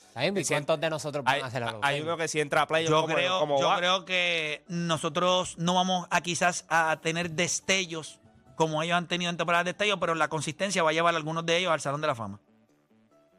Está 0.07 0.21
bien, 0.21 0.37
¿y 0.37 0.45
¿Cuántos 0.45 0.79
de 0.79 0.89
nosotros 0.91 1.23
van 1.23 1.35
Hay, 1.35 1.41
a 1.41 1.45
hacer 1.47 1.63
algo? 1.63 1.79
hay 1.81 2.01
uno 2.01 2.15
que 2.17 2.27
si 2.27 2.39
entra 2.39 2.61
a 2.61 2.67
play 2.67 2.85
Yo, 2.85 3.01
como, 3.01 3.15
creo, 3.15 3.39
como 3.39 3.59
yo 3.59 3.67
va. 3.67 3.77
creo 3.77 4.05
que 4.05 4.63
nosotros 4.67 5.57
no 5.57 5.73
vamos 5.73 6.07
a 6.11 6.21
quizás 6.21 6.65
a 6.69 6.99
tener 7.01 7.31
destellos 7.31 8.19
como 8.55 8.83
ellos 8.83 8.95
han 8.95 9.07
tenido 9.07 9.31
en 9.31 9.37
temporadas 9.37 9.65
de 9.65 9.71
destellos, 9.71 9.97
pero 9.99 10.13
la 10.13 10.27
consistencia 10.27 10.83
va 10.83 10.91
a 10.91 10.93
llevar 10.93 11.15
a 11.15 11.17
algunos 11.17 11.43
de 11.47 11.57
ellos 11.57 11.71
al 11.71 11.81
Salón 11.81 12.01
de 12.01 12.07
la 12.07 12.13
Fama. 12.13 12.39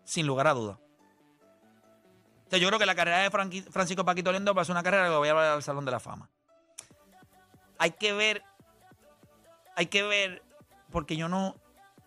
Sin 0.03 0.27
lugar 0.27 0.49
a 0.49 0.55
duda. 0.55 0.81
O 2.47 2.51
sea, 2.51 2.59
yo 2.59 2.67
creo 2.67 2.79
que 2.81 2.87
la 2.87 2.97
carrera 2.97 3.19
de 3.19 3.31
Franqui- 3.31 3.65
Francisco 3.71 4.05
Paquito 4.05 4.33
Lindo 4.33 4.53
va 4.53 4.63
a 4.63 4.65
ser 4.65 4.73
una 4.73 4.83
carrera 4.83 5.05
que 5.05 5.11
lo 5.11 5.21
va 5.21 5.25
a 5.27 5.29
llevar 5.29 5.45
al 5.47 5.63
Salón 5.63 5.85
de 5.85 5.93
la 5.93 6.01
Fama. 6.01 6.29
Hay 7.79 7.93
que 7.93 8.13
ver, 8.13 8.43
hay 9.77 9.87
que 9.87 10.03
ver, 10.03 10.43
porque 10.91 11.17
yo 11.17 11.29
no, 11.29 11.55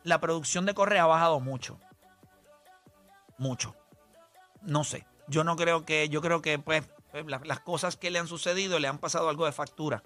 la 0.04 0.20
producción 0.20 0.65
de 0.65 0.74
Correa 0.74 1.04
ha 1.04 1.08
bajado 1.08 1.39
mucho. 1.39 1.80
Mucho. 3.38 3.76
No 4.62 4.84
sé. 4.84 5.06
Yo 5.28 5.43
no 5.43 5.56
creo 5.56 5.86
que, 5.86 6.10
yo 6.10 6.21
creo 6.21 6.41
que 6.41 6.58
pues 6.60 6.84
pues, 7.12 7.26
la- 7.26 7.41
las 7.43 7.60
cosas 7.60 7.95
que 7.97 8.12
le 8.12 8.19
han 8.19 8.28
sucedido 8.28 8.80
le 8.80 8.88
han 8.88 8.97
pasado 8.97 9.30
algo 9.30 9.45
de 9.45 9.52
factura. 9.52 10.04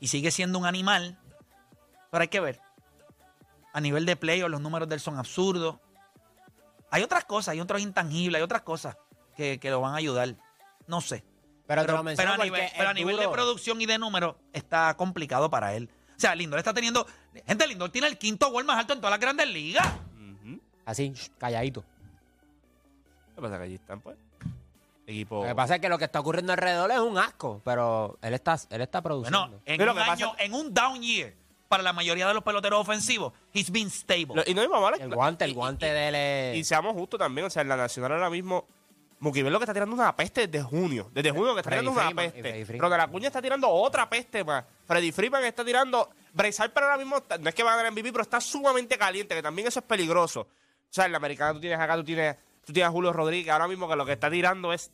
Y 0.00 0.08
sigue 0.08 0.30
siendo 0.30 0.58
un 0.58 0.66
animal, 0.66 1.18
pero 2.10 2.22
hay 2.22 2.28
que 2.28 2.40
ver. 2.40 2.60
A 3.72 3.80
nivel 3.80 4.04
de 4.06 4.16
play, 4.16 4.40
los 4.40 4.60
números 4.60 4.88
de 4.88 4.96
él 4.96 5.00
son 5.00 5.18
absurdos. 5.18 5.76
Hay 6.90 7.02
otras 7.02 7.24
cosas, 7.24 7.52
hay 7.52 7.60
otros 7.60 7.80
intangibles, 7.80 8.38
hay 8.38 8.42
otras 8.42 8.62
cosas 8.62 8.96
que, 9.36 9.58
que 9.58 9.70
lo 9.70 9.80
van 9.80 9.94
a 9.94 9.96
ayudar. 9.96 10.34
No 10.86 11.00
sé. 11.00 11.24
Pero, 11.66 11.82
te 11.82 11.86
Pero, 11.86 11.98
lo 11.98 12.02
menciono 12.04 12.32
pero 12.32 12.42
a 12.42 12.44
nivel, 12.44 12.70
pero 12.76 12.88
a 12.88 12.94
nivel 12.94 13.16
de 13.16 13.28
producción 13.28 13.80
y 13.80 13.86
de 13.86 13.96
números 13.96 14.36
está 14.52 14.94
complicado 14.96 15.48
para 15.48 15.74
él. 15.74 15.88
O 16.16 16.20
sea, 16.20 16.34
Lindor 16.34 16.58
está 16.58 16.74
teniendo. 16.74 17.06
Gente, 17.46 17.66
Lindor 17.66 17.90
tiene 17.90 18.08
el 18.08 18.18
quinto 18.18 18.50
gol 18.50 18.64
más 18.64 18.78
alto 18.78 18.92
en 18.92 18.98
todas 19.00 19.12
las 19.12 19.20
grandes 19.20 19.48
ligas. 19.48 19.86
Así, 20.84 21.10
shh, 21.14 21.30
calladito. 23.34 23.36
¿Qué 23.36 23.40
pasa 23.42 23.58
que 23.58 23.64
allí 23.64 23.74
están, 23.74 24.00
pues? 24.00 24.16
Equipo. 25.06 25.42
Lo 25.42 25.48
que 25.48 25.54
pasa 25.54 25.74
es 25.76 25.80
que 25.80 25.88
lo 25.88 25.98
que 25.98 26.04
está 26.04 26.20
ocurriendo 26.20 26.52
alrededor 26.52 26.90
es 26.92 26.98
un 27.00 27.18
asco, 27.18 27.60
pero 27.64 28.18
él 28.22 28.34
está, 28.34 28.56
él 28.70 28.80
está 28.82 29.02
produciendo. 29.02 29.40
Bueno, 29.40 29.62
en 29.66 29.76
Pero 29.78 29.92
un 29.92 29.96
lo 29.98 30.02
que 30.04 30.08
pasa- 30.08 30.24
año, 30.24 30.34
en 30.38 30.54
un 30.54 30.72
down 30.72 31.02
year, 31.02 31.34
para 31.68 31.82
la 31.82 31.92
mayoría 31.92 32.28
de 32.28 32.34
los 32.34 32.42
peloteros 32.44 32.80
ofensivos, 32.80 33.32
he's 33.52 33.70
been 33.70 33.90
stable. 33.90 34.34
Lo- 34.36 34.42
y 34.46 34.54
no 34.54 34.62
es 34.62 34.68
mamá. 34.68 34.90
el 34.98 35.12
guante, 35.12 35.44
el 35.44 35.54
guante 35.54 35.86
de 35.86 36.08
él 36.08 36.14
es... 36.14 36.56
Y 36.58 36.64
seamos 36.64 36.94
justos 36.94 37.18
también, 37.18 37.46
o 37.46 37.50
sea, 37.50 37.62
en 37.62 37.68
la 37.68 37.76
Nacional 37.76 38.12
ahora 38.12 38.30
mismo, 38.30 38.66
Mookie 39.18 39.42
Betts 39.42 39.52
lo 39.52 39.58
que 39.58 39.64
está 39.64 39.72
tirando 39.74 39.94
una 39.94 40.14
peste 40.14 40.46
desde 40.46 40.62
junio. 40.64 41.10
Desde 41.12 41.30
junio 41.30 41.54
que 41.54 41.60
está 41.60 41.70
Freddy 41.70 41.80
tirando 41.82 41.92
una 41.92 42.02
Freeman, 42.06 42.24
y 42.24 42.28
peste. 42.28 42.40
Freddy 42.42 42.64
Freeman. 42.64 42.78
Pero 42.80 42.90
de 42.90 42.98
la 42.98 43.06
cuña 43.08 43.26
está 43.28 43.42
tirando 43.42 43.68
otra 43.70 44.08
peste 44.10 44.44
más. 44.44 44.64
Freddy 44.86 45.10
Freeman 45.12 45.44
está 45.44 45.64
tirando. 45.64 46.10
Bryce 46.32 46.62
Harper 46.62 46.82
ahora 46.84 46.96
mismo, 46.98 47.16
está- 47.18 47.38
no 47.38 47.48
es 47.48 47.54
que 47.54 47.62
va 47.64 47.72
a 47.72 47.76
ganar 47.76 47.90
MVP, 47.92 48.12
pero 48.12 48.22
está 48.22 48.40
sumamente 48.40 48.96
caliente, 48.98 49.34
que 49.34 49.42
también 49.42 49.66
eso 49.68 49.80
es 49.80 49.84
peligroso. 49.86 50.40
O 50.42 50.46
sea, 50.90 51.06
en 51.06 51.12
la 51.12 51.18
americana 51.18 51.54
tú 51.54 51.60
tienes 51.60 51.78
acá, 51.80 51.94
tú 51.96 52.04
tienes, 52.04 52.36
tú 52.64 52.72
tienes 52.72 52.88
a 52.88 52.92
Julio 52.92 53.12
Rodríguez, 53.12 53.52
ahora 53.52 53.68
mismo 53.68 53.88
que 53.88 53.96
lo 53.96 54.04
que 54.06 54.12
está 54.12 54.30
tirando 54.30 54.72
es. 54.72 54.90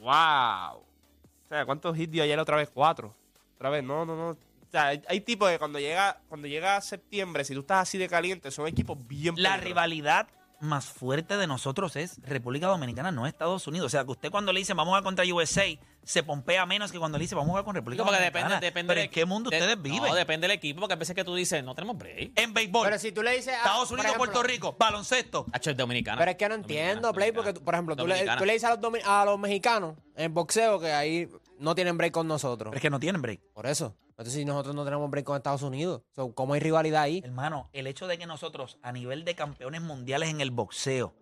¡Wow! 0.00 0.80
O 0.80 1.48
sea, 1.48 1.64
¿cuántos 1.66 1.98
hits 1.98 2.12
dio 2.12 2.22
ayer 2.22 2.38
otra 2.38 2.56
vez? 2.56 2.70
Cuatro. 2.72 3.14
Otra 3.56 3.70
vez, 3.70 3.82
no, 3.82 4.04
no, 4.04 4.14
no. 4.16 4.28
O 4.30 4.70
sea, 4.70 4.88
hay, 4.88 5.02
hay 5.08 5.20
tipos 5.22 5.50
que 5.50 5.58
cuando 5.58 5.78
llega, 5.78 6.20
cuando 6.28 6.46
llega 6.46 6.80
septiembre, 6.80 7.44
si 7.44 7.54
tú 7.54 7.60
estás 7.60 7.82
así 7.88 7.98
de 7.98 8.08
caliente, 8.08 8.50
son 8.50 8.66
equipos 8.66 8.98
bien 9.08 9.34
La 9.36 9.50
peligrosos. 9.50 9.64
rivalidad 9.64 10.28
más 10.60 10.86
fuerte 10.86 11.36
de 11.36 11.46
nosotros 11.46 11.96
es 11.96 12.20
República 12.22 12.66
Dominicana, 12.66 13.10
no 13.12 13.26
Estados 13.26 13.66
Unidos. 13.66 13.86
O 13.86 13.90
sea, 13.90 14.04
que 14.04 14.10
usted 14.10 14.30
cuando 14.30 14.52
le 14.52 14.60
dice 14.60 14.74
vamos 14.74 14.98
a 14.98 15.02
contra 15.02 15.24
USA, 15.24 15.64
se 16.04 16.22
pompea 16.22 16.64
menos 16.66 16.90
que 16.90 16.98
cuando 16.98 17.18
le 17.18 17.22
dice 17.24 17.34
vamos 17.34 17.48
a 17.48 17.50
jugar 17.50 17.64
con 17.64 17.74
República 17.74 18.02
porque 18.02 18.16
Dominicana. 18.18 18.46
depende, 18.60 18.66
depende 18.66 18.94
Pero 18.94 19.04
¿en 19.04 19.10
qué 19.10 19.24
mundo 19.26 19.50
de- 19.50 19.56
ustedes 19.58 19.82
viven? 19.82 20.02
No, 20.02 20.14
depende 20.14 20.46
del 20.48 20.56
equipo, 20.56 20.80
porque 20.80 20.94
a 20.94 20.96
veces 20.96 21.14
que 21.14 21.24
tú 21.24 21.34
dices, 21.34 21.62
no 21.62 21.74
tenemos 21.74 21.98
break. 21.98 22.32
en 22.34 22.54
béisbol, 22.54 22.86
Pero 22.86 22.98
si 22.98 23.12
tú 23.12 23.22
le 23.22 23.32
dices... 23.32 23.48
a- 23.54 23.56
Estados 23.58 23.90
Unidos, 23.90 24.06
ejemplo, 24.06 24.32
Puerto 24.32 24.42
Rico, 24.42 24.76
baloncesto. 24.78 25.46
Hacho 25.52 25.70
es 25.70 25.76
dominicana. 25.76 26.18
Pero 26.18 26.30
es 26.30 26.36
que 26.36 26.48
no 26.48 26.54
entiendo, 26.54 27.12
Play, 27.12 27.32
porque, 27.32 27.52
tú- 27.52 27.62
por 27.62 27.74
ejemplo, 27.74 27.94
tú 27.96 28.06
le, 28.06 28.24
tú 28.38 28.44
le 28.44 28.52
dices 28.54 28.68
a 28.70 28.76
los, 28.76 28.94
a 29.04 29.24
los 29.26 29.38
mexicanos 29.38 29.96
en 30.16 30.32
boxeo 30.32 30.80
que 30.80 30.92
ahí 30.92 31.28
no 31.58 31.74
tienen 31.74 31.96
break 31.98 32.12
con 32.12 32.26
nosotros. 32.26 32.70
Pero 32.70 32.76
es 32.76 32.82
que 32.82 32.90
no 32.90 33.00
tienen 33.00 33.20
break. 33.20 33.40
Por 33.52 33.66
eso. 33.66 33.94
Entonces, 34.10 34.34
si 34.34 34.44
nosotros 34.44 34.74
no 34.74 34.84
tenemos 34.84 35.08
break 35.10 35.24
con 35.26 35.36
Estados 35.36 35.62
Unidos, 35.62 36.02
so, 36.16 36.32
¿cómo 36.34 36.54
hay 36.54 36.60
rivalidad 36.60 37.02
ahí? 37.02 37.20
Hermano, 37.24 37.68
el 37.72 37.86
hecho 37.86 38.06
de 38.08 38.18
que 38.18 38.26
nosotros, 38.26 38.78
a 38.82 38.90
nivel 38.92 39.24
de 39.24 39.34
campeones 39.36 39.80
mundiales 39.80 40.30
en 40.30 40.40
el 40.40 40.50
boxeo, 40.50 41.14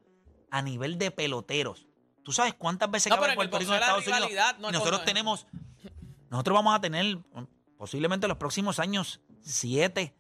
a 0.51 0.63
nivel 0.63 0.97
de 0.97 1.11
peloteros, 1.11 1.86
¿tú 2.27 2.33
sabes 2.33 2.55
cuántas 2.55 2.91
veces 2.91 3.09
No, 3.09 3.21
cabe 3.21 3.37
Puerto 3.37 3.57
Rico 3.57 3.73
en 3.73 3.81
Estados 3.81 4.05
Unidos? 4.05 4.29
no 4.59 4.67
Y 4.67 4.73
es 4.73 4.79
nosotros 4.79 5.05
tenemos, 5.05 5.47
nosotros 6.29 6.57
vamos 6.57 6.75
a 6.75 6.81
tener 6.81 7.19
posiblemente 7.79 8.27
en 8.27 8.31
los 8.31 8.37
próximos 8.37 8.81
años 8.81 9.21
siete, 9.43 10.13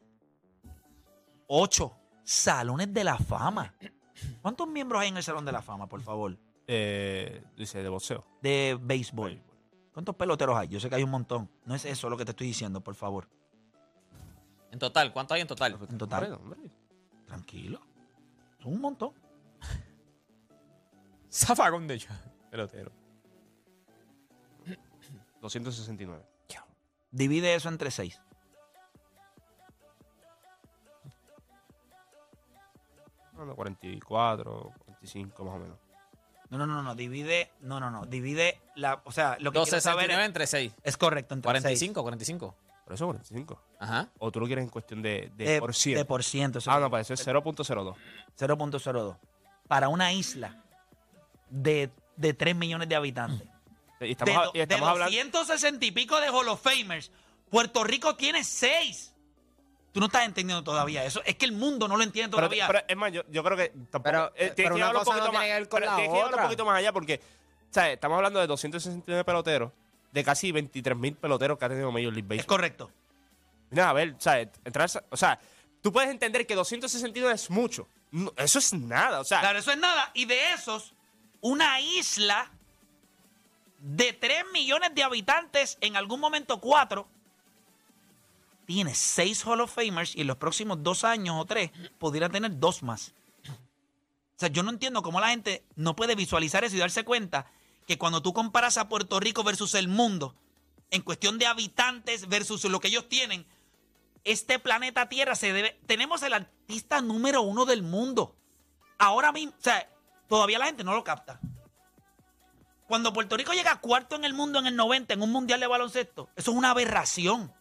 ocho 1.49 1.97
salones 2.23 2.95
de 2.95 3.03
la 3.03 3.19
fama. 3.19 3.75
¿Cuántos 4.41 4.69
miembros 4.69 5.03
hay 5.03 5.09
en 5.09 5.17
el 5.17 5.25
salón 5.25 5.45
de 5.45 5.51
la 5.51 5.63
fama, 5.63 5.89
por 5.89 6.01
favor? 6.01 6.39
Eh, 6.69 7.43
dice, 7.57 7.83
de 7.83 7.89
boxeo. 7.89 8.25
De 8.41 8.79
béisbol. 8.81 9.43
¿Cuántos 9.93 10.15
peloteros 10.15 10.57
hay? 10.57 10.69
Yo 10.69 10.79
sé 10.79 10.89
que 10.89 10.95
hay 10.95 11.03
un 11.03 11.11
montón. 11.11 11.51
No 11.65 11.75
es 11.75 11.85
eso 11.87 12.09
lo 12.09 12.17
que 12.17 12.25
te 12.25 12.31
estoy 12.31 12.47
diciendo, 12.47 12.83
por 12.83 12.95
favor. 12.95 13.29
En 14.71 14.79
total, 14.79 15.13
¿cuánto 15.13 15.35
hay 15.35 15.41
en 15.41 15.49
total? 15.49 15.77
En 15.91 15.99
total. 15.99 16.35
Hombre, 16.35 16.55
hombre. 16.55 16.71
Tranquilo. 17.27 17.81
Son 18.63 18.75
un 18.75 18.81
montón. 18.81 19.26
Zafagón 21.37 21.87
de 21.87 21.95
hecho. 21.95 22.09
Pelotero. 22.51 22.93
269. 25.41 26.25
Divide 27.11 27.55
eso 27.55 27.69
entre 27.69 27.91
seis. 27.91 28.21
Bueno, 33.33 33.55
44, 33.55 34.73
45 34.85 35.45
más 35.45 35.55
o 35.55 35.59
menos. 35.59 35.79
No, 36.51 36.59
no, 36.59 36.67
no, 36.67 36.83
no. 36.83 36.95
Divide. 36.95 37.51
No, 37.61 37.81
no, 37.81 37.91
no. 37.91 38.07
Divide 38.07 38.61
la. 38.75 39.01
O 39.05 39.13
sea, 39.13 39.37
lo 39.41 39.51
que 39.53 39.61
quiero 39.63 39.81
saber 39.81 40.09
269 40.09 40.23
es, 40.23 40.27
entre 40.27 40.47
6. 40.47 40.75
es 40.83 40.97
correcto. 40.97 41.35
Entre 41.35 41.47
45, 41.47 42.03
45. 42.03 42.55
Por 42.85 42.95
eso 42.95 43.07
45. 43.07 43.63
Ajá. 43.79 44.09
O 44.19 44.31
tú 44.31 44.41
lo 44.41 44.47
quieres 44.47 44.65
en 44.65 44.71
cuestión 44.71 45.01
de, 45.03 45.31
de. 45.37 45.45
De, 45.45 45.61
por 45.61 45.75
ciento. 45.75 45.99
de 46.01 46.05
por 46.05 46.25
ciento. 46.25 46.59
eso 46.59 46.71
ah, 46.71 46.81
no, 46.81 46.91
para 46.91 47.03
eso 47.03 47.15
es 47.15 47.27
0.02. 47.27 47.95
0.02. 48.39 49.17
Para 49.69 49.89
una 49.89 50.13
isla 50.13 50.66
de, 51.51 51.91
de 52.17 52.35
3 52.35 52.55
millones 52.57 52.89
de 52.89 52.97
habitantes. 52.97 53.47
Y 54.01 54.13
estamos, 54.13 54.35
de 54.35 54.41
a- 54.41 54.45
do- 54.45 54.51
y 54.55 54.61
estamos 54.61 54.87
de 54.87 54.91
hablando. 54.93 55.17
260 55.17 55.85
y 55.87 55.91
pico 55.91 56.21
de 56.21 56.29
Hall 56.29 56.49
of 56.49 56.61
Famers, 56.63 57.11
Puerto 57.51 57.83
Rico 57.85 58.15
tiene 58.17 58.45
6. 58.45 59.13
Tú 59.93 60.01
no 60.01 60.07
estás 60.07 60.27
entendiendo 60.27 60.63
todavía 60.63 61.05
eso. 61.05 61.23
Es 61.25 61.37
que 61.37 61.47
el 61.47 61.53
mundo 61.53 61.89
no 61.89 61.97
lo 61.97 62.03
entiende 62.03 62.31
todavía. 62.37 62.67
pero 62.67 62.81
es 62.87 62.97
más, 62.97 63.11
yo, 63.13 63.23
yo 63.31 63.43
creo 63.43 63.57
que 63.57 63.69
tampoco. 63.91 64.03
Pero- 64.05 64.27
eh, 64.37 64.51
tienes 64.51 64.55
pero 64.57 64.69
que 64.75 64.77
llevarlo 64.81 64.99
un 65.01 65.05
no 65.07 65.11
poquito 65.13 65.33
más- 65.33 65.43
que 65.45 65.53
ver 65.53 65.69
con 65.69 65.81
pero 65.81 65.91
la 65.91 65.97
tienes 65.97 66.11
que 66.13 66.17
llevarlo 66.17 66.29
un 66.29 66.35
otra. 66.35 66.43
poquito 66.45 66.65
más 66.67 66.79
allá 66.79 66.93
porque, 66.93 67.21
¿sabes? 67.71 67.95
Estamos 67.95 68.17
hablando 68.17 68.41
de 68.41 68.47
269 68.47 69.25
peloteros, 69.25 69.73
de 70.13 70.25
casi 70.25 70.53
23 70.53 70.97
mil 70.99 71.15
peloteros 71.15 71.59
que 71.59 71.65
ha 71.65 71.69
tenido 71.71 71.91
Major 71.91 72.13
League 72.13 72.21
es 72.23 72.29
Baseball. 72.29 72.47
correcto. 72.47 72.91
Mira, 73.71 73.89
a 73.89 73.93
ver, 73.95 74.11
o 74.19 74.21
sea, 74.21 74.39
entrar, 74.41 74.89
o 75.11 75.17
sea, 75.17 75.39
tú 75.81 75.91
puedes 75.93 76.11
entender 76.11 76.47
que 76.47 76.55
262 76.55 77.33
es 77.33 77.51
mucho. 77.51 77.89
No, 78.11 78.33
eso 78.37 78.59
es 78.59 78.73
nada, 78.75 79.21
o 79.21 79.25
sea, 79.25 79.41
Claro, 79.41 79.59
eso 79.59 79.73
es 79.73 79.79
nada. 79.79 80.11
Y 80.15 80.27
de 80.27 80.53
esos, 80.53 80.93
una 81.41 81.81
isla 81.81 82.51
de 83.81 84.13
3 84.13 84.45
millones 84.53 84.95
de 84.95 85.03
habitantes, 85.03 85.79
en 85.81 85.97
algún 85.97 86.21
momento 86.21 86.61
4, 86.61 87.07
tiene 88.67 88.95
6 88.95 89.47
Hall 89.47 89.61
of 89.61 89.73
Famers 89.75 90.17
y 90.17 90.23
en 90.23 90.27
los 90.27 90.37
próximos 90.37 90.83
dos 90.83 91.05
años 91.05 91.37
o 91.39 91.45
tres 91.45 91.71
pudiera 91.99 92.29
tener 92.29 92.59
dos 92.59 92.83
más. 92.83 93.13
O 93.49 94.39
sea, 94.39 94.49
yo 94.51 94.63
no 94.63 94.71
entiendo 94.71 95.03
cómo 95.03 95.21
la 95.21 95.29
gente 95.29 95.65
no 95.77 95.97
puede 95.97 96.15
visualizar 96.15 96.65
eso 96.65 96.77
y 96.77 96.81
darse 96.81 97.05
cuenta 97.05 97.47
que 97.87 97.97
cuando 97.97 98.21
tú 98.21 98.35
comparas 98.35 98.77
a 98.77 98.89
Puerto 98.89 99.19
Rico 99.21 99.45
versus 99.45 99.75
el 99.75 99.89
mundo, 99.89 100.35
en 100.91 101.03
cuestión 101.03 101.39
de 101.39 101.47
habitantes 101.47 102.29
versus 102.29 102.65
lo 102.65 102.81
que 102.81 102.89
ellos 102.89 103.09
tienen, 103.09 103.47
este 104.25 104.59
planeta 104.59 105.09
Tierra 105.09 105.37
se 105.37 105.53
debe. 105.53 105.79
Tenemos 105.87 106.23
el 106.23 106.35
artista 106.35 107.01
número 107.01 107.43
uno 107.43 107.65
del 107.65 107.83
mundo. 107.83 108.35
Ahora 108.99 109.31
mismo, 109.31 109.53
o 109.59 109.63
sea, 109.63 109.89
todavía 110.29 110.59
la 110.59 110.67
gente 110.67 110.85
no 110.85 110.95
lo 110.95 111.05
capta. 111.05 111.41
Cuando 112.87 113.13
Puerto 113.13 113.37
Rico 113.37 113.53
llega 113.53 113.81
cuarto 113.81 114.15
en 114.15 114.25
el 114.25 114.33
mundo 114.35 114.59
en 114.61 114.67
el 114.67 114.77
90 114.77 115.15
en 115.15 115.23
un 115.23 115.33
mundial 115.33 115.59
de 115.59 115.67
baloncesto, 115.67 116.29
eso 116.37 116.53
es 116.53 116.57
una 116.57 116.71
aberración. 116.71 117.53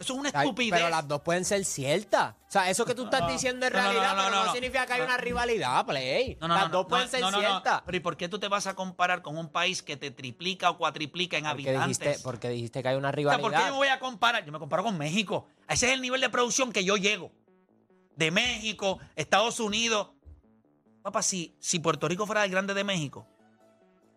Eso 0.00 0.14
es 0.14 0.18
una 0.18 0.30
Ay, 0.34 0.48
estupidez. 0.48 0.72
Pero 0.72 0.90
las 0.90 1.06
dos 1.06 1.20
pueden 1.20 1.44
ser 1.44 1.64
ciertas. 1.64 2.34
O 2.34 2.50
sea, 2.50 2.68
eso 2.68 2.84
que 2.84 2.92
tú 2.92 3.04
estás 3.04 3.28
diciendo 3.28 3.64
es 3.66 3.72
No, 3.72 3.78
realidad, 3.78 4.16
no, 4.16 4.24
pero 4.24 4.44
no, 4.46 4.52
significa 4.52 4.84
que 4.84 4.94
hay 4.94 5.00
una 5.00 5.16
rivalidad, 5.16 5.86
Play. 5.86 6.36
No, 6.40 6.48
no, 6.48 6.56
las 6.56 6.72
dos 6.72 6.82
no, 6.82 6.88
pueden 6.88 7.04
no, 7.20 7.30
ser 7.30 7.40
ciertas. 7.40 7.82
Pero 7.86 7.96
¿y 7.96 8.00
por 8.00 8.16
qué 8.16 8.28
tú 8.28 8.40
te 8.40 8.48
vas 8.48 8.66
a 8.66 8.74
comparar 8.74 9.22
con 9.22 9.38
un 9.38 9.48
país 9.48 9.80
que 9.80 9.96
te 9.96 10.10
triplica 10.10 10.70
o 10.70 10.76
cuatriplica 10.76 11.36
en 11.36 11.44
Porque 11.44 11.70
habitantes? 11.70 11.98
dijiste, 12.00 12.24
porque 12.24 12.48
dijiste 12.48 12.82
que 12.82 12.88
hay 12.88 12.96
una 12.96 13.10
O 13.10 13.12
sea, 13.12 13.16
rivalidad. 13.16 13.42
¿por 13.42 13.52
qué 13.52 13.58
yo 13.58 13.64
me 13.66 13.76
voy 13.76 13.88
a 13.88 14.00
comparar? 14.00 14.44
Yo 14.44 14.50
me 14.50 14.58
comparo 14.58 14.82
con 14.82 14.98
México. 14.98 15.46
Ese 15.68 15.86
es 15.86 15.92
el 15.92 16.00
nivel 16.02 16.20
de 16.20 16.30
producción 16.30 16.72
que 16.72 16.82
yo 16.82 16.96
llego. 16.96 17.30
De 18.16 18.32
México, 18.32 18.98
Estados 19.14 19.60
Unidos. 19.60 20.08
Papá, 21.02 21.22
si, 21.22 21.54
si 21.58 21.78
Puerto 21.78 22.08
Rico 22.08 22.26
fuera 22.26 22.44
el 22.44 22.50
grande 22.50 22.74
de 22.74 22.84
México, 22.84 23.26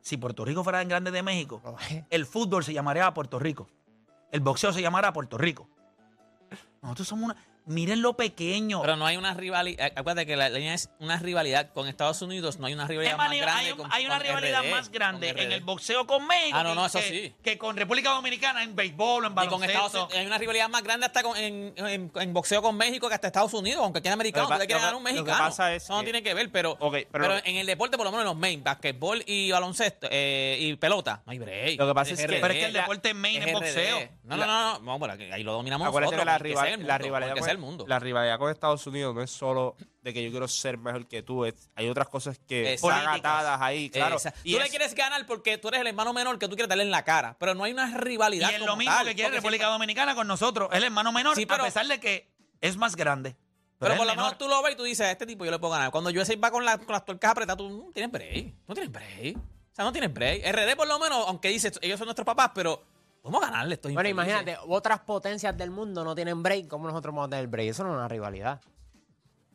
si 0.02 0.18
Puerto 0.18 0.46
Rico 0.46 0.64
fuera 0.64 0.82
el 0.82 0.88
grande 0.88 1.12
de 1.12 1.24
México, 1.24 1.62
el 2.10 2.26
fútbol 2.26 2.64
se 2.64 2.74
llamaría 2.74 3.12
Puerto 3.14 3.40
Rico. 3.40 3.68
El 4.32 4.42
boxeo 4.42 4.72
se 4.72 4.82
llamará 4.82 5.12
Puerto 5.14 5.38
Rico. 5.38 5.68
Nosotros 6.82 7.08
somos 7.08 7.26
una. 7.26 7.36
Miren 7.68 8.02
lo 8.02 8.14
pequeño. 8.16 8.82
Pero 8.82 8.96
no 8.96 9.06
hay 9.08 9.18
una 9.18 9.34
rivalidad. 9.34 9.92
Acuérdate 9.96 10.26
que 10.28 10.36
la 10.36 10.50
línea 10.50 10.74
es 10.76 10.90
una 11.00 11.18
rivalidad 11.18 11.72
con 11.74 11.88
Estados 11.88 12.22
Unidos, 12.22 12.60
no 12.60 12.68
hay 12.68 12.74
una 12.74 12.86
rivalidad 12.88 13.18
más 13.18 13.30
grande. 13.32 13.52
hay, 13.52 13.72
un- 13.72 13.78
con- 13.78 13.94
hay 13.94 14.06
una 14.06 14.18
con 14.18 14.24
rivalidad 14.28 14.62
RD, 14.64 14.72
más 14.72 14.92
grande 14.92 15.30
en 15.30 15.52
el 15.52 15.62
boxeo 15.62 16.06
con 16.06 16.28
México 16.28 16.58
Ah, 16.58 16.64
no, 16.64 16.86
eso 16.86 17.00
que, 17.00 17.10
sí. 17.10 17.36
que 17.44 17.58
con 17.58 17.76
República 17.76 18.12
Dominicana 18.12 18.62
en 18.64 18.76
béisbol 18.76 19.26
en 19.26 19.32
Y 19.32 19.36
baloncesto. 19.36 19.56
con 19.58 19.64
Estados 19.70 19.94
Unidos, 19.96 20.14
hay 20.20 20.26
una 20.28 20.38
rivalidad 20.38 20.70
más 20.70 20.84
grande 20.84 21.06
hasta 21.08 21.24
con- 21.24 21.38
en, 21.38 21.74
en- 21.78 22.12
en 22.14 22.34
boxeo 22.34 22.62
con 22.62 22.78
México 22.78 23.08
que 23.10 23.16
hasta 23.16 23.28
Estados 23.28 23.54
Unidos, 23.54 23.82
aunque 23.84 24.00
aquí 24.00 24.08
en 24.10 24.14
americano, 24.14 24.48
tú 24.48 24.54
le 24.54 24.66
quieres 24.68 24.84
ganar 24.84 24.96
un 24.96 25.04
lo 25.04 25.08
que 25.10 25.14
mexicano. 25.14 25.38
pasa 25.46 25.74
es 25.74 25.84
Eso 25.84 25.94
no 25.94 26.00
que- 26.00 26.06
tiene 26.06 26.22
que 26.24 26.34
ver, 26.34 26.52
pero, 26.52 26.78
pero 27.12 27.38
en 27.44 27.56
el 27.56 27.66
deporte, 27.66 27.98
por 27.98 28.06
lo 28.06 28.12
menos 28.12 28.24
en 28.24 28.28
los 28.30 28.38
main, 28.38 28.64
basquetbol 28.64 29.24
y 29.26 29.50
baloncesto 29.52 30.08
eh, 30.12 30.58
y 30.60 30.76
pelota, 30.76 31.24
no 31.26 31.32
hay 31.32 31.40
break. 31.40 31.80
Lo 31.80 31.88
que 31.88 31.94
pasa 31.96 32.14
es 32.14 32.20
que- 32.22 32.28
Pero 32.28 32.48
es 32.48 32.54
que 32.60 32.66
el 32.66 32.74
deporte 32.74 33.14
main 33.16 33.42
es 33.42 33.54
boxeo. 33.54 34.00
No, 34.24 34.38
no, 34.38 34.46
no, 34.46 34.74
no, 34.74 34.80
vamos, 34.82 35.00
por 35.00 35.10
aquí, 35.12 35.24
ahí 35.32 35.44
lo 35.44 35.54
dominamos 35.54 35.88
Acuérdate 35.88 36.16
nosotros. 36.16 36.38
que 36.38 36.44
rival- 36.44 36.88
la 36.88 36.98
rivalidad 36.98 37.36
porque 37.56 37.72
con, 37.72 37.76
sea 37.76 37.78
el 37.78 37.78
mundo. 37.78 37.86
la 37.88 38.00
rivalidad 38.00 38.38
con 38.40 38.52
Estados 38.52 38.86
Unidos 38.88 39.14
no 39.16 39.22
es 39.22 39.32
solo 39.32 39.76
de 40.02 40.14
que 40.14 40.24
yo 40.24 40.32
quiero 40.32 40.48
ser 40.48 40.78
mejor 40.78 41.08
que 41.08 41.24
tú, 41.24 41.46
es- 41.46 41.70
hay 41.76 41.90
otras 41.90 42.08
cosas 42.08 42.40
que 42.48 42.74
Exacto. 42.74 42.96
están 42.98 43.16
atadas 43.20 43.62
ahí, 43.62 43.90
claro. 43.90 44.18
Y 44.44 44.54
tú 44.54 44.60
le 44.60 44.66
es- 44.66 44.70
quieres 44.70 44.96
ganar 44.96 45.26
porque 45.26 45.58
tú 45.58 45.68
eres 45.70 45.82
el 45.82 45.88
hermano 45.88 46.14
menor 46.14 46.38
que 46.40 46.48
tú 46.48 46.56
quieres 46.56 46.70
darle 46.70 46.84
en 46.84 46.92
la 46.92 47.04
cara, 47.04 47.36
pero 47.40 47.54
no 47.56 47.64
hay 47.64 47.72
una 47.74 47.96
rivalidad 47.98 48.50
Y 48.52 48.54
es 48.54 48.60
como 48.60 48.72
lo 48.72 48.78
mismo 48.78 48.94
tal, 48.94 49.08
que 49.08 49.16
quiere 49.16 49.32
República 49.32 49.64
siempre- 49.66 49.74
Dominicana 49.74 50.16
con 50.16 50.28
nosotros. 50.28 50.70
Es 50.72 50.78
el 50.78 50.84
hermano 50.86 51.12
menor, 51.12 51.36
Sí, 51.36 51.46
pero- 51.46 51.64
a 51.64 51.66
pesar 51.66 51.88
de 51.88 52.00
que 52.00 52.30
es 52.62 52.78
más 52.78 52.96
grande. 52.96 53.36
Pero, 53.78 53.96
por 53.98 54.06
lo 54.06 54.12
menor. 54.14 54.26
menos 54.26 54.38
tú 54.38 54.48
lo 54.48 54.64
ves 54.64 54.74
y 54.74 54.78
tú 54.78 54.84
dices, 54.84 55.06
a 55.06 55.12
este 55.12 55.26
tipo 55.26 55.44
yo 55.44 55.52
le 55.52 55.60
puedo 55.60 55.74
ganar. 55.74 55.92
Cuando 55.92 56.10
USA 56.10 56.36
va 56.38 56.50
con, 56.50 56.64
la- 56.64 56.78
con 56.78 56.94
las 56.94 57.04
tuercas 57.04 57.32
apretadas, 57.32 57.58
tú 57.58 57.70
no 57.70 57.92
tienes 57.92 58.10
break. 58.12 58.54
No 58.68 58.74
tienes 58.74 58.92
break. 58.92 59.36
O 59.38 59.76
sea, 59.76 59.84
no 59.84 59.92
tienes 59.92 60.14
break. 60.14 60.44
RD 60.46 60.76
por 60.78 60.88
lo 60.88 60.98
menos, 60.98 61.26
aunque 61.28 61.50
dice, 61.50 61.72
ellos 61.82 61.98
son 61.98 62.06
nuestros 62.06 62.26
papás, 62.26 62.52
pero 62.56 62.82
vamos 63.26 63.44
a 63.44 63.52
ganarle 63.52 63.76
estos 63.76 63.92
Bueno, 63.94 64.08
infelices. 64.10 64.40
imagínate, 64.42 64.66
otras 64.68 65.00
potencias 65.02 65.58
del 65.58 65.72
mundo 65.72 66.04
no 66.04 66.16
tienen 66.16 66.42
break, 66.44 66.68
¿cómo 66.68 66.88
nosotros 66.88 67.14
vamos 67.14 67.28
a 67.28 67.30
tener 67.32 67.48
break? 67.48 67.70
Eso 67.70 67.84
no 67.84 67.92
es 67.92 67.96
una 67.98 68.08
rivalidad. 68.08 68.62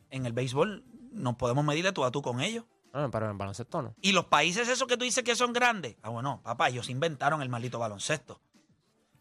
En 0.09 0.25
el 0.25 0.33
béisbol 0.33 0.83
nos 1.11 1.35
podemos 1.35 1.63
medir 1.65 1.83
de 1.85 1.91
tú 1.93 2.03
a 2.03 2.11
tú 2.11 2.21
con 2.21 2.41
ellos. 2.41 2.65
No, 2.93 3.09
pero 3.09 3.29
en 3.29 3.37
baloncesto 3.37 3.81
no. 3.81 3.95
Y 4.01 4.11
los 4.11 4.25
países 4.25 4.67
esos 4.67 4.87
que 4.87 4.97
tú 4.97 5.05
dices 5.05 5.23
que 5.23 5.35
son 5.35 5.53
grandes, 5.53 5.95
ah, 6.01 6.09
bueno, 6.09 6.41
papá, 6.43 6.67
ellos 6.69 6.89
inventaron 6.89 7.41
el 7.41 7.47
maldito 7.49 7.79
baloncesto. 7.79 8.41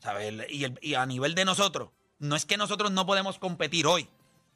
¿Sabes? 0.01 0.29
El- 0.29 0.47
Y, 0.51 0.65
el- 0.65 0.79
y 0.83 0.95
a 0.95 1.07
nivel 1.07 1.35
de 1.35 1.45
nosotros, 1.45 1.91
no 2.19 2.35
es 2.37 2.47
que 2.47 2.57
nosotros 2.57 2.91
no 2.91 3.07
podemos 3.07 3.39
competir 3.39 3.87
hoy. 3.87 4.09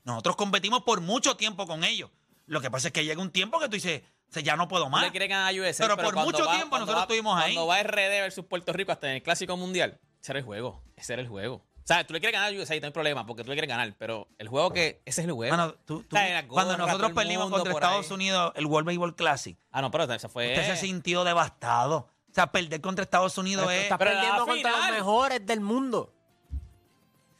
Nosotros 0.05 0.37
competimos 0.37 0.83
por 0.83 1.01
mucho 1.01 1.37
tiempo 1.37 1.67
con 1.67 1.85
ellos. 1.85 2.11
Lo 2.47 2.61
que 2.61 2.71
pasa 2.71 2.89
es 2.89 2.93
que 2.93 3.05
llega 3.05 3.23
un 3.23 3.31
tiempo 3.31 3.59
que 3.61 3.67
tú 3.67 3.73
dices, 3.75 4.03
"O 4.31 4.33
sea, 4.35 4.43
ya 4.43 4.57
no 4.57 4.67
puedo 4.69 4.85
Tú 4.85 4.91
más. 4.91 5.03
le 5.03 5.11
quieres 5.11 5.29
ganar 5.29 5.55
a 5.55 5.57
USA, 5.61 5.85
Pero 5.85 5.97
por 5.97 6.17
mucho 6.17 6.45
va- 6.47 6.55
tiempo 6.57 6.77
nosotros 6.77 6.99
va- 6.99 7.03
estuvimos 7.03 7.41
ahí. 7.41 7.55
Cuando 7.55 7.67
va 7.69 7.81
RD 7.83 8.21
versus 8.21 8.45
Puerto 8.47 8.73
Rico 8.73 8.93
hasta 8.93 9.09
en 9.09 9.17
el 9.17 9.23
Clásico 9.23 9.57
Mundial, 9.57 10.01
ese 10.21 10.33
era 10.33 10.39
el 10.41 10.45
juego. 10.45 10.83
Ese 10.97 11.13
era 11.13 11.23
el 11.23 11.29
juego. 11.29 11.57
O 11.57 11.87
sea, 11.87 12.07
tú 12.07 12.15
le 12.15 12.21
quieres 12.21 12.33
ganar 12.33 12.51
a 12.53 12.57
USA, 12.59 12.81
no 12.81 12.87
hay 12.87 12.93
problema, 12.93 13.27
porque 13.27 13.43
tú 13.45 13.51
le 13.51 13.57
quieres 13.57 13.69
ganar, 13.69 13.95
pero 13.99 14.27
el 14.39 14.49
juego 14.49 14.73
que... 14.73 15.03
Ese 15.05 15.21
es 15.21 15.27
el 15.27 15.33
juego. 15.35 15.55
Mano, 15.55 15.75
tú- 15.85 16.03
tú- 16.03 16.17
O 16.17 16.19
sea, 16.19 16.43
la 16.43 16.49
cuando 16.49 16.79
nosotros 16.79 17.13
perdimos 17.13 17.51
contra 17.51 17.73
Estados 17.75 18.07
ahí. 18.09 18.15
Unidos 18.15 18.53
el 18.57 18.65
World 18.67 18.87
Baseball 18.87 19.15
Classic, 19.15 19.59
Ah, 19.71 19.83
no, 19.83 19.91
pero 19.91 20.07
se 20.19 20.29
fue... 20.31 20.49
usted 20.55 20.67
se 20.67 20.77
sintió 20.79 21.25
devastado. 21.25 22.09
O 22.31 22.35
sea, 22.35 22.51
perder 22.51 22.81
contra 22.81 23.03
Estados 23.05 23.37
Unidos 23.39 23.67
Pero 23.67 23.77
es... 23.77 23.83
estás 23.85 23.99
pero 23.99 24.11
perdiendo 24.13 24.47
contra 24.47 24.71
los 24.71 24.91
mejores 24.93 25.45
del 25.47 25.61
mundo. 25.61 26.11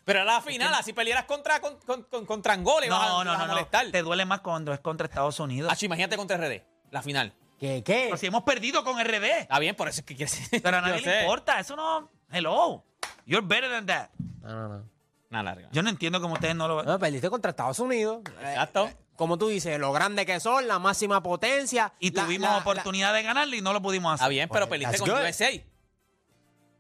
Pero 0.05 0.21
era 0.21 0.35
la 0.35 0.43
final, 0.43 0.75
así 0.75 0.93
perdieras 0.93 1.25
contra, 1.25 1.61
con, 1.63 1.79
con, 1.81 2.03
con- 2.03 2.27
contra 2.27 2.53
Angola 2.53 2.85
y 2.85 2.91
vas 2.91 3.01
a- 3.01 3.07
No, 3.09 3.15
vas 3.17 3.25
no, 3.25 3.33
a 3.33 3.47
no, 3.47 3.55
no. 3.85 3.91
Te 3.91 4.03
duele 4.03 4.27
más 4.27 4.41
cuando 4.43 4.75
es 4.75 4.81
contra 4.81 5.07
Estados 5.07 5.41
Unidos. 5.41 5.73
Hacho, 5.73 5.87
imagínate 5.87 6.17
contra 6.19 6.37
RD, 6.37 6.63
la 6.95 7.03
final. 7.03 7.33
¿Qué? 7.59 7.83
¿Qué? 7.85 8.05
Pero 8.07 8.17
si 8.17 8.27
hemos 8.27 8.43
perdido 8.45 8.85
con 8.85 8.99
RD. 9.03 9.25
Está 9.41 9.59
bien, 9.59 9.75
por 9.75 9.89
eso 9.89 10.01
es 10.01 10.07
que 10.07 10.15
quieres. 10.17 10.49
Pero 10.63 10.77
a 10.79 10.81
nadie 10.81 11.01
le 11.05 11.21
importa. 11.23 11.59
Eso 11.61 11.77
no. 11.77 12.09
Hello. 12.31 12.85
You're 13.27 13.47
better 13.47 13.71
than 13.71 13.87
that. 13.87 14.09
No, 14.43 14.49
no, 14.53 14.69
no. 14.79 14.85
Nada, 15.31 15.43
larga. 15.45 15.69
Yo 15.73 15.83
no 15.83 15.91
entiendo 15.91 16.21
cómo 16.21 16.35
ustedes 16.35 16.55
no 16.55 16.69
lo 16.69 16.77
ven. 16.77 16.87
No, 16.87 16.99
perdiste 16.99 17.29
contra 17.31 17.51
Estados 17.51 17.79
Unidos. 17.81 18.23
Eh, 18.41 18.51
Exacto. 18.51 18.91
Como 19.17 19.39
tú 19.39 19.49
dices, 19.49 19.79
lo 19.79 19.93
grande 19.93 20.25
que 20.27 20.39
son, 20.41 20.67
la 20.69 20.79
máxima 20.79 21.23
potencia. 21.23 21.93
Y 21.99 22.11
la- 22.13 22.25
tuvimos 22.25 22.49
la- 22.51 22.59
oportunidad 22.59 23.13
de 23.15 23.23
ganarle 23.23 23.57
y 23.57 23.61
no 23.61 23.73
lo 23.73 23.81
pudimos 23.83 24.13
hacer. 24.15 24.25
Está 24.25 24.29
bien, 24.29 24.49
pero 24.49 24.69
Pues, 24.69 24.81
perdiste 24.81 24.99
that's 24.99 25.11
con 25.11 25.19
good. 25.21 25.29
USA. 25.29 25.65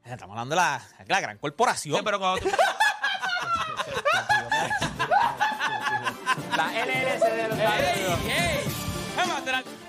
Estamos 0.04 0.32
hablando 0.34 0.54
de 0.54 0.60
la, 0.60 0.82
la 1.06 1.20
gran 1.20 1.38
corporación. 1.38 1.96
Sí, 1.96 2.02
pero 2.04 2.18
cuando 2.20 2.40
tú- 2.40 2.48
La, 6.56 6.66
la 6.66 6.84
LLC 6.84 7.24
de 7.24 7.48
los 7.48 7.58
Estados 7.58 7.96
Unidos. 7.96 9.84